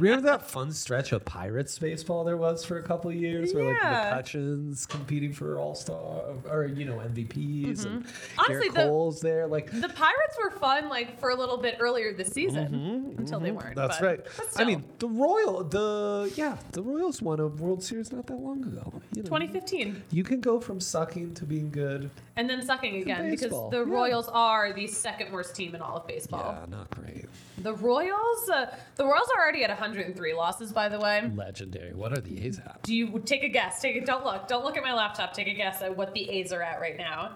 Remember 0.00 0.26
that 0.28 0.48
fun 0.48 0.70
stretch 0.72 1.12
of 1.12 1.24
Pirates 1.24 1.78
baseball 1.78 2.24
there 2.24 2.36
was 2.36 2.64
for 2.64 2.78
a 2.78 2.82
couple 2.82 3.10
of 3.10 3.16
years, 3.16 3.54
where 3.54 3.72
like 3.72 3.82
Yeah. 3.82 4.20
McCutcheon's 4.22 4.86
competing 4.86 5.32
for 5.32 5.58
All 5.58 5.74
Star 5.74 6.22
or 6.50 6.64
you 6.66 6.84
know 6.84 6.96
MVPs 6.98 7.84
and 7.86 8.04
Mm-hmm. 8.04 8.40
Honestly, 8.40 8.68
Gerrit 8.70 8.74
the- 8.74 8.82
Cole's 8.86 9.20
there. 9.20 9.46
Like 9.46 9.70
The 9.70 9.88
Pirates 9.88 10.36
were 10.42 10.50
fun 10.50 10.88
like 10.88 11.18
for 11.18 11.30
a 11.30 11.34
little 11.36 11.56
bit 11.58 11.76
earlier 11.80 12.12
this 12.12 12.28
season 12.32 13.14
until 13.18 13.40
they 13.40 13.50
weren't. 13.50 13.68
Mm-hmm, 13.76 13.80
That's 13.80 13.98
but- 13.98 14.06
right. 14.06 14.20
but 14.36 14.60
I 14.60 14.64
mean, 14.64 14.84
the 14.98 15.08
Royal, 15.08 15.64
the 15.64 16.32
yeah, 16.36 16.56
the 16.72 16.82
Royals 16.82 17.22
won 17.22 17.40
a 17.40 17.46
World 17.46 17.82
Series 17.82 18.12
not 18.12 18.26
that 18.26 18.36
long 18.36 18.62
ago. 18.64 18.92
You 19.14 19.22
know, 19.22 19.28
2015, 19.28 20.02
You 20.10 20.22
can 20.24 20.40
go 20.40 20.60
from 20.60 20.80
sucking 20.80 21.34
to 21.34 21.44
being 21.44 21.70
good. 21.70 22.10
and 22.36 22.48
then 22.50 22.60
sucking 22.62 22.96
again 23.02 23.30
because 23.30 23.50
the 23.70 23.84
yeah. 23.86 23.92
Royals 23.92 24.28
are 24.28 24.72
the 24.72 24.86
second 24.86 25.32
worst 25.32 25.54
team 25.54 25.74
in 25.74 25.80
all 25.80 25.96
of 25.98 26.06
baseball. 26.06 26.56
Yeah, 26.70 26.73
not 26.74 26.90
great. 26.90 27.26
The 27.58 27.72
Royals, 27.74 28.48
uh, 28.50 28.76
the 28.96 29.04
Royals 29.04 29.28
are 29.36 29.42
already 29.42 29.62
at 29.64 29.70
103 29.70 30.34
losses, 30.34 30.72
by 30.72 30.88
the 30.88 30.98
way. 30.98 31.30
Legendary. 31.34 31.94
What 31.94 32.12
are 32.12 32.20
the 32.20 32.44
A's 32.46 32.58
at? 32.58 32.82
Do 32.82 32.94
you 32.94 33.20
take 33.24 33.42
a 33.44 33.48
guess? 33.48 33.80
Take 33.80 33.96
a, 33.96 34.04
don't 34.04 34.24
look. 34.24 34.48
Don't 34.48 34.64
look 34.64 34.76
at 34.76 34.82
my 34.82 34.92
laptop. 34.92 35.32
Take 35.32 35.46
a 35.48 35.54
guess 35.54 35.80
at 35.82 35.96
what 35.96 36.12
the 36.14 36.28
A's 36.30 36.52
are 36.52 36.62
at 36.62 36.80
right 36.80 36.96
now. 36.98 37.32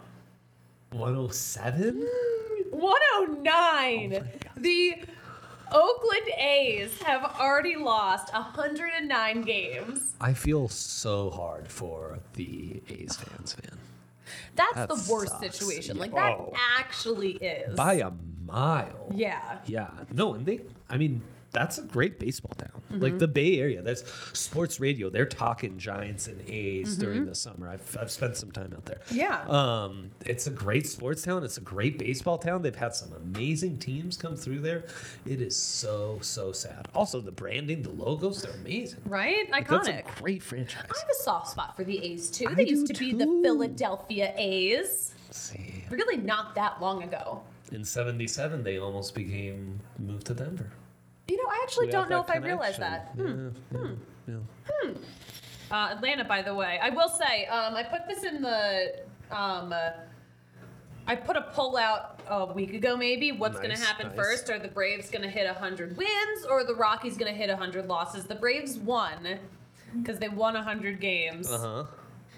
107? 0.93 2.07
109. 2.71 4.29
the 4.57 4.95
Oakland 5.71 6.29
A's 6.39 7.01
have 7.03 7.25
already 7.39 7.77
lost 7.77 8.33
109 8.33 9.43
games. 9.43 10.15
I 10.21 10.33
feel 10.33 10.69
so 10.69 11.31
hard 11.31 11.69
for 11.69 12.19
the 12.35 12.83
A's 12.89 13.17
fans, 13.17 13.57
man. 13.63 13.79
That's 14.57 14.75
That 14.75 14.89
the 14.89 15.07
worst 15.11 15.33
sucks. 15.41 15.59
situation. 15.59 15.99
Like 15.99 16.13
that 16.15 16.33
Oh. 16.39 16.53
actually 16.79 17.33
is. 17.33 17.77
By 17.77 17.95
a 17.95 18.11
mile. 18.49 19.13
yeah. 19.15 19.59
Yeah. 19.67 19.91
No, 20.13 20.35
and 20.35 20.45
they, 20.47 20.61
I 20.91 20.97
mean, 20.97 21.23
that's 21.51 21.79
a 21.79 21.83
great 21.83 22.19
baseball 22.21 22.53
town. 22.59 22.69
Mm-hmm. 22.93 23.03
Like 23.03 23.19
the 23.19 23.27
Bay 23.27 23.59
Area, 23.59 23.81
that's 23.81 24.05
sports 24.39 24.81
radio. 24.81 25.09
They're 25.09 25.25
talking 25.25 25.79
Giants 25.79 26.27
and 26.29 26.39
A's 26.49 26.91
Mm-hmm. 26.93 27.01
during 27.01 27.25
the 27.25 27.35
summer. 27.35 27.71
I've, 27.71 27.97
I've 27.99 28.11
spent 28.11 28.37
some 28.37 28.51
time 28.53 28.73
out 28.77 28.85
there. 28.85 29.01
Yeah. 29.11 29.41
Um, 29.49 30.11
it's 30.27 30.47
a 30.47 30.51
great 30.51 30.87
sports 30.87 31.23
town. 31.23 31.45
It's 31.45 31.57
a 31.57 31.63
great 31.63 31.99
baseball 31.99 32.37
town. 32.37 32.61
They've 32.61 32.75
had 32.77 32.95
some 32.95 33.13
amazing 33.15 33.79
teams 33.79 34.19
come 34.19 34.37
through 34.37 34.61
there. 34.61 34.85
It 35.25 35.41
is 35.41 35.57
so, 35.57 36.19
so 36.21 36.53
sad. 36.53 36.87
Also, 36.95 37.19
the 37.23 37.33
branding, 37.33 37.81
the 37.83 37.91
logos, 37.93 38.43
they're 38.43 38.53
amazing. 38.53 39.01
Right? 39.07 39.51
That's 39.51 39.69
Iconic. 39.89 40.19
a 40.19 40.21
great 40.23 40.43
franchise. 40.43 40.85
I 40.95 40.99
have 40.99 41.09
a 41.11 41.23
soft 41.23 41.49
spot 41.49 41.75
for 41.77 41.83
the 41.85 41.99
A's 42.05 42.31
too. 42.31 42.47
I 42.47 42.55
They 42.55 42.67
do 42.67 42.71
used 42.73 42.93
to 42.95 42.99
be 42.99 43.13
the. 43.15 43.25
Philadelphia 43.43 44.35
A's. 44.37 45.15
See, 45.31 45.85
Really 45.91 46.17
not 46.19 46.55
that 46.57 46.81
long 46.83 47.03
ago. 47.03 47.43
In 47.73 47.85
77, 47.85 48.63
they 48.63 48.79
almost 48.79 49.15
became, 49.15 49.81
moved 49.99 50.27
to 50.27 50.35
Denver. 50.35 50.71
You 51.29 51.37
know, 51.37 51.49
I 51.51 51.61
actually 51.63 51.87
We 51.87 51.93
don't 51.93 52.09
know 52.11 52.21
if 52.21 52.27
that 52.29 52.37
I 52.37 52.39
realized 52.39 52.81
that. 52.81 53.15
connection. 53.17 53.55
Hmm. 53.73 53.95
Yeah, 54.29 54.35
yeah, 54.35 54.85
yeah. 54.85 54.91
Uh, 55.71 55.95
Atlanta, 55.95 56.25
by 56.25 56.41
the 56.41 56.55
way, 56.55 56.79
I 56.83 56.89
will 56.91 57.11
say, 57.11 57.45
um, 57.47 57.75
I 57.75 57.83
put 57.83 58.09
this 58.09 58.25
in 58.25 58.41
the. 58.41 59.01
Um, 59.31 59.73
uh, 59.73 59.91
I 61.07 61.15
put 61.15 61.37
a 61.37 61.43
poll 61.53 61.77
out 61.79 62.21
a 62.29 62.53
week 62.53 62.73
ago, 62.75 62.97
maybe. 62.97 63.33
What's 63.33 63.59
going 63.59 63.75
to 63.75 63.81
happen 63.81 64.09
nice. 64.09 64.17
first? 64.17 64.51
Are 64.51 64.59
the 64.59 64.69
Braves 64.69 65.11
going 65.11 65.23
to 65.23 65.29
hit 65.29 65.47
100 65.47 65.97
wins 65.97 66.45
or 66.49 66.61
are 66.61 66.65
the 66.65 66.75
Rockies 66.75 67.17
going 67.17 67.33
to 67.33 67.39
hit 67.39 67.49
100 67.49 67.87
losses? 67.87 68.25
The 68.25 68.35
Braves 68.35 68.77
won 68.79 69.39
because 70.01 70.19
they 70.19 70.29
won 70.29 70.53
100 70.55 71.01
games 71.01 71.51
Uh 71.51 71.59
huh. 71.59 71.85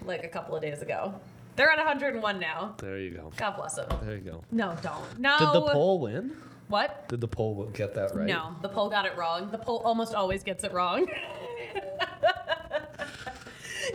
like 0.05 0.23
a 0.23 0.29
couple 0.29 0.55
of 0.55 0.61
days 0.61 0.81
ago. 0.81 1.13
They're 1.61 1.69
at 1.69 1.77
101 1.77 2.39
now. 2.39 2.73
There 2.79 2.97
you 2.97 3.11
go. 3.11 3.31
God 3.37 3.55
bless 3.55 3.75
them. 3.75 3.87
There 4.01 4.15
you 4.15 4.21
go. 4.21 4.43
No, 4.51 4.75
don't. 4.81 5.19
No. 5.19 5.37
Did 5.37 5.53
the 5.53 5.71
poll 5.73 5.99
win? 5.99 6.35
What? 6.69 7.07
Did 7.07 7.21
the 7.21 7.27
poll 7.27 7.69
get 7.71 7.93
that 7.93 8.15
right? 8.15 8.25
No, 8.25 8.55
the 8.63 8.67
poll 8.67 8.89
got 8.89 9.05
it 9.05 9.15
wrong. 9.15 9.51
The 9.51 9.59
poll 9.59 9.77
almost 9.85 10.15
always 10.15 10.41
gets 10.41 10.63
it 10.63 10.73
wrong. 10.73 11.05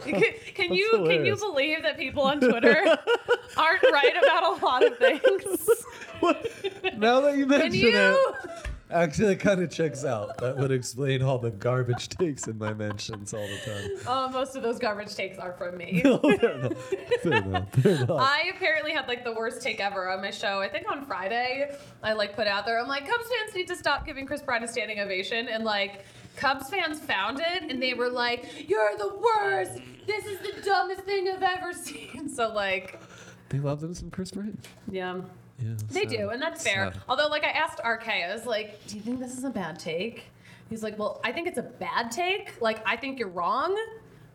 can, 0.05 0.23
can 0.55 0.75
you 0.75 1.05
can 1.09 1.27
you 1.27 1.35
believe 1.35 1.83
that 1.83 1.99
people 1.99 2.23
on 2.23 2.39
Twitter 2.39 2.77
aren't 3.57 3.83
right 3.83 4.15
about 4.23 4.45
a 4.45 4.65
lot 4.65 4.87
of 4.87 4.97
things? 4.99 5.69
Now 6.97 7.21
that 7.23 7.37
you 7.37 7.47
Can 7.47 7.59
mention 7.59 7.81
you? 7.81 8.35
it, 8.45 8.67
actually, 8.91 9.33
it 9.33 9.41
kind 9.41 9.63
of 9.63 9.71
checks 9.71 10.05
out. 10.05 10.37
That 10.39 10.57
would 10.57 10.71
explain 10.71 11.23
all 11.23 11.39
the 11.39 11.51
garbage 11.51 12.09
takes 12.19 12.47
in 12.49 12.59
my 12.59 12.73
mentions 12.75 13.33
all 13.35 13.47
the 13.47 13.59
time. 13.59 13.91
Oh, 14.07 14.29
most 14.31 14.57
of 14.57 14.63
those 14.63 14.79
garbage 14.79 15.15
takes 15.15 15.39
are 15.39 15.53
from 15.53 15.77
me. 15.77 16.03
No, 16.05 16.19
they're 16.19 16.59
not. 16.59 16.77
They're 17.23 17.43
not. 17.43 17.73
They're 17.73 18.07
not. 18.07 18.21
I 18.21 18.51
apparently 18.55 18.93
had 18.93 19.09
like 19.09 19.25
the 19.25 19.33
worst 19.33 19.63
take 19.63 19.81
ever 19.81 20.09
on 20.11 20.21
my 20.21 20.31
show. 20.31 20.61
I 20.61 20.69
think 20.69 20.91
on 20.91 21.05
Friday, 21.05 21.75
I 22.03 22.13
like 22.13 22.35
put 22.37 22.47
out 22.47 22.65
there, 22.67 22.81
I'm 22.81 22.89
like, 22.89 23.09
Cubs 23.09 23.25
fans 23.29 23.55
need 23.55 23.69
to 23.69 23.77
stop 23.77 24.07
giving 24.07 24.27
Kris 24.27 24.43
Bryant 24.43 24.65
a 24.65 24.69
standing 24.69 25.01
ovation. 25.01 25.49
And 25.49 25.65
like, 25.65 26.05
Cubs 26.37 26.69
fans 26.71 27.01
found 27.01 27.41
it 27.41 27.71
and 27.71 27.83
they 27.83 27.95
were 27.95 28.11
like, 28.11 28.69
You're 28.69 28.97
the 28.99 29.09
worst. 29.17 29.81
This 30.07 30.25
is 30.27 30.39
the 30.41 30.61
dumbest 30.63 31.01
thing 31.03 31.29
I've 31.29 31.43
ever 31.43 31.73
seen. 31.73 32.29
So, 32.29 32.53
like, 32.53 33.01
They 33.49 33.59
love 33.59 33.81
them 33.81 33.95
some 33.95 34.11
Kris 34.11 34.31
Bryant. 34.31 34.67
yeah, 34.91 35.21
Yeah, 35.59 35.75
they 35.91 36.01
sad. 36.03 36.09
do. 36.11 36.29
And 36.31 36.41
that's 36.43 36.63
fair. 36.63 36.93
Sad. 36.93 37.03
Although, 37.09 37.29
like, 37.29 37.45
I 37.45 37.49
asked 37.51 37.81
RK, 37.85 38.09
I 38.09 38.33
was 38.33 38.45
like, 38.47 38.85
Do 38.87 38.97
you 38.97 39.03
think 39.03 39.21
this 39.21 39.37
is 39.37 39.45
a 39.45 39.51
bad 39.51 39.79
take? 39.79 40.25
He's 40.69 40.83
like, 40.83 40.99
Well, 40.99 41.21
I 41.25 41.33
think 41.33 41.49
it's 41.49 41.59
a 41.59 41.63
bad 41.63 42.11
take. 42.11 42.61
Like, 42.61 42.83
I 42.87 42.97
think 42.97 43.19
you're 43.19 43.29
wrong. 43.29 43.77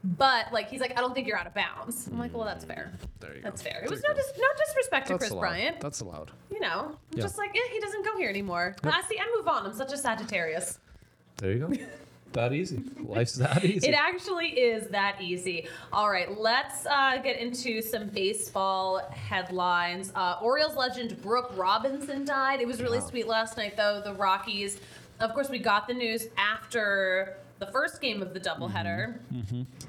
But 0.03 0.51
like 0.51 0.67
he's 0.67 0.81
like, 0.81 0.97
I 0.97 1.01
don't 1.01 1.13
think 1.13 1.27
you're 1.27 1.37
out 1.37 1.45
of 1.45 1.53
bounds. 1.53 2.07
I'm 2.07 2.17
like, 2.17 2.33
well, 2.33 2.43
that's 2.43 2.65
fair. 2.65 2.91
There 3.19 3.35
you 3.35 3.41
go. 3.41 3.43
That's 3.43 3.61
go. 3.61 3.69
fair. 3.69 3.81
It 3.83 3.87
There 3.87 3.91
was 3.91 4.01
no 4.01 4.15
dis- 4.15 4.33
no 4.35 4.47
disrespect 4.65 5.05
to 5.05 5.13
That's 5.13 5.19
Kris 5.25 5.31
allowed. 5.31 5.41
Bryant. 5.41 5.79
That's 5.79 5.99
allowed. 6.01 6.31
you 6.49 6.59
know, 6.59 6.87
I'm 6.89 6.97
Yeah. 7.11 7.21
just 7.21 7.37
like, 7.37 7.51
eh, 7.55 7.59
he 7.71 7.79
doesn't 7.79 8.03
go 8.03 8.17
here 8.17 8.27
anymore. 8.27 8.75
I 8.83 9.03
see. 9.07 9.19
I 9.19 9.31
move 9.37 9.47
on. 9.47 9.63
I'm 9.67 9.73
such 9.75 9.93
a 9.93 9.97
Sagittarius. 9.97 10.79
There 11.37 11.51
you 11.51 11.59
go. 11.67 11.71
that 12.33 12.53
easy. 12.53 12.81
Life's 12.99 13.33
that 13.35 13.63
easy. 13.65 13.87
It 13.89 13.93
actually 13.93 14.47
is 14.49 14.87
that 14.89 15.21
easy. 15.21 15.67
All 15.91 16.09
right, 16.09 16.37
let's 16.39 16.85
uh, 16.85 17.17
get 17.23 17.37
into 17.39 17.81
some 17.81 18.07
baseball 18.07 18.99
headlines. 19.11 20.11
Uh, 20.15 20.37
Orioles 20.41 20.75
legend 20.75 21.21
Brooks 21.21 21.53
Robinson 21.55 22.25
died. 22.25 22.61
It 22.61 22.67
was 22.67 22.81
really 22.81 22.99
Wow. 22.99 23.07
sweet 23.07 23.27
last 23.27 23.57
night, 23.57 23.75
though. 23.77 24.01
The 24.03 24.13
Rockies, 24.13 24.79
of 25.19 25.33
course, 25.33 25.49
we 25.49 25.59
got 25.59 25.87
the 25.87 25.93
news 25.93 26.27
after 26.37 27.37
the 27.61 27.67
first 27.71 28.01
game 28.01 28.21
of 28.23 28.33
the 28.33 28.39
doubleheader. 28.39 29.19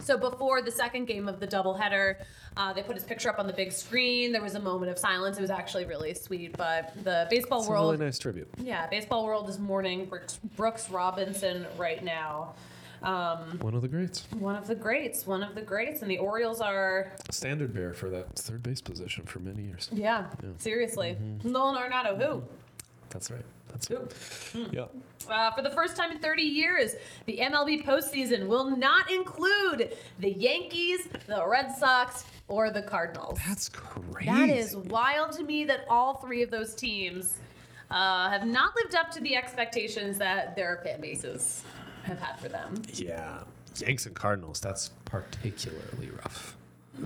So 0.01 0.19
before 0.19 0.61
the 0.63 0.71
second 0.71 1.07
game 1.07 1.27
of 1.27 1.41
the 1.41 1.47
doubleheader, 1.49 2.17
uh, 2.57 2.73
they 2.75 2.83
put 2.83 2.95
his 2.95 3.05
picture 3.05 3.31
up 3.31 3.39
on 3.39 3.47
the 3.47 3.53
big 3.55 3.73
screen. 3.73 4.31
There 4.31 4.43
was 4.43 4.55
a 4.55 4.61
moment 4.61 4.93
of 4.93 4.99
silence. 4.99 5.39
It 5.39 5.41
was 5.41 5.51
actually 5.51 5.87
really 5.87 6.13
sweet. 6.13 6.55
But 6.57 6.93
the 7.03 7.27
baseball 7.31 7.61
It's 7.61 7.69
a 7.69 7.71
world, 7.71 7.93
really 7.95 8.05
nice 8.05 8.19
tribute. 8.19 8.49
yeah, 8.59 8.87
baseball 8.89 9.25
world 9.25 9.49
is 9.49 9.59
mourning 9.59 10.05
Brooks, 10.05 10.39
Brooks 10.55 10.91
Robinson 10.91 11.67
right 11.79 12.05
now. 12.05 12.55
Um, 13.03 13.59
One 13.61 13.75
of 13.75 13.81
the 13.83 13.89
greats. 13.89 14.29
one 14.39 14.55
of 14.55 14.67
the 14.69 14.75
greats, 14.77 15.27
one 15.27 15.43
of 15.43 15.55
the 15.57 15.63
greats, 15.63 16.03
and 16.03 16.11
the 16.11 16.19
Orioles 16.19 16.61
are, 16.61 17.11
Standard 17.31 17.73
bearer 17.75 17.95
for 17.95 18.11
that. 18.11 18.37
Third 18.39 18.63
base 18.63 18.81
position 18.83 19.25
for 19.25 19.41
many 19.41 19.63
years. 19.63 19.89
yeah, 19.93 20.27
seriously. 20.59 21.17
Nolan 21.43 21.83
Arenado, 21.83 22.17
who? 22.23 22.43
That's 23.11 23.31
right. 23.31 23.45
That's 23.73 23.91
Ooh. 23.91 24.09
yeah. 24.71 24.87
Uh, 25.29 25.51
for 25.53 25.63
the 25.63 25.71
first 25.71 25.97
time 25.97 26.11
in 26.13 26.19
30 26.19 26.43
years, 26.43 26.95
the 27.27 27.39
MLB 27.39 27.85
postseason 27.85 28.47
will 28.47 28.77
not 28.77 29.11
include 29.11 29.97
the 30.19 30.33
Yankees, 30.33 31.09
the 31.27 31.47
Red 31.47 31.75
Sox, 31.77 32.25
or 32.49 32.71
the 32.71 32.83
Cardinals. 32.83 33.39
That's 33.47 33.69
crazy. 33.69 34.31
That 34.31 34.49
is 34.49 34.77
wild 34.77 35.33
to 35.33 35.45
me 35.45 35.65
that 35.65 35.87
all 35.89 36.15
three 36.15 36.43
of 36.43 36.51
those 36.51 36.75
teams 36.75 37.39
uh, 37.91 38.31
have 38.31 38.47
not 38.47 38.75
lived 38.77 38.95
up 38.95 39.11
to 39.13 39.21
the 39.21 39.37
expectations 39.37 40.19
that 40.19 40.57
their 40.57 40.81
fan 40.85 41.01
bases 41.01 41.63
have 42.05 42.19
had 42.19 42.39
for 42.41 42.49
them. 42.49 42.83
Yeah. 42.93 43.41
Yanks 43.77 44.07
and 44.07 44.15
Cardinals, 44.15 44.61
that's 44.61 44.91
particularly 45.05 46.11
rough. 46.11 46.57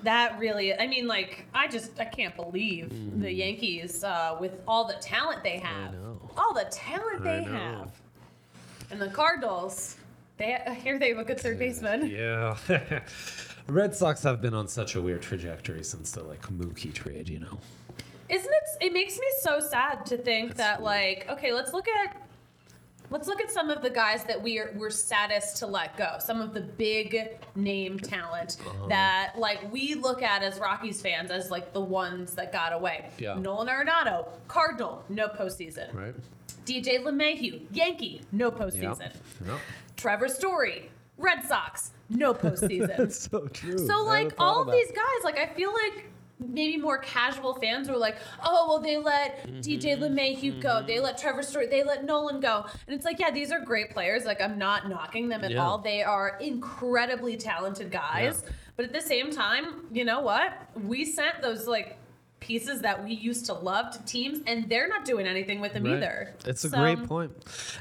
That 0.02 0.38
really, 0.38 0.74
I 0.78 0.86
mean, 0.86 1.06
like, 1.06 1.46
I 1.54 1.68
just, 1.68 1.98
I 2.00 2.04
can't 2.04 2.34
believe 2.34 2.90
the 3.20 3.32
Yankees 3.32 4.02
uh, 4.02 4.36
with 4.40 4.60
all 4.66 4.84
the 4.86 4.94
talent 4.94 5.42
they 5.44 5.58
have. 5.58 5.92
know. 5.92 6.20
All 6.36 6.52
the 6.52 6.66
talent 6.70 7.22
they 7.22 7.38
I 7.38 7.44
know. 7.44 7.52
have. 7.52 7.90
And 8.90 9.00
the 9.00 9.08
Cardinals, 9.08 9.96
they 10.38 10.54
I 10.54 10.74
hear 10.74 10.98
they 10.98 11.08
have 11.10 11.18
a 11.18 11.24
good 11.24 11.40
third 11.40 11.58
baseman. 11.58 12.06
Yeah. 12.08 12.56
Red 13.68 13.94
Sox 13.94 14.22
have 14.22 14.40
been 14.40 14.54
on 14.54 14.68
such 14.68 14.94
a 14.94 15.02
weird 15.02 15.22
trajectory 15.22 15.82
since 15.82 16.12
the 16.12 16.22
like 16.22 16.42
Mookie 16.42 16.92
trade, 16.92 17.28
you 17.28 17.40
know. 17.40 17.58
Isn't 18.28 18.52
it? 18.52 18.86
It 18.86 18.92
makes 18.92 19.16
me 19.18 19.26
so 19.40 19.60
sad 19.60 20.04
to 20.06 20.16
think 20.18 20.56
that, 20.56 20.82
like, 20.82 21.26
okay, 21.30 21.52
let's 21.52 21.72
look 21.72 21.86
at. 21.88 22.25
Let's 23.10 23.28
look 23.28 23.40
at 23.40 23.50
some 23.50 23.70
of 23.70 23.82
the 23.82 23.90
guys 23.90 24.24
that 24.24 24.42
we 24.42 24.58
are, 24.58 24.72
we're 24.76 24.90
saddest 24.90 25.56
to 25.58 25.66
let 25.66 25.96
go. 25.96 26.16
Some 26.18 26.40
of 26.40 26.52
the 26.54 26.60
big 26.60 27.38
name 27.54 27.98
talent 27.98 28.56
Uh-huh. 28.66 28.88
that 28.88 29.34
like 29.38 29.72
we 29.72 29.94
look 29.94 30.22
at 30.22 30.42
as 30.42 30.58
Rockies 30.58 31.00
fans 31.00 31.30
as 31.30 31.50
like 31.50 31.72
the 31.72 31.80
ones 31.80 32.34
that 32.34 32.52
got 32.52 32.72
away. 32.72 33.10
Yeah. 33.18 33.34
Nolan 33.34 33.68
Arenado, 33.68 34.28
Cardinal, 34.48 35.04
no 35.08 35.28
postseason. 35.28 35.94
Right. 35.94 36.14
DJ 36.64 37.02
LeMahieu, 37.02 37.62
Yankee, 37.72 38.22
no 38.32 38.50
postseason. 38.50 39.12
Yep. 39.46 39.58
Trevor 39.96 40.28
Story, 40.28 40.90
Red 41.16 41.44
Sox, 41.44 41.92
no 42.10 42.34
postseason. 42.44 42.96
That's 42.96 43.28
so 43.30 43.46
true. 43.48 43.78
So 43.78 44.02
like 44.04 44.34
all 44.38 44.62
of 44.62 44.66
of 44.68 44.72
that. 44.72 44.78
these 44.78 44.90
guys, 44.90 45.24
like 45.24 45.38
I 45.38 45.46
feel 45.54 45.72
like 45.72 46.06
maybe 46.38 46.76
more 46.76 46.98
casual 46.98 47.54
fans 47.54 47.88
were 47.88 47.96
like, 47.96 48.16
oh 48.44 48.66
well, 48.68 48.78
they 48.78 48.96
let 48.96 49.46
Mm-hmm. 49.46 49.60
DJ 49.60 49.98
LeMahieu 49.98 50.60
go, 50.60 50.82
they 50.86 51.00
let 51.00 51.18
Trevor 51.18 51.42
Story, 51.42 51.66
they 51.66 51.82
let 51.82 52.04
Nolan 52.04 52.40
go, 52.40 52.66
and 52.86 52.94
it's 52.94 53.04
like, 53.04 53.18
yeah, 53.18 53.30
these 53.30 53.50
are 53.52 53.60
great 53.60 53.90
players. 53.90 54.24
Like 54.24 54.40
I'm 54.40 54.58
not 54.58 54.88
knocking 54.88 55.28
them 55.28 55.44
at 55.44 55.52
Yeah. 55.52 55.64
all. 55.64 55.78
They 55.78 56.02
are 56.02 56.36
incredibly 56.40 57.36
talented 57.36 57.90
guys, 57.90 58.42
Yeah. 58.44 58.52
but 58.76 58.84
at 58.86 58.92
the 58.92 59.00
same 59.00 59.30
time, 59.30 59.86
you 59.92 60.04
know 60.04 60.20
what? 60.20 60.52
We 60.74 61.04
sent 61.04 61.42
those 61.42 61.66
like 61.66 61.96
pieces 62.40 62.80
that 62.82 63.02
we 63.02 63.12
used 63.14 63.46
to 63.46 63.54
love 63.54 63.90
to 63.96 64.04
teams, 64.04 64.40
and 64.46 64.68
they're 64.68 64.88
not 64.88 65.04
doing 65.04 65.26
anything 65.26 65.60
with 65.60 65.72
them 65.72 65.84
Right. 65.84 65.94
either. 65.96 66.34
It's 66.44 66.64
a 66.64 66.68
So- 66.68 66.78
great 66.78 67.02
point. 67.08 67.32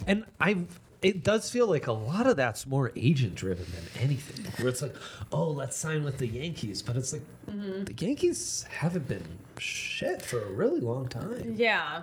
And 0.08 0.24
I 0.40 0.66
it 1.06 1.24
does 1.24 1.50
feel 1.50 1.68
like 1.68 1.88
a 1.88 1.92
lot 1.92 2.28
of 2.28 2.36
that's 2.36 2.66
more 2.68 2.92
agent 2.96 3.36
driven 3.36 3.66
than 3.74 4.04
anything. 4.04 4.46
Where 4.58 4.70
it's 4.70 4.82
like, 4.82 4.96
oh, 5.32 5.50
let's 5.50 5.78
sign 5.78 6.04
with 6.04 6.18
the 6.18 6.28
Yankees, 6.28 6.82
but 6.82 6.96
it's 6.96 7.14
like 7.14 7.22
Mm-hmm. 7.50 7.84
the 7.84 7.94
Yankees 8.06 8.66
haven't 8.70 9.08
been 9.08 9.24
shit 9.60 10.22
for 10.22 10.42
a 10.42 10.52
really 10.52 10.80
long 10.82 11.08
time. 11.08 11.54
Yeah. 11.56 12.02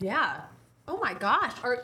Yeah. 0.00 0.40
Oh 0.88 0.96
my 0.98 1.14
gosh. 1.14 1.52
Are 1.62 1.82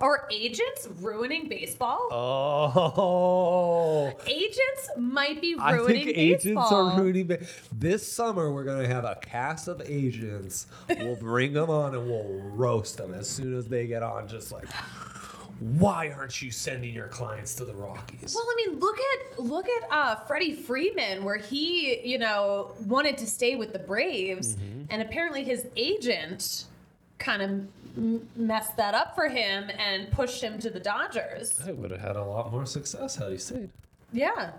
are 0.00 0.26
agents 0.32 0.88
ruining 1.00 1.48
baseball? 1.48 2.08
Oh. 2.10 4.12
Agents 4.26 4.90
might 4.98 5.40
be 5.40 5.54
ruining. 5.54 5.80
I 5.80 5.86
think 5.86 6.08
agents 6.16 6.44
baseball. 6.44 6.90
are 6.90 7.00
ruining. 7.00 7.26
Ba- 7.28 7.38
this 7.72 8.06
summer, 8.10 8.52
we're 8.52 8.64
gonna 8.64 8.88
have 8.88 9.04
a 9.04 9.16
cast 9.22 9.68
of 9.68 9.80
agents. 9.86 10.66
We'll 10.88 11.16
bring 11.16 11.52
them 11.52 11.70
on 11.70 11.94
and 11.94 12.06
we'll 12.06 12.40
roast 12.50 12.96
them 12.98 13.14
as 13.14 13.28
soon 13.28 13.56
as 13.56 13.68
they 13.68 13.86
get 13.86 14.02
on. 14.02 14.28
Just 14.28 14.50
like, 14.52 14.66
why 15.78 16.10
aren't 16.10 16.42
you 16.42 16.50
sending 16.50 16.92
your 16.94 17.08
clients 17.08 17.54
to 17.56 17.64
the 17.64 17.74
Rockies? 17.74 18.34
Well, 18.34 18.44
I 18.46 18.54
mean, 18.66 18.80
look 18.80 18.96
at 18.98 19.38
look 19.40 19.66
at 19.68 19.82
uh, 19.90 20.16
Freddie 20.26 20.54
Freeman, 20.54 21.22
where 21.24 21.36
he, 21.38 22.00
you 22.06 22.18
know, 22.18 22.72
wanted 22.86 23.16
to 23.18 23.26
stay 23.26 23.54
with 23.56 23.72
the 23.72 23.78
Braves, 23.78 24.56
Mm-hmm. 24.56 24.82
and 24.90 25.02
apparently 25.02 25.44
his 25.44 25.66
agent 25.76 26.64
kind 27.18 27.42
of 27.42 27.50
m- 27.96 28.28
messed 28.34 28.76
that 28.76 28.94
up 28.94 29.14
for 29.14 29.28
him 29.28 29.70
and 29.78 30.10
pushed 30.10 30.42
him 30.42 30.58
to 30.58 30.70
the 30.70 30.80
Dodgers. 30.80 31.60
I 31.66 31.72
would 31.72 31.90
have 31.92 32.00
had 32.00 32.16
a 32.16 32.24
lot 32.24 32.50
more 32.50 32.66
success 32.66 33.16
had 33.16 33.30
he 33.30 33.38
stayed. 33.38 33.70
Yeah, 34.12 34.50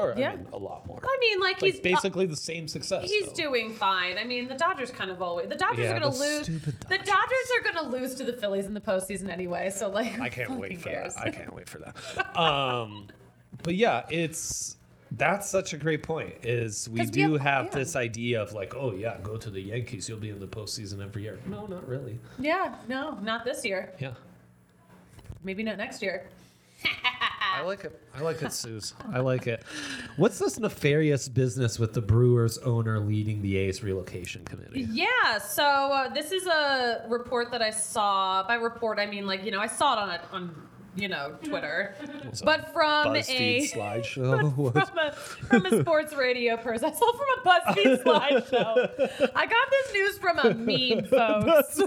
Or 0.00 0.14
Yeah. 0.16 0.32
I 0.32 0.36
mean, 0.36 0.46
a 0.52 0.56
lot 0.58 0.86
more. 0.86 1.00
I 1.02 1.16
mean, 1.20 1.40
like, 1.40 1.60
Like 1.62 1.72
he's 1.72 1.80
basically 1.80 2.26
the 2.26 2.36
same 2.36 2.66
success. 2.68 3.04
He's 3.10 3.26
though. 3.28 3.34
doing 3.34 3.72
fine. 3.74 4.16
I 4.18 4.24
mean, 4.24 4.48
the 4.48 4.54
Dodgers 4.54 4.90
kind 4.90 5.10
of 5.10 5.20
always. 5.22 5.48
The 5.48 5.56
Dodgers 5.56 5.84
Yeah, 5.86 5.96
are 5.96 6.00
going 6.00 6.12
to 6.12 6.18
lose. 6.18 6.42
stupid 6.44 6.80
The 6.88 6.98
Dodgers. 6.98 7.06
Dodgers 7.06 7.50
are 7.58 7.72
going 7.72 7.84
to 7.84 7.96
lose 7.96 8.14
to 8.16 8.24
the 8.24 8.32
Phillies 8.32 8.66
in 8.66 8.74
the 8.74 8.80
postseason 8.80 9.28
anyway. 9.28 9.70
So 9.70 9.88
like, 9.88 10.18
I 10.18 10.28
can't 10.28 10.58
wait 10.58 10.80
for 10.80 10.88
cares? 10.88 11.14
that. 11.14 11.26
I 11.26 11.30
can't 11.30 11.54
wait 11.54 11.68
for 11.68 11.78
that. 11.78 12.36
Um, 12.38 13.08
but 13.62 13.74
yeah, 13.74 14.06
it's 14.10 14.76
that's 15.12 15.48
such 15.48 15.72
a 15.72 15.76
great 15.76 16.02
point. 16.04 16.32
Is 16.44 16.88
we 16.88 17.04
do 17.04 17.32
have- 17.32 17.40
have, 17.42 17.64
yeah. 17.66 17.70
this 17.80 17.96
idea 17.96 18.40
of 18.40 18.52
like, 18.52 18.74
oh 18.76 18.92
yeah, 18.94 19.18
go 19.22 19.36
to 19.36 19.50
the 19.50 19.60
Yankees, 19.60 20.08
you'll 20.08 20.18
be 20.18 20.30
in 20.30 20.38
the 20.38 20.46
postseason 20.46 21.02
every 21.04 21.22
year. 21.22 21.38
No, 21.46 21.66
not 21.66 21.86
really. 21.88 22.18
Yeah, 22.38 22.76
no, 22.88 23.18
not 23.20 23.44
this 23.44 23.64
year. 23.64 23.92
Yeah, 23.98 24.12
Maybe 25.42 25.62
not 25.62 25.78
next 25.78 26.00
year. 26.02 26.28
I 27.52 27.62
like 27.62 27.84
it. 27.84 28.00
I 28.14 28.20
like 28.20 28.42
it, 28.42 28.52
Suze. 28.52 28.94
I 29.12 29.20
like 29.20 29.46
it. 29.46 29.62
What's 30.16 30.38
this 30.38 30.58
nefarious 30.58 31.28
business 31.28 31.78
with 31.78 31.92
the 31.92 32.02
Brewers 32.02 32.58
owner 32.58 32.98
leading 32.98 33.42
the 33.42 33.56
A's 33.56 33.82
relocation 33.82 34.44
committee? 34.44 34.86
Yeah. 34.90 35.38
So 35.38 35.64
uh, 35.64 36.08
this 36.12 36.32
is 36.32 36.46
a 36.46 37.04
report 37.08 37.50
that 37.52 37.62
I 37.62 37.70
saw. 37.70 38.46
By 38.46 38.54
report, 38.54 38.98
I 38.98 39.06
mean 39.06 39.26
like 39.26 39.44
you 39.44 39.50
know 39.50 39.60
I 39.60 39.66
saw 39.66 39.94
it 39.94 39.98
on 39.98 40.08
a, 40.10 40.20
on 40.32 40.54
you 40.96 41.08
know 41.08 41.36
Twitter, 41.44 41.94
It's 42.24 42.40
a 42.40 42.44
but 42.44 42.72
from 42.72 43.14
BuzzFeed 43.14 43.30
a. 43.60 43.68
slideshow. 43.76 44.54
From 44.72 44.98
a, 44.98 45.12
from 45.12 45.66
a 45.66 45.80
sports 45.80 46.14
radio 46.14 46.56
person. 46.56 46.90
I 46.90 46.92
saw 46.92 47.12
from 47.12 47.26
a 47.38 47.48
BuzzFeed 47.48 48.02
slideshow. 48.50 49.30
I 49.34 49.46
got 49.46 49.70
this 49.70 49.92
news 49.92 50.18
from 50.18 50.38
a 50.38 50.54
meme, 50.54 51.04
folks. 51.04 51.80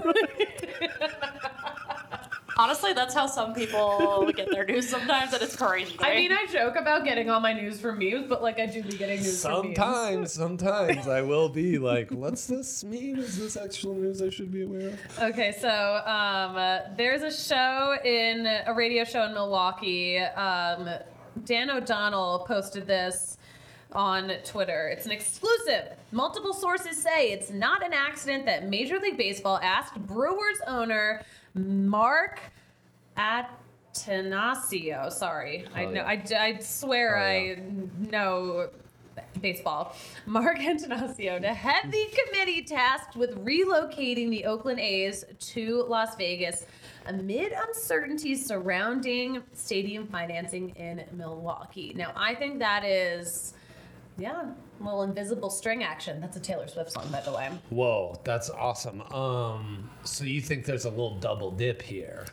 Honestly, 2.56 2.92
that's 2.92 3.14
how 3.14 3.26
some 3.26 3.52
people 3.52 4.30
get 4.36 4.50
their 4.50 4.64
news 4.64 4.88
sometimes, 4.88 5.32
and 5.32 5.42
it's 5.42 5.56
crazy. 5.56 5.96
I 5.98 6.14
mean, 6.14 6.32
I 6.32 6.46
joke 6.46 6.76
about 6.76 7.04
getting 7.04 7.28
all 7.30 7.40
my 7.40 7.52
news 7.52 7.80
from 7.80 7.98
memes, 7.98 8.26
but 8.28 8.42
like 8.42 8.58
I 8.58 8.66
do 8.66 8.82
be 8.82 8.96
getting 8.96 9.20
news 9.20 9.42
from. 9.42 9.74
Sometimes, 9.74 10.32
sometimes 10.44 11.08
I 11.08 11.22
will 11.22 11.48
be 11.48 11.78
like, 11.90 12.10
"What's 12.10 12.46
this 12.46 12.84
mean? 12.84 13.18
Is 13.18 13.38
this 13.38 13.56
actual 13.56 13.94
news 13.94 14.22
I 14.22 14.30
should 14.30 14.52
be 14.52 14.62
aware 14.62 14.88
of?" 14.88 15.18
Okay, 15.22 15.54
so 15.58 15.68
um, 15.68 16.56
uh, 16.56 16.78
there's 16.96 17.22
a 17.22 17.32
show 17.32 17.96
in 18.04 18.46
a 18.46 18.72
radio 18.74 19.04
show 19.04 19.24
in 19.24 19.34
Milwaukee. 19.34 20.18
Um, 20.18 20.88
Dan 21.44 21.70
O'Donnell 21.70 22.44
posted 22.46 22.86
this 22.86 23.38
on 23.92 24.32
Twitter. 24.44 24.88
It's 24.88 25.06
an 25.06 25.12
exclusive. 25.12 25.88
Multiple 26.12 26.52
sources 26.52 27.00
say 27.00 27.32
it's 27.32 27.50
not 27.50 27.84
an 27.84 27.92
accident 27.92 28.44
that 28.46 28.68
Major 28.68 28.98
League 28.98 29.16
Baseball 29.16 29.58
asked 29.62 29.94
Brewers 30.06 30.58
owner 30.66 31.22
Mark 31.54 32.40
Attanasio. 33.16 35.10
Sorry, 35.12 35.66
I 35.74 35.84
Oh, 35.84 35.90
know. 35.90 36.06
yeah. 36.06 36.38
I, 36.40 36.46
I 36.54 36.58
swear 36.58 37.16
Oh, 37.16 37.20
yeah. 37.20 37.52
I 37.54 37.58
know 38.10 38.68
baseball. 39.40 39.94
Mark 40.26 40.58
Antanasio 40.58 41.40
to 41.40 41.54
head 41.54 41.90
the 41.92 42.06
committee 42.26 42.62
tasked 42.62 43.14
with 43.16 43.36
relocating 43.44 44.30
the 44.30 44.44
Oakland 44.44 44.80
A's 44.80 45.24
to 45.38 45.84
Las 45.88 46.16
Vegas 46.16 46.66
amid 47.06 47.52
uncertainties 47.52 48.44
surrounding 48.46 49.42
stadium 49.52 50.06
financing 50.08 50.70
in 50.70 51.04
Milwaukee. 51.12 51.92
Now, 51.94 52.12
I 52.16 52.34
think 52.34 52.58
that 52.60 52.84
is, 52.84 53.54
yeah, 54.18 54.46
little 54.80 55.02
invisible 55.02 55.50
string 55.50 55.82
action. 55.84 56.20
That's 56.20 56.36
a 56.36 56.40
Taylor 56.40 56.68
Swift 56.68 56.92
song, 56.92 57.08
by 57.10 57.20
the 57.20 57.32
way. 57.32 57.50
Whoa, 57.70 58.20
that's 58.24 58.50
awesome. 58.50 59.02
Um, 59.12 59.90
so 60.04 60.24
you 60.24 60.40
think 60.40 60.64
there's 60.64 60.84
a 60.84 60.90
little 60.90 61.16
double 61.18 61.50
dip 61.50 61.82
here? 61.82 62.26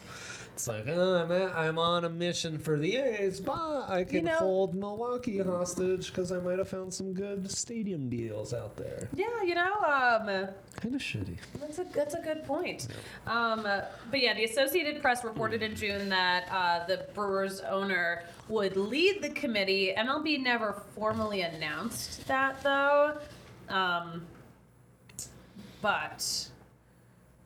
It's 0.53 0.67
like, 0.67 0.85
oh, 0.87 1.15
I'm, 1.23 1.31
at, 1.31 1.55
I'm 1.55 1.79
on 1.79 2.05
a 2.05 2.09
mission 2.09 2.59
for 2.59 2.77
the 2.77 2.97
A's, 2.97 3.39
but 3.39 3.89
I 3.89 4.03
can 4.03 4.25
know- 4.25 4.35
hold 4.35 4.75
Milwaukee 4.75 5.39
hostage 5.39 6.07
because 6.07 6.31
I 6.31 6.39
might 6.39 6.59
have 6.59 6.69
found 6.69 6.93
some 6.93 7.13
good 7.13 7.49
stadium 7.49 8.09
deals 8.09 8.53
out 8.53 8.75
there. 8.75 9.07
Yeah, 9.15 9.41
you 9.43 9.55
know, 9.55 9.73
um, 9.73 10.49
Kind 10.81 10.95
of 10.95 11.01
shitty. 11.01 11.37
That's 11.59 11.77
a 11.77 11.83
that's 11.93 12.15
a 12.15 12.21
good 12.21 12.43
point. 12.43 12.87
Um, 13.27 13.65
uh, 13.67 13.81
but 14.09 14.19
yeah, 14.19 14.33
the 14.33 14.45
Associated 14.45 14.99
Press 14.99 15.23
reported 15.23 15.61
in 15.61 15.75
June 15.75 16.09
that 16.09 16.47
uh, 16.51 16.87
the 16.87 17.05
Brewers 17.13 17.61
owner 17.61 18.23
would 18.49 18.75
lead 18.75 19.21
the 19.21 19.29
committee. 19.29 19.93
MLB 19.95 20.41
never 20.41 20.81
formally 20.95 21.41
announced 21.41 22.27
that 22.27 22.63
though. 22.63 23.17
Um, 23.69 24.25
but 25.83 26.49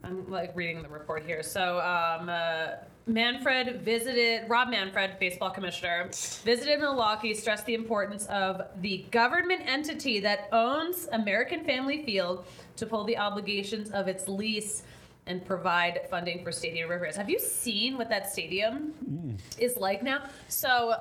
I'm 0.04 0.30
like 0.30 0.56
reading 0.56 0.82
the 0.82 0.90
report 0.90 1.26
here. 1.26 1.44
So 1.44 1.80
um, 1.80 2.30
uh, 2.30 2.68
Manfred 3.08 3.82
visited 3.84 4.49
Rob 4.49 4.70
Manfred, 4.70 5.20
baseball 5.20 5.51
commissioner, 5.51 6.10
visited 6.43 6.80
Milwaukee, 6.80 7.34
stressed 7.36 7.66
the 7.68 7.76
importance 7.76 8.26
of 8.28 8.64
the 8.82 9.06
government 9.12 9.62
entity 9.66 10.20
that 10.22 10.49
owns 10.51 11.08
American 11.12 11.64
Family 11.64 12.03
Field 12.03 12.45
to 12.78 12.86
pull 12.88 13.03
the 13.03 13.18
obligations 13.18 13.91
of 13.91 14.08
its 14.08 14.28
lease 14.28 14.84
and 15.28 15.45
provide 15.45 16.01
funding 16.10 16.43
for 16.43 16.51
stadium 16.51 16.89
repairs. 16.89 17.16
Have 17.16 17.30
you 17.30 17.39
seen 17.39 17.97
what 17.97 18.10
that 18.10 18.32
stadium 18.32 18.93
Mm. 19.08 19.39
is 19.60 19.78
like 19.78 20.01
now? 20.03 20.24
So 20.47 20.95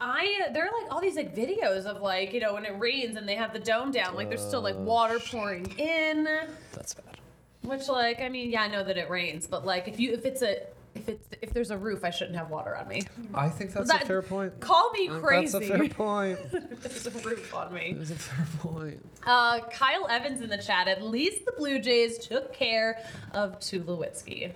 I 0.00 0.48
there 0.52 0.64
are 0.66 0.82
like 0.82 0.92
all 0.92 1.00
these 1.00 1.16
like 1.16 1.34
videos 1.34 1.84
of 1.86 2.02
like 2.02 2.32
you 2.34 2.40
know 2.40 2.54
when 2.54 2.64
it 2.66 2.78
rains 2.78 3.16
and 3.16 3.26
they 3.28 3.36
have 3.36 3.52
the 3.52 3.58
dome 3.58 3.90
down 3.90 4.16
like 4.16 4.28
there's 4.28 4.44
still 4.44 4.60
like 4.60 4.76
water 4.76 5.18
pouring 5.18 5.66
in 5.78 6.24
That's 6.72 6.94
bad. 6.94 7.16
which 7.62 7.88
like 7.88 8.20
I 8.20 8.28
mean 8.28 8.50
yeah 8.50 8.62
I 8.62 8.68
know 8.68 8.82
that 8.82 8.96
it 8.98 9.08
rains 9.08 9.46
but 9.46 9.64
like 9.64 9.86
if 9.86 10.00
you 10.00 10.12
if 10.12 10.24
it's 10.24 10.42
a 10.42 10.56
if 10.94 11.08
it's 11.08 11.28
if 11.42 11.52
there's 11.52 11.70
a 11.70 11.76
roof 11.78 12.04
I 12.04 12.10
shouldn't 12.10 12.36
have 12.36 12.50
water 12.50 12.76
on 12.76 12.88
me 12.88 13.02
I 13.34 13.48
think 13.48 13.72
that's 13.72 13.90
That- 13.90 14.04
a 14.04 14.06
fair 14.06 14.22
point. 14.22 14.60
call 14.60 14.90
me 14.92 15.08
crazy 15.08 15.58
That's 15.58 15.70
a 15.70 15.78
fair 15.78 15.88
point. 15.90 16.38
there's 16.82 17.06
a 17.06 17.10
roof 17.10 17.54
on 17.54 17.72
me 17.74 17.94
That's 17.98 18.10
a 18.10 18.14
fair 18.14 18.46
point. 18.60 19.08
uh, 19.26 19.60
Kyle 19.70 20.06
Evans 20.08 20.40
in 20.40 20.48
the 20.48 20.58
chat 20.58 20.88
at 20.88 21.02
least 21.02 21.44
the 21.44 21.52
Blue 21.52 21.78
Jays 21.80 22.18
took 22.18 22.52
care 22.52 23.02
of 23.32 23.58
Tulowitzki 23.60 24.52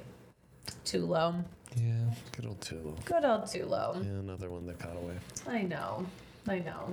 Tulo 0.84 1.44
Yeah, 1.76 1.92
good 2.32 2.46
old 2.46 2.60
Tulo. 2.60 3.04
good 3.04 3.24
old 3.24 3.42
Tulo 3.42 3.96
Yeah, 4.04 4.18
another 4.20 4.50
one 4.50 4.66
that 4.66 4.78
got 4.78 4.96
away. 4.96 5.14
I 5.46 5.62
know. 5.62 6.06
I 6.46 6.60
know. 6.60 6.90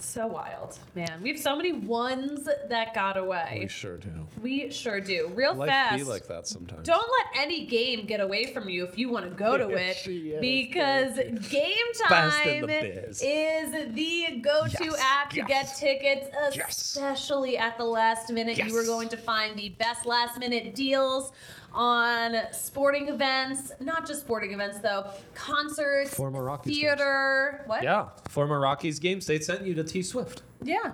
So 0.00 0.26
wild, 0.26 0.78
man. 0.94 1.20
We 1.22 1.30
have 1.30 1.38
so 1.40 1.56
many 1.56 1.72
ones 1.72 2.48
that 2.68 2.94
got 2.94 3.16
away. 3.16 3.58
We 3.62 3.68
sure 3.68 3.96
do. 3.96 4.10
We 4.40 4.70
sure 4.70 5.00
do. 5.00 5.30
Real 5.34 5.54
Life 5.54 5.68
fast. 5.68 5.96
be 5.98 6.04
like 6.04 6.26
that 6.28 6.46
sometimes. 6.46 6.86
Don't 6.86 7.08
let 7.34 7.42
any 7.42 7.66
game 7.66 8.06
get 8.06 8.20
away 8.20 8.52
from 8.52 8.68
you 8.68 8.84
if 8.84 8.96
you 8.96 9.08
want 9.08 9.24
to 9.24 9.30
go 9.30 9.58
to 9.58 9.68
it 9.76 10.06
Yes, 10.06 10.40
because 10.40 11.16
Game 11.50 11.74
Time 12.06 12.66
the 12.66 13.08
is 13.22 13.70
the 13.94 14.40
go-to 14.40 14.84
Yes, 14.84 15.00
app 15.02 15.30
to 15.30 15.36
yes. 15.36 15.48
get 15.48 15.76
tickets, 15.76 16.26
Yes. 16.54 16.80
especially 16.94 17.58
at 17.58 17.76
the 17.76 17.84
last 17.84 18.30
minute. 18.32 18.58
You 18.58 18.76
are 18.76 18.84
going 18.84 19.08
to 19.10 19.16
find 19.16 19.58
the 19.58 19.70
best 19.70 20.06
last 20.06 20.38
minute 20.38 20.74
deals 20.74 21.32
on 21.78 22.36
sporting 22.50 23.08
events, 23.08 23.70
not 23.78 24.04
just 24.06 24.22
sporting 24.22 24.52
events 24.52 24.80
though, 24.80 25.06
concerts, 25.34 26.12
Former 26.12 26.42
Rockies 26.42 26.72
games. 26.76 26.80
theater. 26.80 27.62
What? 27.66 27.84
Yeah, 27.84 28.08
former 28.28 28.58
Rockies 28.58 28.98
games. 28.98 29.26
They 29.26 29.38
sent 29.38 29.64
you 29.64 29.74
to 29.74 29.84
T 29.84 30.02
Swift. 30.02 30.42
Yeah. 30.62 30.92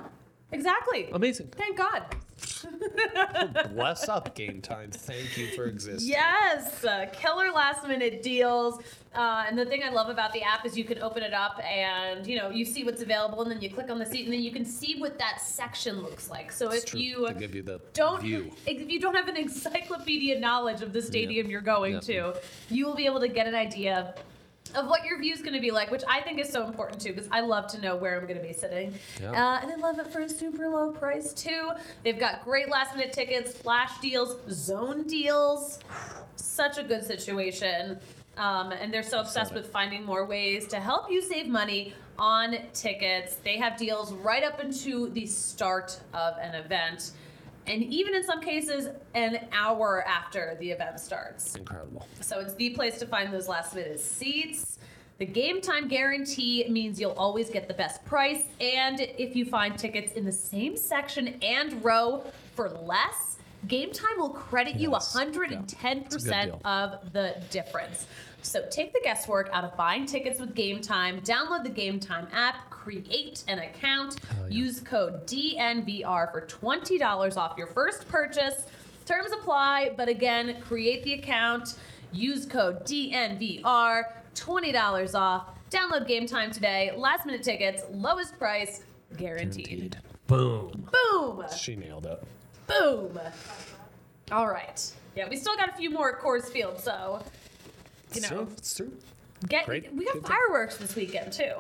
Exactly. 0.53 1.09
Amazing. 1.12 1.49
Thank 1.57 1.78
God. 1.78 2.05
Bless 3.75 4.09
up 4.09 4.35
game 4.35 4.61
time. 4.61 4.91
Thank 4.91 5.37
you 5.37 5.49
for 5.55 5.65
existing. 5.65 6.09
Yes, 6.11 6.85
uh, 6.85 7.07
killer 7.12 7.51
last 7.53 7.87
minute 7.87 8.23
deals. 8.23 8.81
Uh, 9.15 9.45
and 9.49 9.57
the 9.57 9.65
thing 9.65 9.83
I 9.85 9.91
love 9.91 10.09
about 10.09 10.33
the 10.33 10.43
app 10.43 10.67
is 10.67 10.77
you 10.77 10.83
can 10.85 11.01
open 11.01 11.23
it 11.23 11.33
up 11.33 11.61
and 11.65 12.27
you 12.27 12.37
know 12.37 12.51
you 12.51 12.65
see 12.65 12.83
what's 12.85 13.01
available, 13.03 13.43
and 13.43 13.51
then 13.51 13.61
you 13.61 13.71
click 13.71 13.89
on 13.91 13.99
the 13.99 14.07
seat, 14.07 14.25
and 14.25 14.33
then 14.33 14.41
you 14.43 14.51
can 14.51 14.65
see 14.65 15.01
what 15.01 15.19
that 15.19 15.41
section 15.41 16.03
looks 16.03 16.29
like. 16.31 16.51
So 16.51 16.69
It's 16.71 16.85
if 16.85 16.91
true, 16.91 17.01
you 17.01 17.29
you 17.29 17.62
the 17.62 17.81
don't 17.93 18.21
view. 18.23 18.51
if 18.67 18.91
you 18.91 18.99
don't 19.01 19.15
have 19.15 19.29
an 19.29 19.37
encyclopedia 19.45 20.39
knowledge 20.41 20.83
of 20.83 20.93
the 20.93 21.01
stadium 21.03 21.49
you're 21.49 21.61
going 21.61 21.95
Yep. 21.95 22.03
to, 22.03 22.35
you 22.71 22.87
will 22.87 22.95
be 22.97 23.07
able 23.07 23.21
to 23.21 23.29
get 23.29 23.47
an 23.47 23.55
idea 23.55 24.15
of 24.75 24.89
what 24.89 25.05
your 25.05 25.19
view 25.21 25.33
is 25.33 25.41
going 25.41 25.55
to 25.55 25.61
be 25.61 25.71
like, 25.71 25.91
which 25.91 26.03
I 26.09 26.21
think 26.21 26.41
is 26.41 26.49
so 26.49 26.67
important 26.67 27.01
too, 27.01 27.12
because 27.12 27.29
I 27.31 27.41
love 27.41 27.69
to 27.69 27.81
know 27.81 27.97
where 27.97 28.19
I'm 28.19 28.27
going 28.27 28.41
to 28.41 28.47
be 28.47 28.53
sitting. 28.53 28.95
Yeah. 29.21 29.31
Uh, 29.31 29.61
and 29.62 29.71
I 29.71 29.77
love 29.77 29.99
it 29.99 30.12
for 30.12 30.21
a 30.21 30.29
super 30.29 30.69
low 30.69 30.91
price 30.91 31.33
too. 31.33 31.71
They've 32.03 32.19
got 32.19 32.45
great 32.45 32.69
last 32.69 32.97
minute 32.97 33.12
tickets, 33.12 33.57
flash 33.57 33.99
deals, 34.01 34.37
zone 34.51 35.05
deals. 35.07 35.81
Such 36.37 36.79
a 36.79 36.83
good 36.83 37.05
situation. 37.05 37.99
Um, 38.37 38.73
and 38.73 38.93
they're 38.93 39.05
so 39.05 39.21
obsessed 39.21 39.55
with 39.55 39.71
finding 39.71 40.05
more 40.05 40.27
ways 40.27 40.67
to 40.69 40.81
help 40.81 41.11
you 41.11 41.23
save 41.23 41.47
money 41.47 41.95
on 42.19 42.57
tickets. 42.73 43.37
They 43.37 43.59
have 43.59 43.77
deals 43.77 44.12
right 44.12 44.43
up 44.43 44.61
into 44.61 45.09
the 45.11 45.27
start 45.27 46.01
of 46.12 46.35
an 46.39 46.55
event. 46.57 47.12
And 47.67 47.83
even 47.85 48.15
in 48.15 48.25
some 48.25 48.41
cases, 48.41 48.89
an 49.15 49.47
hour 49.53 50.05
after 50.07 50.57
the 50.61 50.71
event 50.71 51.01
starts. 51.01 51.55
Incredible. 51.57 52.07
So 52.21 52.41
it's 52.41 52.55
the 52.55 52.71
place 52.71 52.99
to 52.99 53.07
find 53.07 53.33
those 53.33 53.49
last 53.49 53.75
minute 53.75 54.01
seats. 54.01 54.79
The 55.19 55.27
game 55.27 55.61
time 55.61 55.87
guarantee 55.87 56.67
means 56.69 57.01
you'll 57.01 57.12
always 57.12 57.49
get 57.49 57.69
the 57.69 57.75
best 57.75 58.05
price. 58.05 58.45
And 58.61 59.01
if 59.01 59.37
you 59.37 59.45
find 59.45 59.79
tickets 59.79 60.12
in 60.12 60.25
the 60.25 60.33
same 60.33 60.77
section 60.77 61.39
and 61.41 61.83
row 61.85 62.25
for 62.55 62.71
less, 62.71 63.39
Game 63.69 63.93
Time 63.93 64.19
will 64.19 64.31
credit 64.31 64.77
you 64.77 64.91
110% 64.91 66.45
deal. 66.45 66.61
of 66.65 67.12
the 67.12 67.37
difference. 67.51 68.07
So 68.43 68.67
take 68.71 68.93
the 68.93 69.01
guesswork 69.03 69.49
out 69.53 69.65
of 69.65 69.77
buying 69.77 70.05
tickets 70.05 70.39
with 70.39 70.55
Game 70.55 70.83
Time. 70.83 71.21
Download 71.21 71.62
the 71.62 71.71
Game 71.71 71.99
Time 71.99 72.29
app, 72.33 72.69
create 72.95 73.43
an 73.49 73.59
account, 73.61 74.16
use 74.51 74.80
code 74.80 75.26
DNVR 75.26 76.30
for 76.30 76.43
$20 76.47 77.37
off 77.39 77.57
your 77.57 77.66
first 77.68 78.07
purchase. 78.09 78.66
Terms 79.07 79.32
apply, 79.32 79.93
but 79.97 80.09
again, 80.09 80.61
create 80.61 81.03
the 81.03 81.14
account, 81.14 81.74
use 82.12 82.45
code 82.47 82.85
DNVR, 82.85 84.03
$20 84.35 85.14
off. 85.14 85.49
Download 85.70 86.07
Game 86.07 86.26
Time 86.26 86.51
today. 86.53 86.93
Last 86.97 87.26
minute 87.26 87.43
tickets, 87.43 87.82
lowest 87.91 88.39
price, 88.39 88.82
guaranteed. 89.16 89.66
Guaranteed. 89.66 89.97
Boom. 90.26 90.89
Boom! 90.93 91.45
She 91.57 91.74
nailed 91.76 92.07
it. 92.07 92.22
Boom! 92.66 93.18
All 94.30 94.49
right. 94.49 94.93
Yeah, 95.16 95.28
we 95.28 95.37
still 95.37 95.57
got 95.57 95.68
a 95.68 95.72
few 95.72 95.91
more 95.91 96.16
at 96.16 96.22
Coors 96.22 96.49
Field, 96.51 96.78
so 96.78 97.20
you 98.12 98.18
It's 98.18 98.30
know, 98.30 98.45
true. 98.45 98.49
It's 98.57 98.74
true. 98.76 98.93
get 99.49 99.66
Great. 99.66 99.93
we 99.93 100.05
got 100.05 100.14
Good 100.14 100.22
to- 100.24 100.28
fireworks 100.28 100.76
this 100.76 100.95
weekend 100.95 101.32
too. 101.32 101.53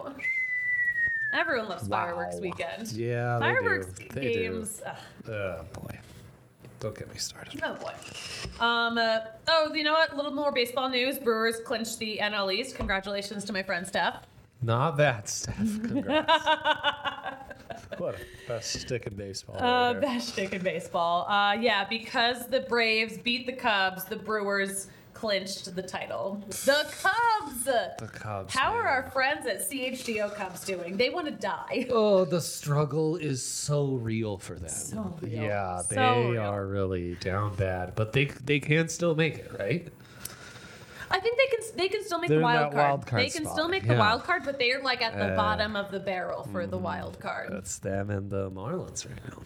Everyone 1.34 1.68
loves 1.68 1.88
Wow. 1.88 2.04
fireworks 2.04 2.36
weekend. 2.40 2.92
Yeah, 2.92 3.38
they 3.38 3.44
fireworks 3.46 3.86
do. 3.98 4.06
They 4.12 4.32
do. 4.32 4.52
games. 4.52 4.82
ugh, 4.86 4.96
Oh, 5.28 5.64
Boy. 5.80 5.98
don't 6.80 6.96
get 6.96 7.10
me 7.12 7.18
started. 7.18 7.60
oh 7.64 7.74
boy. 7.74 7.92
Um. 8.64 8.96
uh, 8.98 9.18
oh, 9.48 9.72
you 9.74 9.82
know 9.84 9.92
what? 9.92 10.12
A 10.12 10.16
little 10.16 10.32
more 10.32 10.52
baseball 10.52 10.88
news. 10.88 11.18
Brewers 11.18 11.56
clinched 11.64 11.98
the 11.98 12.18
NL 12.22 12.52
East. 12.54 12.76
Congratulations 12.76 13.44
to 13.46 13.52
my 13.52 13.62
friend 13.62 13.86
Steph. 13.86 14.22
Not 14.62 14.96
that, 14.98 15.28
Steph. 15.28 15.56
Congrats. 15.82 16.32
what 17.98 18.14
a 18.14 18.18
best 18.48 18.80
stick 18.80 19.06
in 19.06 19.14
baseball. 19.14 19.56
Uh, 19.58 19.92
there. 19.92 20.00
best 20.02 20.28
stick 20.28 20.52
in 20.52 20.62
baseball. 20.62 21.26
Uh, 21.28 21.52
yeah, 21.54 21.84
because 21.84 22.46
the 22.46 22.60
Braves 22.60 23.18
beat 23.18 23.46
the 23.46 23.52
Cubs, 23.52 24.04
the 24.04 24.16
Brewers 24.16 24.88
clinched 25.28 25.74
the 25.74 25.80
title. 25.82 26.42
The 26.50 26.86
Cubs. 27.00 27.64
The 27.64 27.94
Cubs. 28.12 28.52
How 28.54 28.74
are 28.74 28.86
our 28.86 29.10
friends 29.10 29.46
at 29.46 29.70
CHGO 29.70 30.34
Cubs 30.34 30.62
doing? 30.66 30.98
They 30.98 31.08
want 31.08 31.24
to 31.26 31.32
die. 31.32 31.86
Oh, 31.94 32.24
the 32.26 32.40
struggle 32.42 33.16
is 33.16 33.42
so 33.42 33.94
real 33.94 34.36
for 34.36 34.56
them. 34.56 34.68
So 34.68 35.16
real. 35.22 35.32
Yeah, 35.44 35.78
So 35.80 35.94
they 35.94 36.30
real. 36.32 36.42
are 36.42 36.66
really 36.66 37.14
down 37.20 37.54
bad, 37.56 37.94
but 37.94 38.12
they 38.12 38.26
they 38.44 38.60
can 38.60 38.88
still 38.88 39.14
make 39.14 39.36
it, 39.38 39.50
right? 39.58 39.88
I 41.10 41.20
think 41.20 41.38
they 41.38 41.56
can 41.56 41.76
they 41.76 41.88
can 41.88 42.04
still 42.04 42.18
make 42.18 42.28
They're 42.28 42.38
the 42.38 42.44
wild 42.44 42.72
card. 42.72 42.76
wild 42.76 43.06
card 43.06 43.22
They 43.22 43.30
can 43.30 43.44
spot, 43.44 43.54
still 43.54 43.68
make 43.68 43.86
the 43.88 43.94
wild 43.96 44.24
card, 44.24 44.42
but 44.44 44.58
they're 44.58 44.82
like 44.82 45.00
at 45.00 45.14
the 45.16 45.32
Uh, 45.32 45.36
bottom 45.36 45.74
of 45.76 45.90
the 45.90 46.00
barrel 46.00 46.42
for 46.52 46.66
the 46.66 46.76
wild 46.78 47.18
card. 47.18 47.50
That's 47.50 47.78
them 47.78 48.10
and 48.10 48.28
the 48.30 48.50
Marlins 48.50 49.08
right 49.08 49.20
now. 49.30 49.38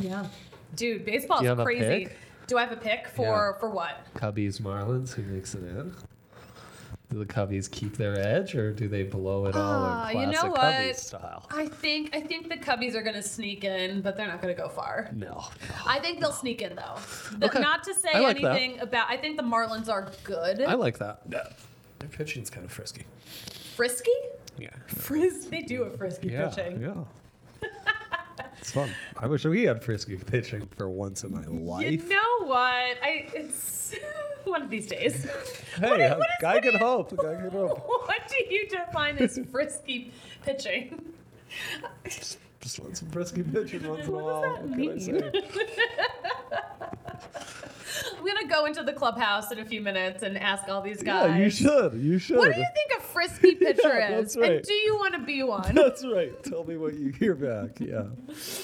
Yeah, 0.00 0.26
dude, 0.74 1.04
baseball's 1.04 1.42
Do 1.42 1.52
a 1.52 1.62
crazy. 1.64 2.08
Pick? 2.44 2.48
Do 2.48 2.58
I 2.58 2.62
have 2.62 2.72
a 2.72 2.76
pick 2.76 3.08
for 3.08 3.52
Yeah. 3.54 3.60
for 3.60 3.70
what? 3.70 3.96
Cubbies 4.14 4.60
Marlins, 4.60 5.12
who 5.14 5.22
makes 5.22 5.54
it 5.54 5.62
in? 5.64 5.94
Do 7.10 7.18
the 7.18 7.26
Cubbies 7.26 7.70
keep 7.70 7.96
their 7.96 8.18
edge 8.18 8.54
or 8.56 8.72
do 8.72 8.88
they 8.88 9.02
blow 9.04 9.46
it 9.46 9.54
all 9.54 9.84
Ah, 9.84 10.08
in 10.10 10.18
you 10.18 10.26
classic 10.38 10.44
know 10.50 10.54
Cubbies 10.54 10.86
what? 10.88 10.96
style? 10.96 11.46
I 11.50 11.66
think 11.68 12.14
I 12.16 12.20
think 12.20 12.48
the 12.48 12.56
Cubbies 12.56 12.94
are 12.94 13.02
gonna 13.02 13.22
sneak 13.22 13.62
in, 13.64 14.00
but 14.00 14.16
they're 14.16 14.26
not 14.26 14.40
gonna 14.40 14.54
go 14.54 14.68
far. 14.68 15.10
no. 15.12 15.44
I 15.86 16.00
think 16.00 16.20
they'll 16.20 16.32
sneak 16.32 16.62
in 16.62 16.74
though. 16.74 16.96
The- 17.38 17.46
Okay. 17.46 17.60
Not 17.60 17.84
to 17.84 17.94
say 17.94 18.10
I 18.14 18.20
like 18.20 18.40
that. 18.40 18.56
anything 18.56 18.80
about. 18.80 19.08
I 19.10 19.16
think 19.16 19.36
the 19.36 19.42
Marlins 19.44 19.88
are 19.88 20.10
good. 20.24 20.60
I 20.62 20.74
like 20.74 20.98
that. 20.98 21.20
Yeah. 21.30 21.48
Their 22.00 22.08
pitching's 22.08 22.50
kind 22.50 22.64
of 22.66 22.72
frisky. 22.72 23.04
Frisky. 23.76 24.10
Yeah. 24.58 24.70
Frizz. 24.86 25.46
They 25.48 25.62
do 25.62 25.84
have 25.84 25.96
frisky 25.96 26.28
Yeah, 26.28 26.48
pitching. 26.48 26.80
yeah. 26.80 26.94
it's 28.60 28.70
fun. 28.72 28.90
I 29.18 29.26
wish 29.26 29.44
we 29.44 29.64
had 29.64 29.82
frisky 29.82 30.16
pitching 30.16 30.66
for 30.76 30.88
once 30.88 31.24
in 31.24 31.32
my 31.32 31.44
life. 31.44 31.90
You 31.90 31.98
know 32.08 32.46
what? 32.46 32.58
I 33.02 33.26
it's 33.34 33.94
one 34.44 34.62
of 34.62 34.70
these 34.70 34.86
days. 34.86 35.26
Hey, 35.76 35.90
What 35.90 36.00
uh, 36.00 36.04
a 36.04 36.18
what 36.18 36.18
is- 36.18 36.42
what 36.42 36.62
can 36.62 36.74
hope. 36.78 37.16
Guy 37.16 37.34
can 37.34 37.50
hope. 37.50 37.84
What 37.86 38.28
do 38.28 38.54
you 38.54 38.68
define 38.68 39.16
as 39.18 39.38
frisky 39.50 40.12
pitching? 40.42 41.12
Just 42.60 42.80
want 42.80 42.96
some 42.96 43.10
frisky 43.10 43.42
pitching 43.42 43.86
once 43.88 44.06
in 44.06 44.08
a 44.08 44.12
What 44.12 44.24
while. 44.24 44.42
does 44.42 45.06
that 45.06 45.14
What 45.14 45.32
can 45.32 45.32
I 45.32 45.40
mean? 45.40 45.42
Say? 48.02 48.08
I'm 48.18 48.24
gonna 48.24 48.46
go 48.48 48.64
into 48.66 48.82
the 48.82 48.92
clubhouse 48.92 49.50
in 49.52 49.58
a 49.58 49.64
few 49.64 49.80
minutes 49.80 50.22
and 50.22 50.38
ask 50.38 50.68
all 50.68 50.80
these 50.82 51.02
guys. 51.02 51.30
Yeah, 51.30 51.44
you 51.44 51.50
should. 51.50 51.94
You 51.94 52.18
should. 52.18 52.36
What 52.36 52.52
do 52.54 52.60
you 52.60 52.66
think 52.74 53.00
a 53.00 53.02
frisky 53.02 53.54
pitcher 53.56 53.98
Yeah, 53.98 54.18
is? 54.18 54.36
right. 54.36 54.52
And 54.52 54.62
do 54.62 54.72
you 54.74 54.96
want 54.96 55.14
to 55.14 55.20
be 55.20 55.42
one? 55.42 55.74
That's 55.74 56.04
right. 56.06 56.42
Tell 56.42 56.64
me 56.64 56.76
what 56.76 56.94
you 56.94 57.10
hear 57.10 57.34
back. 57.34 57.78
Yeah. 57.80 58.04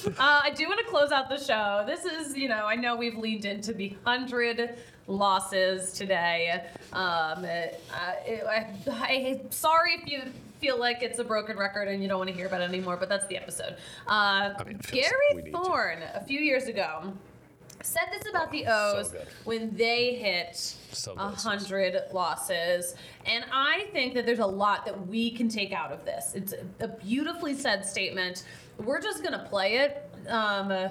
Uh, 0.07 0.41
I 0.45 0.51
do 0.55 0.67
want 0.69 0.81
to 0.81 0.87
close 0.87 1.13
out 1.13 1.29
the 1.29 1.39
show. 1.39 1.85
This 1.87 2.05
is, 2.05 2.37
you 2.37 2.49
know, 2.49 2.67
I 2.67 2.77
know 2.77 2.97
we've 2.97 3.17
leaned 3.17 3.45
into 3.45 3.73
the 3.73 3.97
hundred 4.05 4.77
losses 5.07 5.93
today. 5.93 6.65
Um, 6.93 7.45
it, 7.45 7.83
uh, 7.93 8.13
it, 8.25 8.45
I, 8.47 8.67
I, 8.91 9.41
sorry 9.51 9.95
if 9.95 10.09
you 10.09 10.23
feel 10.61 10.79
like 10.79 11.03
it's 11.03 11.19
a 11.19 11.25
broken 11.25 11.57
record 11.57 11.89
and 11.89 12.03
you 12.03 12.09
don't 12.09 12.19
want 12.19 12.29
to 12.31 12.37
hear 12.37 12.47
about 12.47 12.61
it 12.61 12.69
anymore, 12.69 12.97
but 12.97 13.09
that's 13.09 13.27
the 13.27 13.37
episode. 13.37 13.77
Uh, 14.07 14.53
mean, 14.67 14.77
it 14.77 14.77
like 14.77 14.93
Gary 14.93 15.11
need 15.35 15.53
to. 15.53 15.59
Thorne, 15.59 16.03
a 16.15 16.23
few 16.25 16.41
years 16.41 16.65
ago, 16.67 17.13
said 17.83 18.05
this 18.13 18.29
about 18.29 18.51
the 18.51 18.67
O's 18.67 19.09
good. 19.11 19.27
when 19.45 19.75
they 19.77 20.15
hit 20.15 20.57
So 20.93 21.13
a 21.13 21.17
good. 21.31 21.35
hundred 21.39 21.97
losses, 22.13 22.95
and 23.27 23.45
I 23.53 23.87
think 23.93 24.15
that 24.15 24.27
there's 24.27 24.39
a 24.39 24.47
lot 24.47 24.85
that 24.87 25.07
we 25.07 25.31
can 25.31 25.49
take 25.49 25.73
out 25.73 25.93
of 25.93 26.05
this. 26.05 26.33
It's 26.35 26.55
a 26.81 26.89
beautifully 26.89 27.55
said 27.55 27.85
statement. 27.87 28.45
We're 28.79 29.01
just 29.01 29.23
gonna 29.23 29.47
play 29.49 29.79
it. 29.79 30.09
Um, 30.29 30.71
uh, 30.71 30.89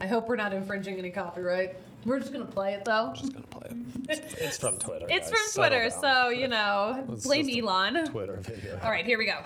I 0.00 0.06
hope 0.06 0.28
we're 0.28 0.36
not 0.36 0.52
infringing 0.52 0.96
any 0.98 1.10
copyright. 1.10 1.76
We're 2.04 2.20
just 2.20 2.32
gonna 2.32 2.44
play 2.44 2.74
it 2.74 2.84
though. 2.84 3.12
Just 3.16 3.32
gonna 3.32 3.46
play 3.46 3.68
it. 3.70 3.76
It's, 4.08 4.34
it's 4.34 4.58
from 4.58 4.78
Twitter. 4.78 5.06
It's 5.10 5.30
guys. 5.30 5.38
from 5.52 5.62
Twitter, 5.62 5.90
so 5.90 6.28
you 6.28 6.48
know, 6.48 7.04
blame 7.24 7.48
Elon. 7.50 8.06
Twitter 8.06 8.36
video. 8.40 8.78
All 8.82 8.90
right, 8.90 9.04
here 9.04 9.18
we 9.18 9.26
go. 9.26 9.40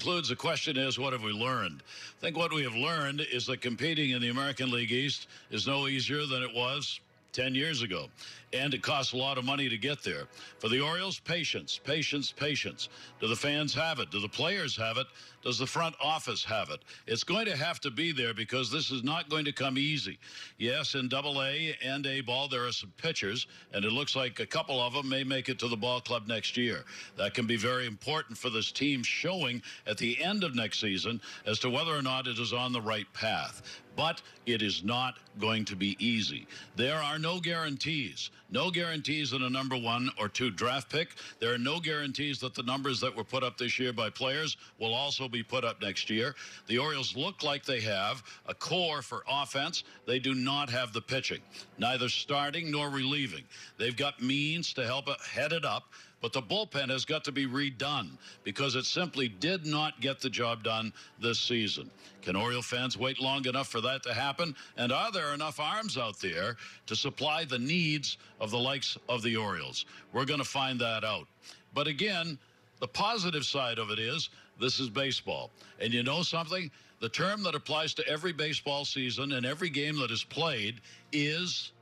Concludes, 0.00 0.30
the 0.30 0.36
question 0.36 0.78
is, 0.78 0.98
what 0.98 1.12
have 1.12 1.22
we 1.22 1.30
learned? 1.30 1.82
I 1.82 2.20
think 2.22 2.34
what 2.34 2.54
we 2.54 2.62
have 2.62 2.74
learned 2.74 3.20
is 3.20 3.44
that 3.44 3.60
competing 3.60 4.10
in 4.10 4.22
the 4.22 4.30
American 4.30 4.70
League 4.70 4.92
East 4.92 5.28
is 5.50 5.66
no 5.66 5.88
easier 5.88 6.24
than 6.24 6.42
it 6.42 6.54
was 6.54 7.00
10 7.32 7.54
years 7.54 7.82
ago. 7.82 8.08
And 8.52 8.74
it 8.74 8.82
costs 8.82 9.12
a 9.12 9.16
lot 9.16 9.38
of 9.38 9.44
money 9.44 9.68
to 9.68 9.78
get 9.78 10.02
there. 10.02 10.26
For 10.58 10.68
the 10.68 10.80
Orioles, 10.80 11.20
patience, 11.20 11.80
patience, 11.82 12.32
patience. 12.32 12.88
Do 13.20 13.28
the 13.28 13.36
fans 13.36 13.72
have 13.74 14.00
it? 14.00 14.10
Do 14.10 14.20
the 14.20 14.28
players 14.28 14.76
have 14.76 14.96
it? 14.96 15.06
Does 15.42 15.58
the 15.58 15.66
front 15.66 15.94
office 16.02 16.44
have 16.44 16.70
it? 16.70 16.80
It's 17.06 17.24
going 17.24 17.46
to 17.46 17.56
have 17.56 17.80
to 17.80 17.90
be 17.90 18.12
there 18.12 18.34
because 18.34 18.70
this 18.70 18.90
is 18.90 19.02
not 19.02 19.30
going 19.30 19.44
to 19.46 19.52
come 19.52 19.78
easy. 19.78 20.18
Yes, 20.58 20.94
in 20.94 21.08
double 21.08 21.42
A 21.42 21.76
and 21.82 22.04
A 22.06 22.20
ball, 22.20 22.48
there 22.48 22.66
are 22.66 22.72
some 22.72 22.92
pitchers, 22.98 23.46
and 23.72 23.84
it 23.84 23.92
looks 23.92 24.14
like 24.14 24.40
a 24.40 24.46
couple 24.46 24.80
of 24.80 24.92
them 24.92 25.08
may 25.08 25.24
make 25.24 25.48
it 25.48 25.58
to 25.60 25.68
the 25.68 25.76
ball 25.76 26.00
club 26.00 26.26
next 26.26 26.56
year. 26.56 26.84
That 27.16 27.34
can 27.34 27.46
be 27.46 27.56
very 27.56 27.86
important 27.86 28.36
for 28.36 28.50
this 28.50 28.70
team 28.70 29.02
showing 29.02 29.62
at 29.86 29.96
the 29.96 30.22
end 30.22 30.44
of 30.44 30.54
next 30.54 30.80
season 30.80 31.20
as 31.46 31.58
to 31.60 31.70
whether 31.70 31.94
or 31.94 32.02
not 32.02 32.26
it 32.26 32.38
is 32.38 32.52
on 32.52 32.72
the 32.72 32.80
right 32.80 33.10
path. 33.14 33.62
But 33.96 34.22
it 34.46 34.62
is 34.62 34.82
not 34.82 35.18
going 35.38 35.64
to 35.66 35.76
be 35.76 35.96
easy. 35.98 36.46
There 36.76 36.98
are 36.98 37.18
no 37.18 37.40
guarantees. 37.40 38.30
No 38.50 38.70
guarantees 38.70 39.32
in 39.32 39.42
a 39.42 39.50
number 39.50 39.76
one 39.76 40.10
or 40.18 40.28
two 40.28 40.50
draft 40.50 40.90
pick. 40.90 41.10
There 41.38 41.54
are 41.54 41.58
no 41.58 41.78
guarantees 41.78 42.40
that 42.40 42.54
the 42.54 42.62
numbers 42.62 43.00
that 43.00 43.14
were 43.14 43.24
put 43.24 43.44
up 43.44 43.58
this 43.58 43.78
year 43.78 43.92
by 43.92 44.10
players 44.10 44.56
will 44.78 44.94
also 44.94 45.28
be 45.28 45.42
put 45.42 45.64
up 45.64 45.80
next 45.80 46.10
year. 46.10 46.34
The 46.66 46.78
Orioles 46.78 47.16
look 47.16 47.42
like 47.42 47.64
they 47.64 47.80
have 47.80 48.22
a 48.46 48.54
core 48.54 49.02
for 49.02 49.24
offense. 49.30 49.84
They 50.06 50.18
do 50.18 50.34
not 50.34 50.70
have 50.70 50.92
the 50.92 51.00
pitching, 51.00 51.40
neither 51.78 52.08
starting 52.08 52.70
nor 52.70 52.90
relieving. 52.90 53.44
They've 53.78 53.96
got 53.96 54.20
means 54.20 54.72
to 54.74 54.84
help 54.84 55.08
head 55.20 55.52
it 55.52 55.64
up. 55.64 55.84
But 56.20 56.34
the 56.34 56.42
bullpen 56.42 56.90
has 56.90 57.04
got 57.06 57.24
to 57.24 57.32
be 57.32 57.46
redone 57.46 58.18
because 58.44 58.74
it 58.74 58.84
simply 58.84 59.28
did 59.28 59.64
not 59.64 60.00
get 60.00 60.20
the 60.20 60.28
job 60.28 60.62
done 60.62 60.92
this 61.18 61.40
season. 61.40 61.90
Can 62.20 62.36
Oriole 62.36 62.60
fans 62.60 62.98
wait 62.98 63.20
long 63.20 63.46
enough 63.46 63.68
for 63.68 63.80
that 63.80 64.02
to 64.02 64.12
happen? 64.12 64.54
And 64.76 64.92
are 64.92 65.10
there 65.10 65.32
enough 65.32 65.58
arms 65.58 65.96
out 65.96 66.20
there 66.20 66.56
to 66.86 66.94
supply 66.94 67.44
the 67.44 67.58
needs 67.58 68.18
of 68.38 68.50
the 68.50 68.58
likes 68.58 68.98
of 69.08 69.22
the 69.22 69.36
Orioles? 69.36 69.86
We're 70.12 70.26
going 70.26 70.40
to 70.40 70.44
find 70.44 70.78
that 70.80 71.04
out. 71.04 71.26
But 71.72 71.86
again, 71.86 72.38
the 72.80 72.88
positive 72.88 73.44
side 73.44 73.78
of 73.78 73.90
it 73.90 73.98
is 73.98 74.28
this 74.58 74.78
is 74.78 74.90
baseball. 74.90 75.50
And 75.80 75.92
you 75.92 76.02
know 76.02 76.22
something? 76.22 76.70
The 77.00 77.08
term 77.08 77.42
that 77.44 77.54
applies 77.54 77.94
to 77.94 78.06
every 78.06 78.32
baseball 78.32 78.84
season 78.84 79.32
and 79.32 79.46
every 79.46 79.70
game 79.70 79.98
that 80.00 80.10
is 80.10 80.22
played 80.22 80.82
is 81.12 81.72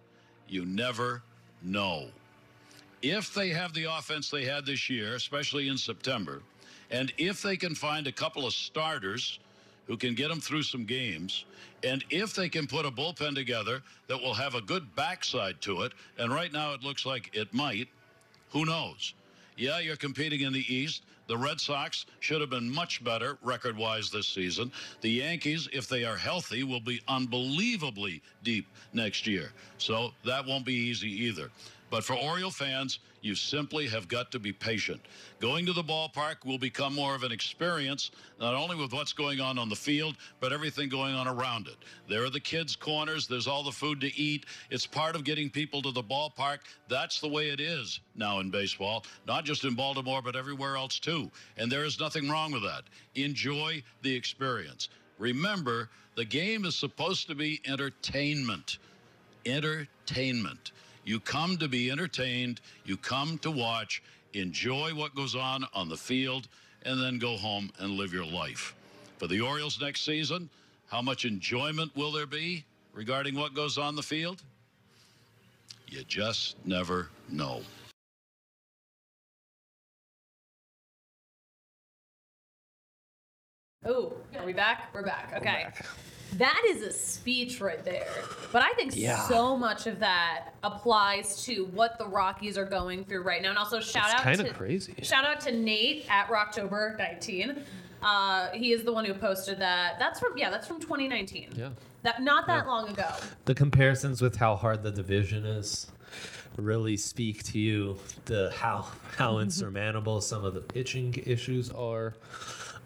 you 0.48 0.64
never 0.64 1.22
know 1.60 2.08
if 3.02 3.32
they 3.34 3.50
have 3.50 3.72
the 3.74 3.84
offense 3.84 4.30
they 4.30 4.44
had 4.44 4.66
this 4.66 4.88
year, 4.90 5.14
especially 5.14 5.68
in 5.68 5.76
September, 5.76 6.42
and 6.90 7.12
if 7.18 7.42
they 7.42 7.56
can 7.56 7.74
find 7.74 8.06
a 8.06 8.12
couple 8.12 8.46
of 8.46 8.52
starters 8.52 9.38
who 9.86 9.96
can 9.96 10.14
get 10.14 10.28
them 10.28 10.40
through 10.40 10.62
some 10.62 10.84
games, 10.84 11.44
and 11.84 12.04
if 12.10 12.34
they 12.34 12.48
can 12.48 12.66
put 12.66 12.84
a 12.84 12.90
bullpen 12.90 13.34
together 13.34 13.82
that 14.08 14.20
will 14.20 14.34
have 14.34 14.54
a 14.54 14.60
good 14.60 14.94
backside 14.96 15.60
to 15.62 15.82
it, 15.82 15.92
and 16.18 16.32
right 16.32 16.52
now 16.52 16.72
it 16.74 16.82
looks 16.82 17.06
like 17.06 17.30
it 17.34 17.52
might, 17.54 17.88
who 18.50 18.64
knows? 18.64 19.14
Yeah, 19.56 19.78
you're 19.78 19.96
competing 19.96 20.40
in 20.40 20.52
the 20.52 20.74
East. 20.74 21.02
The 21.26 21.36
Red 21.36 21.60
Sox 21.60 22.06
should 22.20 22.40
have 22.40 22.48
been 22.48 22.72
much 22.72 23.04
better 23.04 23.36
record 23.42 23.76
wise 23.76 24.10
this 24.10 24.26
season. 24.26 24.72
The 25.02 25.10
Yankees, 25.10 25.68
if 25.74 25.86
they 25.86 26.04
are 26.04 26.16
healthy, 26.16 26.64
will 26.64 26.80
be 26.80 27.02
unbelievably 27.06 28.22
deep 28.42 28.66
next 28.94 29.26
year. 29.26 29.52
So 29.76 30.12
that 30.24 30.46
won't 30.46 30.64
be 30.64 30.72
easy 30.72 31.10
either. 31.24 31.50
But 31.90 32.04
for 32.04 32.14
Oriole 32.14 32.50
fans, 32.50 32.98
you 33.22 33.34
simply 33.34 33.88
have 33.88 34.08
got 34.08 34.30
to 34.32 34.38
be 34.38 34.52
patient. 34.52 35.00
Going 35.40 35.66
to 35.66 35.72
the 35.72 35.82
ballpark 35.82 36.44
will 36.44 36.58
become 36.58 36.94
more 36.94 37.14
of 37.14 37.22
an 37.22 37.32
experience, 37.32 38.10
not 38.38 38.54
only 38.54 38.76
with 38.76 38.92
what's 38.92 39.12
going 39.12 39.40
on 39.40 39.58
on 39.58 39.68
the 39.68 39.76
field, 39.76 40.16
but 40.40 40.52
everything 40.52 40.88
going 40.88 41.14
on 41.14 41.26
around 41.26 41.66
it. 41.66 41.76
There 42.08 42.24
are 42.24 42.30
the 42.30 42.40
kids' 42.40 42.76
corners, 42.76 43.26
there's 43.26 43.46
all 43.46 43.62
the 43.62 43.72
food 43.72 44.00
to 44.02 44.14
eat. 44.16 44.46
It's 44.70 44.86
part 44.86 45.16
of 45.16 45.24
getting 45.24 45.50
people 45.50 45.82
to 45.82 45.90
the 45.90 46.02
ballpark. 46.02 46.58
That's 46.88 47.20
the 47.20 47.28
way 47.28 47.48
it 47.48 47.60
is 47.60 48.00
now 48.14 48.40
in 48.40 48.50
baseball, 48.50 49.04
not 49.26 49.44
just 49.44 49.64
in 49.64 49.74
Baltimore, 49.74 50.22
but 50.22 50.36
everywhere 50.36 50.76
else 50.76 50.98
too. 50.98 51.30
And 51.56 51.72
there 51.72 51.84
is 51.84 51.98
nothing 51.98 52.28
wrong 52.28 52.52
with 52.52 52.62
that. 52.62 52.84
Enjoy 53.14 53.82
the 54.02 54.14
experience. 54.14 54.88
Remember, 55.18 55.88
the 56.14 56.24
game 56.24 56.64
is 56.64 56.76
supposed 56.76 57.26
to 57.28 57.34
be 57.34 57.60
entertainment 57.66 58.78
entertainment. 59.46 60.72
You 61.08 61.20
come 61.20 61.56
to 61.56 61.68
be 61.68 61.90
entertained, 61.90 62.60
you 62.84 62.98
come 62.98 63.38
to 63.38 63.50
watch, 63.50 64.02
enjoy 64.34 64.94
what 64.94 65.14
goes 65.14 65.34
on 65.34 65.64
on 65.72 65.88
the 65.88 65.96
field, 65.96 66.48
and 66.82 67.02
then 67.02 67.18
go 67.18 67.38
home 67.38 67.70
and 67.78 67.92
live 67.92 68.12
your 68.12 68.26
life. 68.26 68.74
For 69.16 69.26
the 69.26 69.40
Orioles 69.40 69.80
next 69.80 70.04
season, 70.04 70.50
how 70.88 71.00
much 71.00 71.24
enjoyment 71.24 71.96
will 71.96 72.12
there 72.12 72.26
be 72.26 72.62
regarding 72.92 73.36
what 73.36 73.54
goes 73.54 73.78
on 73.78 73.96
the 73.96 74.02
field? 74.02 74.42
You 75.86 76.04
just 76.04 76.56
never 76.66 77.08
know. 77.30 77.62
Oh, 83.86 84.12
are 84.38 84.44
we 84.44 84.52
back? 84.52 84.90
We're 84.92 85.06
back. 85.06 85.32
Okay. 85.38 85.68
That 86.34 86.62
is 86.68 86.82
a 86.82 86.92
speech 86.92 87.60
right 87.60 87.82
there. 87.84 88.06
But 88.52 88.62
I 88.62 88.72
think 88.74 88.94
Yeah. 88.94 89.26
so 89.28 89.56
much 89.56 89.86
of 89.86 89.98
that 90.00 90.54
applies 90.62 91.42
to 91.44 91.64
what 91.66 91.98
the 91.98 92.06
Rockies 92.06 92.58
are 92.58 92.64
going 92.66 93.04
through 93.04 93.22
right 93.22 93.40
now. 93.42 93.48
And 93.50 93.58
also 93.58 93.80
shout 93.80 94.06
It's 94.10 94.14
out 94.20 94.22
kinda 94.24 94.44
to 94.44 94.50
crazy. 94.54 94.94
Shout 95.02 95.24
out 95.24 95.40
to 95.42 95.52
Nate 95.52 96.06
at 96.10 96.28
Rocktober19. 96.28 97.62
Uh, 98.02 98.48
he 98.50 98.72
is 98.72 98.84
the 98.84 98.92
one 98.92 99.04
who 99.04 99.14
posted 99.14 99.58
that. 99.60 99.98
That's 99.98 100.20
from 100.20 100.36
yeah, 100.36 100.50
that's 100.50 100.66
from 100.68 100.80
2019. 100.80 101.54
Yeah. 101.56 101.70
That 102.02 102.22
not 102.22 102.46
that 102.46 102.66
long 102.66 102.88
ago. 102.90 103.08
the 103.46 103.54
comparisons 103.54 104.22
with 104.22 104.36
how 104.36 104.54
hard 104.54 104.82
the 104.82 104.92
division 104.92 105.44
is 105.44 105.90
really 106.56 106.96
speak 106.96 107.42
to 107.44 107.58
you 107.58 107.96
the 108.26 108.52
how 108.56 108.86
how 109.16 109.38
insurmountable 109.40 110.20
some 110.20 110.44
of 110.44 110.54
the 110.54 110.60
pitching 110.60 111.14
issues 111.26 111.70
are 111.70 112.14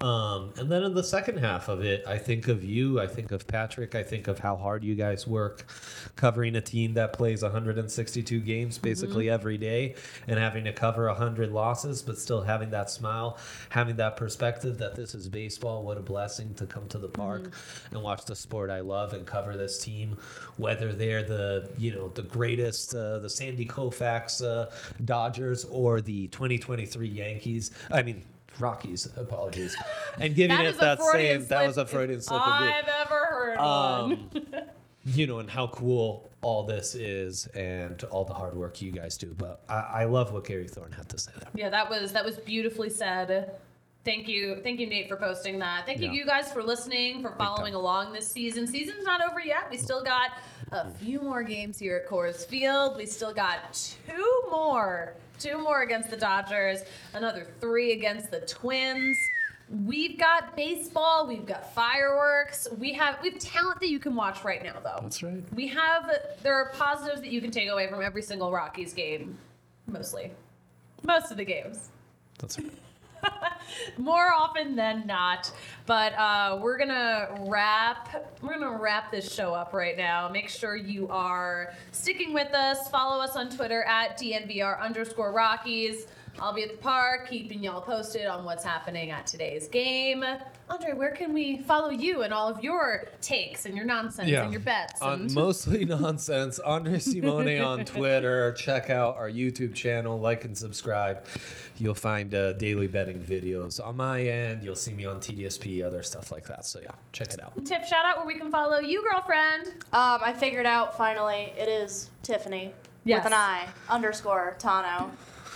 um, 0.00 0.52
and 0.56 0.70
then 0.70 0.82
in 0.82 0.94
the 0.94 1.02
second 1.02 1.38
half 1.38 1.68
of 1.68 1.84
it 1.84 2.04
i 2.06 2.16
think 2.18 2.48
of 2.48 2.64
you 2.64 3.00
i 3.00 3.06
think 3.06 3.32
of 3.32 3.46
patrick 3.46 3.94
i 3.94 4.02
think 4.02 4.28
of 4.28 4.38
how 4.38 4.56
hard 4.56 4.82
you 4.82 4.94
guys 4.94 5.26
work 5.26 5.66
covering 6.16 6.56
a 6.56 6.60
team 6.60 6.94
that 6.94 7.12
plays 7.12 7.42
162 7.42 8.40
games 8.40 8.78
basically 8.78 9.28
every 9.30 9.58
day 9.58 9.94
and 10.26 10.38
having 10.38 10.64
to 10.64 10.72
cover 10.72 11.06
100 11.06 11.50
losses 11.50 12.02
but 12.02 12.18
still 12.18 12.40
having 12.40 12.70
that 12.70 12.90
smile 12.90 13.38
having 13.68 13.96
that 13.96 14.16
perspective 14.16 14.78
that 14.78 14.94
this 14.94 15.14
is 15.14 15.28
baseball 15.28 15.82
what 15.82 15.98
a 15.98 16.02
blessing 16.02 16.54
to 16.54 16.66
come 16.66 16.86
to 16.88 16.98
the 16.98 17.08
park 17.08 17.52
and 17.90 18.02
watch 18.02 18.24
the 18.24 18.36
sport 18.36 18.70
i 18.70 18.80
love 18.80 19.12
and 19.12 19.26
cover 19.26 19.56
this 19.56 19.82
team 19.82 20.16
whether 20.56 20.92
they're 20.92 21.22
the 21.22 21.68
you 21.78 21.92
know 21.94 22.08
the 22.08 22.22
greatest 22.22 22.94
uh, 22.94 23.18
the 23.18 23.30
sandy 23.30 23.66
koufax 23.66 24.42
uh, 24.44 24.70
dodgers 25.04 25.64
or 25.66 26.00
the 26.00 26.28
2023 26.28 27.08
yankees 27.08 27.70
i 27.90 28.02
mean 28.02 28.22
rockies 28.58 29.06
apologies 29.16 29.76
and 30.20 30.34
giving 30.34 30.56
That 30.56 30.66
it 30.66 30.68
is 30.70 30.76
a 30.76 30.80
that 30.80 31.02
same 31.02 31.46
that 31.46 31.66
was 31.66 31.78
a 31.78 31.86
freudian 31.86 32.20
slip 32.20 32.40
I've 32.40 32.88
ever 32.88 33.26
heard 33.30 33.58
one. 33.58 34.12
um, 34.12 34.30
you 35.04 35.26
know, 35.26 35.38
and 35.40 35.50
how 35.50 35.66
cool 35.68 36.30
all 36.42 36.64
this 36.64 36.94
is 36.94 37.46
and 37.48 38.02
all 38.04 38.24
the 38.24 38.34
hard 38.34 38.54
work 38.56 38.80
you 38.82 38.90
guys 38.92 39.16
do. 39.16 39.34
But 39.36 39.62
I, 39.68 39.74
I 39.74 40.04
love 40.04 40.32
what 40.32 40.44
Gary 40.44 40.68
Thorne 40.68 40.92
had 40.92 41.08
to 41.10 41.18
say 41.18 41.32
there. 41.38 41.48
Yeah, 41.54 41.70
that 41.70 41.88
was 41.88 42.12
that 42.12 42.24
was 42.24 42.36
beautifully 42.36 42.90
said. 42.90 43.52
Thank 44.04 44.26
you, 44.26 44.56
thank 44.64 44.80
you, 44.80 44.88
Nate, 44.88 45.08
for 45.08 45.14
posting 45.14 45.60
that. 45.60 45.86
Thank 45.86 46.00
you, 46.00 46.10
you 46.10 46.26
guys, 46.26 46.50
for 46.50 46.60
listening, 46.60 47.22
for 47.22 47.30
following 47.38 47.74
along 47.74 48.12
this 48.12 48.26
season. 48.26 48.66
Season's 48.66 49.04
not 49.04 49.20
over 49.24 49.38
yet. 49.40 49.68
We 49.70 49.76
still 49.76 50.02
got 50.02 50.30
a 50.72 50.90
few 50.90 51.20
more 51.20 51.44
games 51.44 51.78
here 51.78 51.98
at 51.98 52.10
Coors 52.10 52.44
Field. 52.44 52.96
We 52.96 53.06
still 53.06 53.32
got 53.32 53.72
two 54.08 54.42
more, 54.50 55.14
two 55.42 55.58
more 55.58 55.82
against 55.82 56.10
the 56.10 56.16
Dodgers, 56.16 56.84
another 57.14 57.46
three 57.60 57.92
against 57.92 58.30
the 58.30 58.40
Twins. 58.40 59.18
We've 59.84 60.18
got 60.18 60.54
baseball. 60.54 61.26
We've 61.26 61.46
got 61.46 61.74
fireworks. 61.74 62.68
We 62.78 62.92
have 62.92 63.18
we 63.22 63.30
have 63.30 63.38
talent 63.38 63.80
that 63.80 63.88
you 63.88 63.98
can 63.98 64.14
watch 64.14 64.44
right 64.44 64.62
now, 64.62 64.78
though. 64.82 65.00
That's 65.02 65.22
right. 65.22 65.42
We 65.54 65.66
have 65.68 66.10
there 66.42 66.54
are 66.54 66.70
positives 66.74 67.22
that 67.22 67.30
you 67.30 67.40
can 67.40 67.50
take 67.50 67.70
away 67.70 67.88
from 67.88 68.02
every 68.02 68.22
single 68.22 68.52
Rockies 68.52 68.92
game, 68.92 69.38
mostly, 69.86 70.30
most 71.02 71.30
of 71.30 71.38
the 71.38 71.44
games. 71.44 71.88
That's 72.38 72.58
right. 72.58 72.72
more 73.98 74.32
often 74.32 74.76
than 74.76 75.06
not. 75.06 75.50
But 75.86 76.14
uh, 76.14 76.58
we're 76.60 76.78
gonna 76.78 77.28
wrap. 77.40 78.30
We're 78.40 78.58
gonna 78.58 78.78
wrap 78.78 79.10
this 79.10 79.32
show 79.32 79.54
up 79.54 79.72
right 79.72 79.96
now. 79.96 80.28
Make 80.28 80.48
sure 80.48 80.76
you 80.76 81.08
are 81.08 81.74
sticking 81.90 82.32
with 82.32 82.52
us. 82.54 82.88
Follow 82.88 83.22
us 83.22 83.36
on 83.36 83.50
Twitter 83.50 83.82
at 83.84 84.18
DNVR 84.18 84.80
underscore 84.80 85.32
Rockies. 85.32 86.06
I'll 86.40 86.52
be 86.52 86.62
at 86.62 86.70
the 86.70 86.76
park, 86.78 87.28
keeping 87.28 87.62
y'all 87.62 87.80
posted 87.80 88.26
on 88.26 88.44
what's 88.44 88.64
happening 88.64 89.10
at 89.10 89.26
today's 89.26 89.68
game. 89.68 90.24
Andre, 90.70 90.92
where 90.94 91.10
can 91.12 91.32
we 91.34 91.58
follow 91.58 91.90
you 91.90 92.22
and 92.22 92.32
all 92.32 92.48
of 92.48 92.64
your 92.64 93.04
takes 93.20 93.66
and 93.66 93.76
your 93.76 93.84
nonsense 93.84 94.30
and 94.30 94.50
your 94.50 94.60
bets? 94.60 95.00
On 95.02 95.20
and- 95.22 95.34
mostly 95.34 95.84
nonsense. 95.84 96.58
Andre 96.58 96.98
Simone 96.98 97.60
on 97.60 97.84
Twitter. 97.84 98.52
Check 98.54 98.88
out 98.90 99.16
our 99.16 99.30
YouTube 99.30 99.74
channel. 99.74 100.18
Like 100.18 100.44
and 100.44 100.56
subscribe. 100.56 101.24
You'll 101.76 101.94
find 101.94 102.34
uh, 102.34 102.54
daily 102.54 102.86
betting 102.88 103.20
videos 103.20 103.84
on 103.84 103.96
my 103.96 104.22
end. 104.22 104.62
You'll 104.64 104.74
see 104.74 104.94
me 104.94 105.04
on 105.04 105.18
TDSP, 105.20 105.84
other 105.84 106.02
stuff 106.02 106.32
like 106.32 106.46
that. 106.46 106.64
So 106.64 106.80
yeah, 106.80 106.90
check 107.12 107.32
it 107.34 107.42
out. 107.42 107.52
Tip 107.66 107.84
shout 107.84 108.04
out 108.04 108.16
where 108.16 108.26
we 108.26 108.34
can 108.38 108.50
follow 108.50 108.78
you, 108.78 109.02
girlfriend. 109.08 109.68
Um, 109.92 110.20
I 110.24 110.32
figured 110.32 110.66
out 110.66 110.96
finally 110.96 111.52
it 111.58 111.68
is 111.68 112.10
Tiffany 112.22 112.72
Yes. 113.04 113.18
with 113.24 113.32
an 113.32 113.38
I 113.38 113.66
underscore 113.90 114.56
Tano 114.60 115.10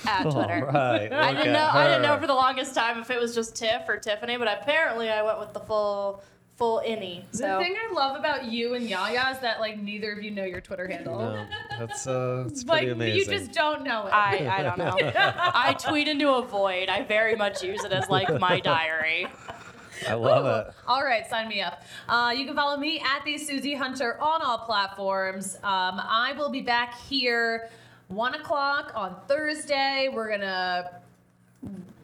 at 0.07 0.23
Twitter. 0.23 0.67
All 0.67 0.73
right. 0.73 1.13
I 1.13 1.33
didn't 1.33 1.53
know. 1.53 1.59
at 1.59 1.75
I 1.75 1.87
didn't 1.89 2.03
know 2.03 2.19
for 2.19 2.27
the 2.27 2.35
longest 2.35 2.75
time 2.75 3.01
if 3.01 3.11
it 3.11 3.21
was 3.21 3.35
just 3.35 3.57
Tiff 3.57 3.83
or 3.89 3.97
Tiffany, 3.99 4.37
but 4.37 4.49
apparently 4.49 5.11
I 5.11 5.23
went 5.23 5.39
with 5.39 5.53
the 5.53 5.61
full 5.61 6.23
full 6.57 6.83
innie. 6.87 7.23
The 7.33 7.59
thing 7.59 7.77
I 7.77 7.93
love 7.93 8.17
about 8.19 8.47
you 8.47 8.75
and 8.75 8.89
Yaya 8.89 9.31
is 9.33 9.39
that 9.41 9.61
like 9.61 9.79
neither 9.79 10.13
of 10.13 10.23
you 10.23 10.31
know 10.31 10.45
your 10.45 10.61
Twitter 10.61 10.89
handle. 10.89 11.19
No, 11.19 11.47
that's 11.79 12.07
uh, 12.07 12.45
it's 12.47 12.65
like 12.65 12.81
pretty 12.81 12.93
amazing. 12.93 13.19
you 13.33 13.39
just 13.39 13.53
don't 13.53 13.85
know 13.85 14.07
it. 14.07 14.13
I 14.13 14.59
I 14.59 14.63
don't 14.63 14.79
know. 14.79 14.97
I 15.01 15.75
tweet 15.75 16.09
into 16.09 16.33
a 16.33 16.43
void. 16.43 16.89
I 16.89 17.03
very 17.03 17.37
much 17.37 17.63
use 17.63 17.85
it 17.85 17.93
as 17.93 18.09
like 18.09 18.41
my 18.41 18.61
diary. 18.61 19.27
I 20.07 20.15
love 20.15 20.67
it. 20.67 20.75
All 20.87 21.03
right, 21.03 21.27
sign 21.29 21.49
me 21.49 21.63
up. 21.63 21.83
Uh, 22.09 22.35
you 22.37 22.45
can 22.45 22.55
follow 22.55 22.77
me 22.77 23.01
at 23.01 23.25
the 23.25 23.35
Suzie 23.35 23.77
Hunter 23.77 24.21
on 24.21 24.43
all 24.43 24.59
platforms. 24.59 25.57
Um, 25.57 25.63
I 26.03 26.35
will 26.37 26.51
be 26.51 26.61
back 26.61 26.99
here 27.01 27.71
one 28.09 28.35
o'clock 28.35 28.93
on 28.95 29.17
Thursday. 29.29 30.09
We're 30.13 30.31
gonna, 30.31 31.01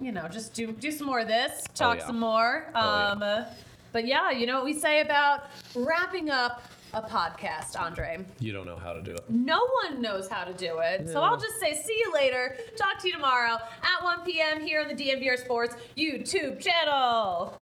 you 0.01 0.13
know, 0.13 0.29
just 0.29 0.55
do 0.55 0.73
do 0.73 0.91
some 0.91 1.07
more 1.07 1.21
of 1.21 1.29
this, 1.29 1.65
talk 1.75 1.99
yeah. 1.99 2.07
some 2.07 2.19
more. 2.19 2.71
Oh, 2.75 2.81
yeah. 2.81 3.39
Um, 3.41 3.47
But 3.93 4.07
yeah, 4.07 4.31
you 4.31 4.47
know 4.47 4.57
what 4.57 4.65
we 4.65 4.73
say 4.73 5.03
about 5.03 5.51
wrapping 5.75 6.31
up 6.31 6.63
a 6.95 7.03
podcast, 7.03 7.79
Andre. 7.79 8.25
You 8.39 8.53
don't 8.53 8.67
know 8.67 8.77
how 8.77 8.93
to 8.93 9.03
do 9.03 9.13
it. 9.13 9.25
No 9.29 9.67
one 9.85 10.03
knows 10.03 10.29
how 10.29 10.45
to 10.45 10.53
do 10.53 10.79
it. 10.79 11.09
So 11.09 11.23
I'll 11.23 11.39
just 11.39 11.59
say, 11.59 11.75
see 11.75 11.99
you 12.05 12.13
later. 12.13 12.57
Talk 12.77 12.99
to 13.01 13.09
you 13.09 13.15
tomorrow 13.15 13.55
at 13.55 14.05
1 14.05 14.21
p.m. 14.25 14.61
here 14.61 14.81
on 14.81 14.89
the 14.89 14.95
DNVR 14.95 15.39
Sports 15.39 15.77
YouTube 15.97 16.61
channel. 16.61 17.62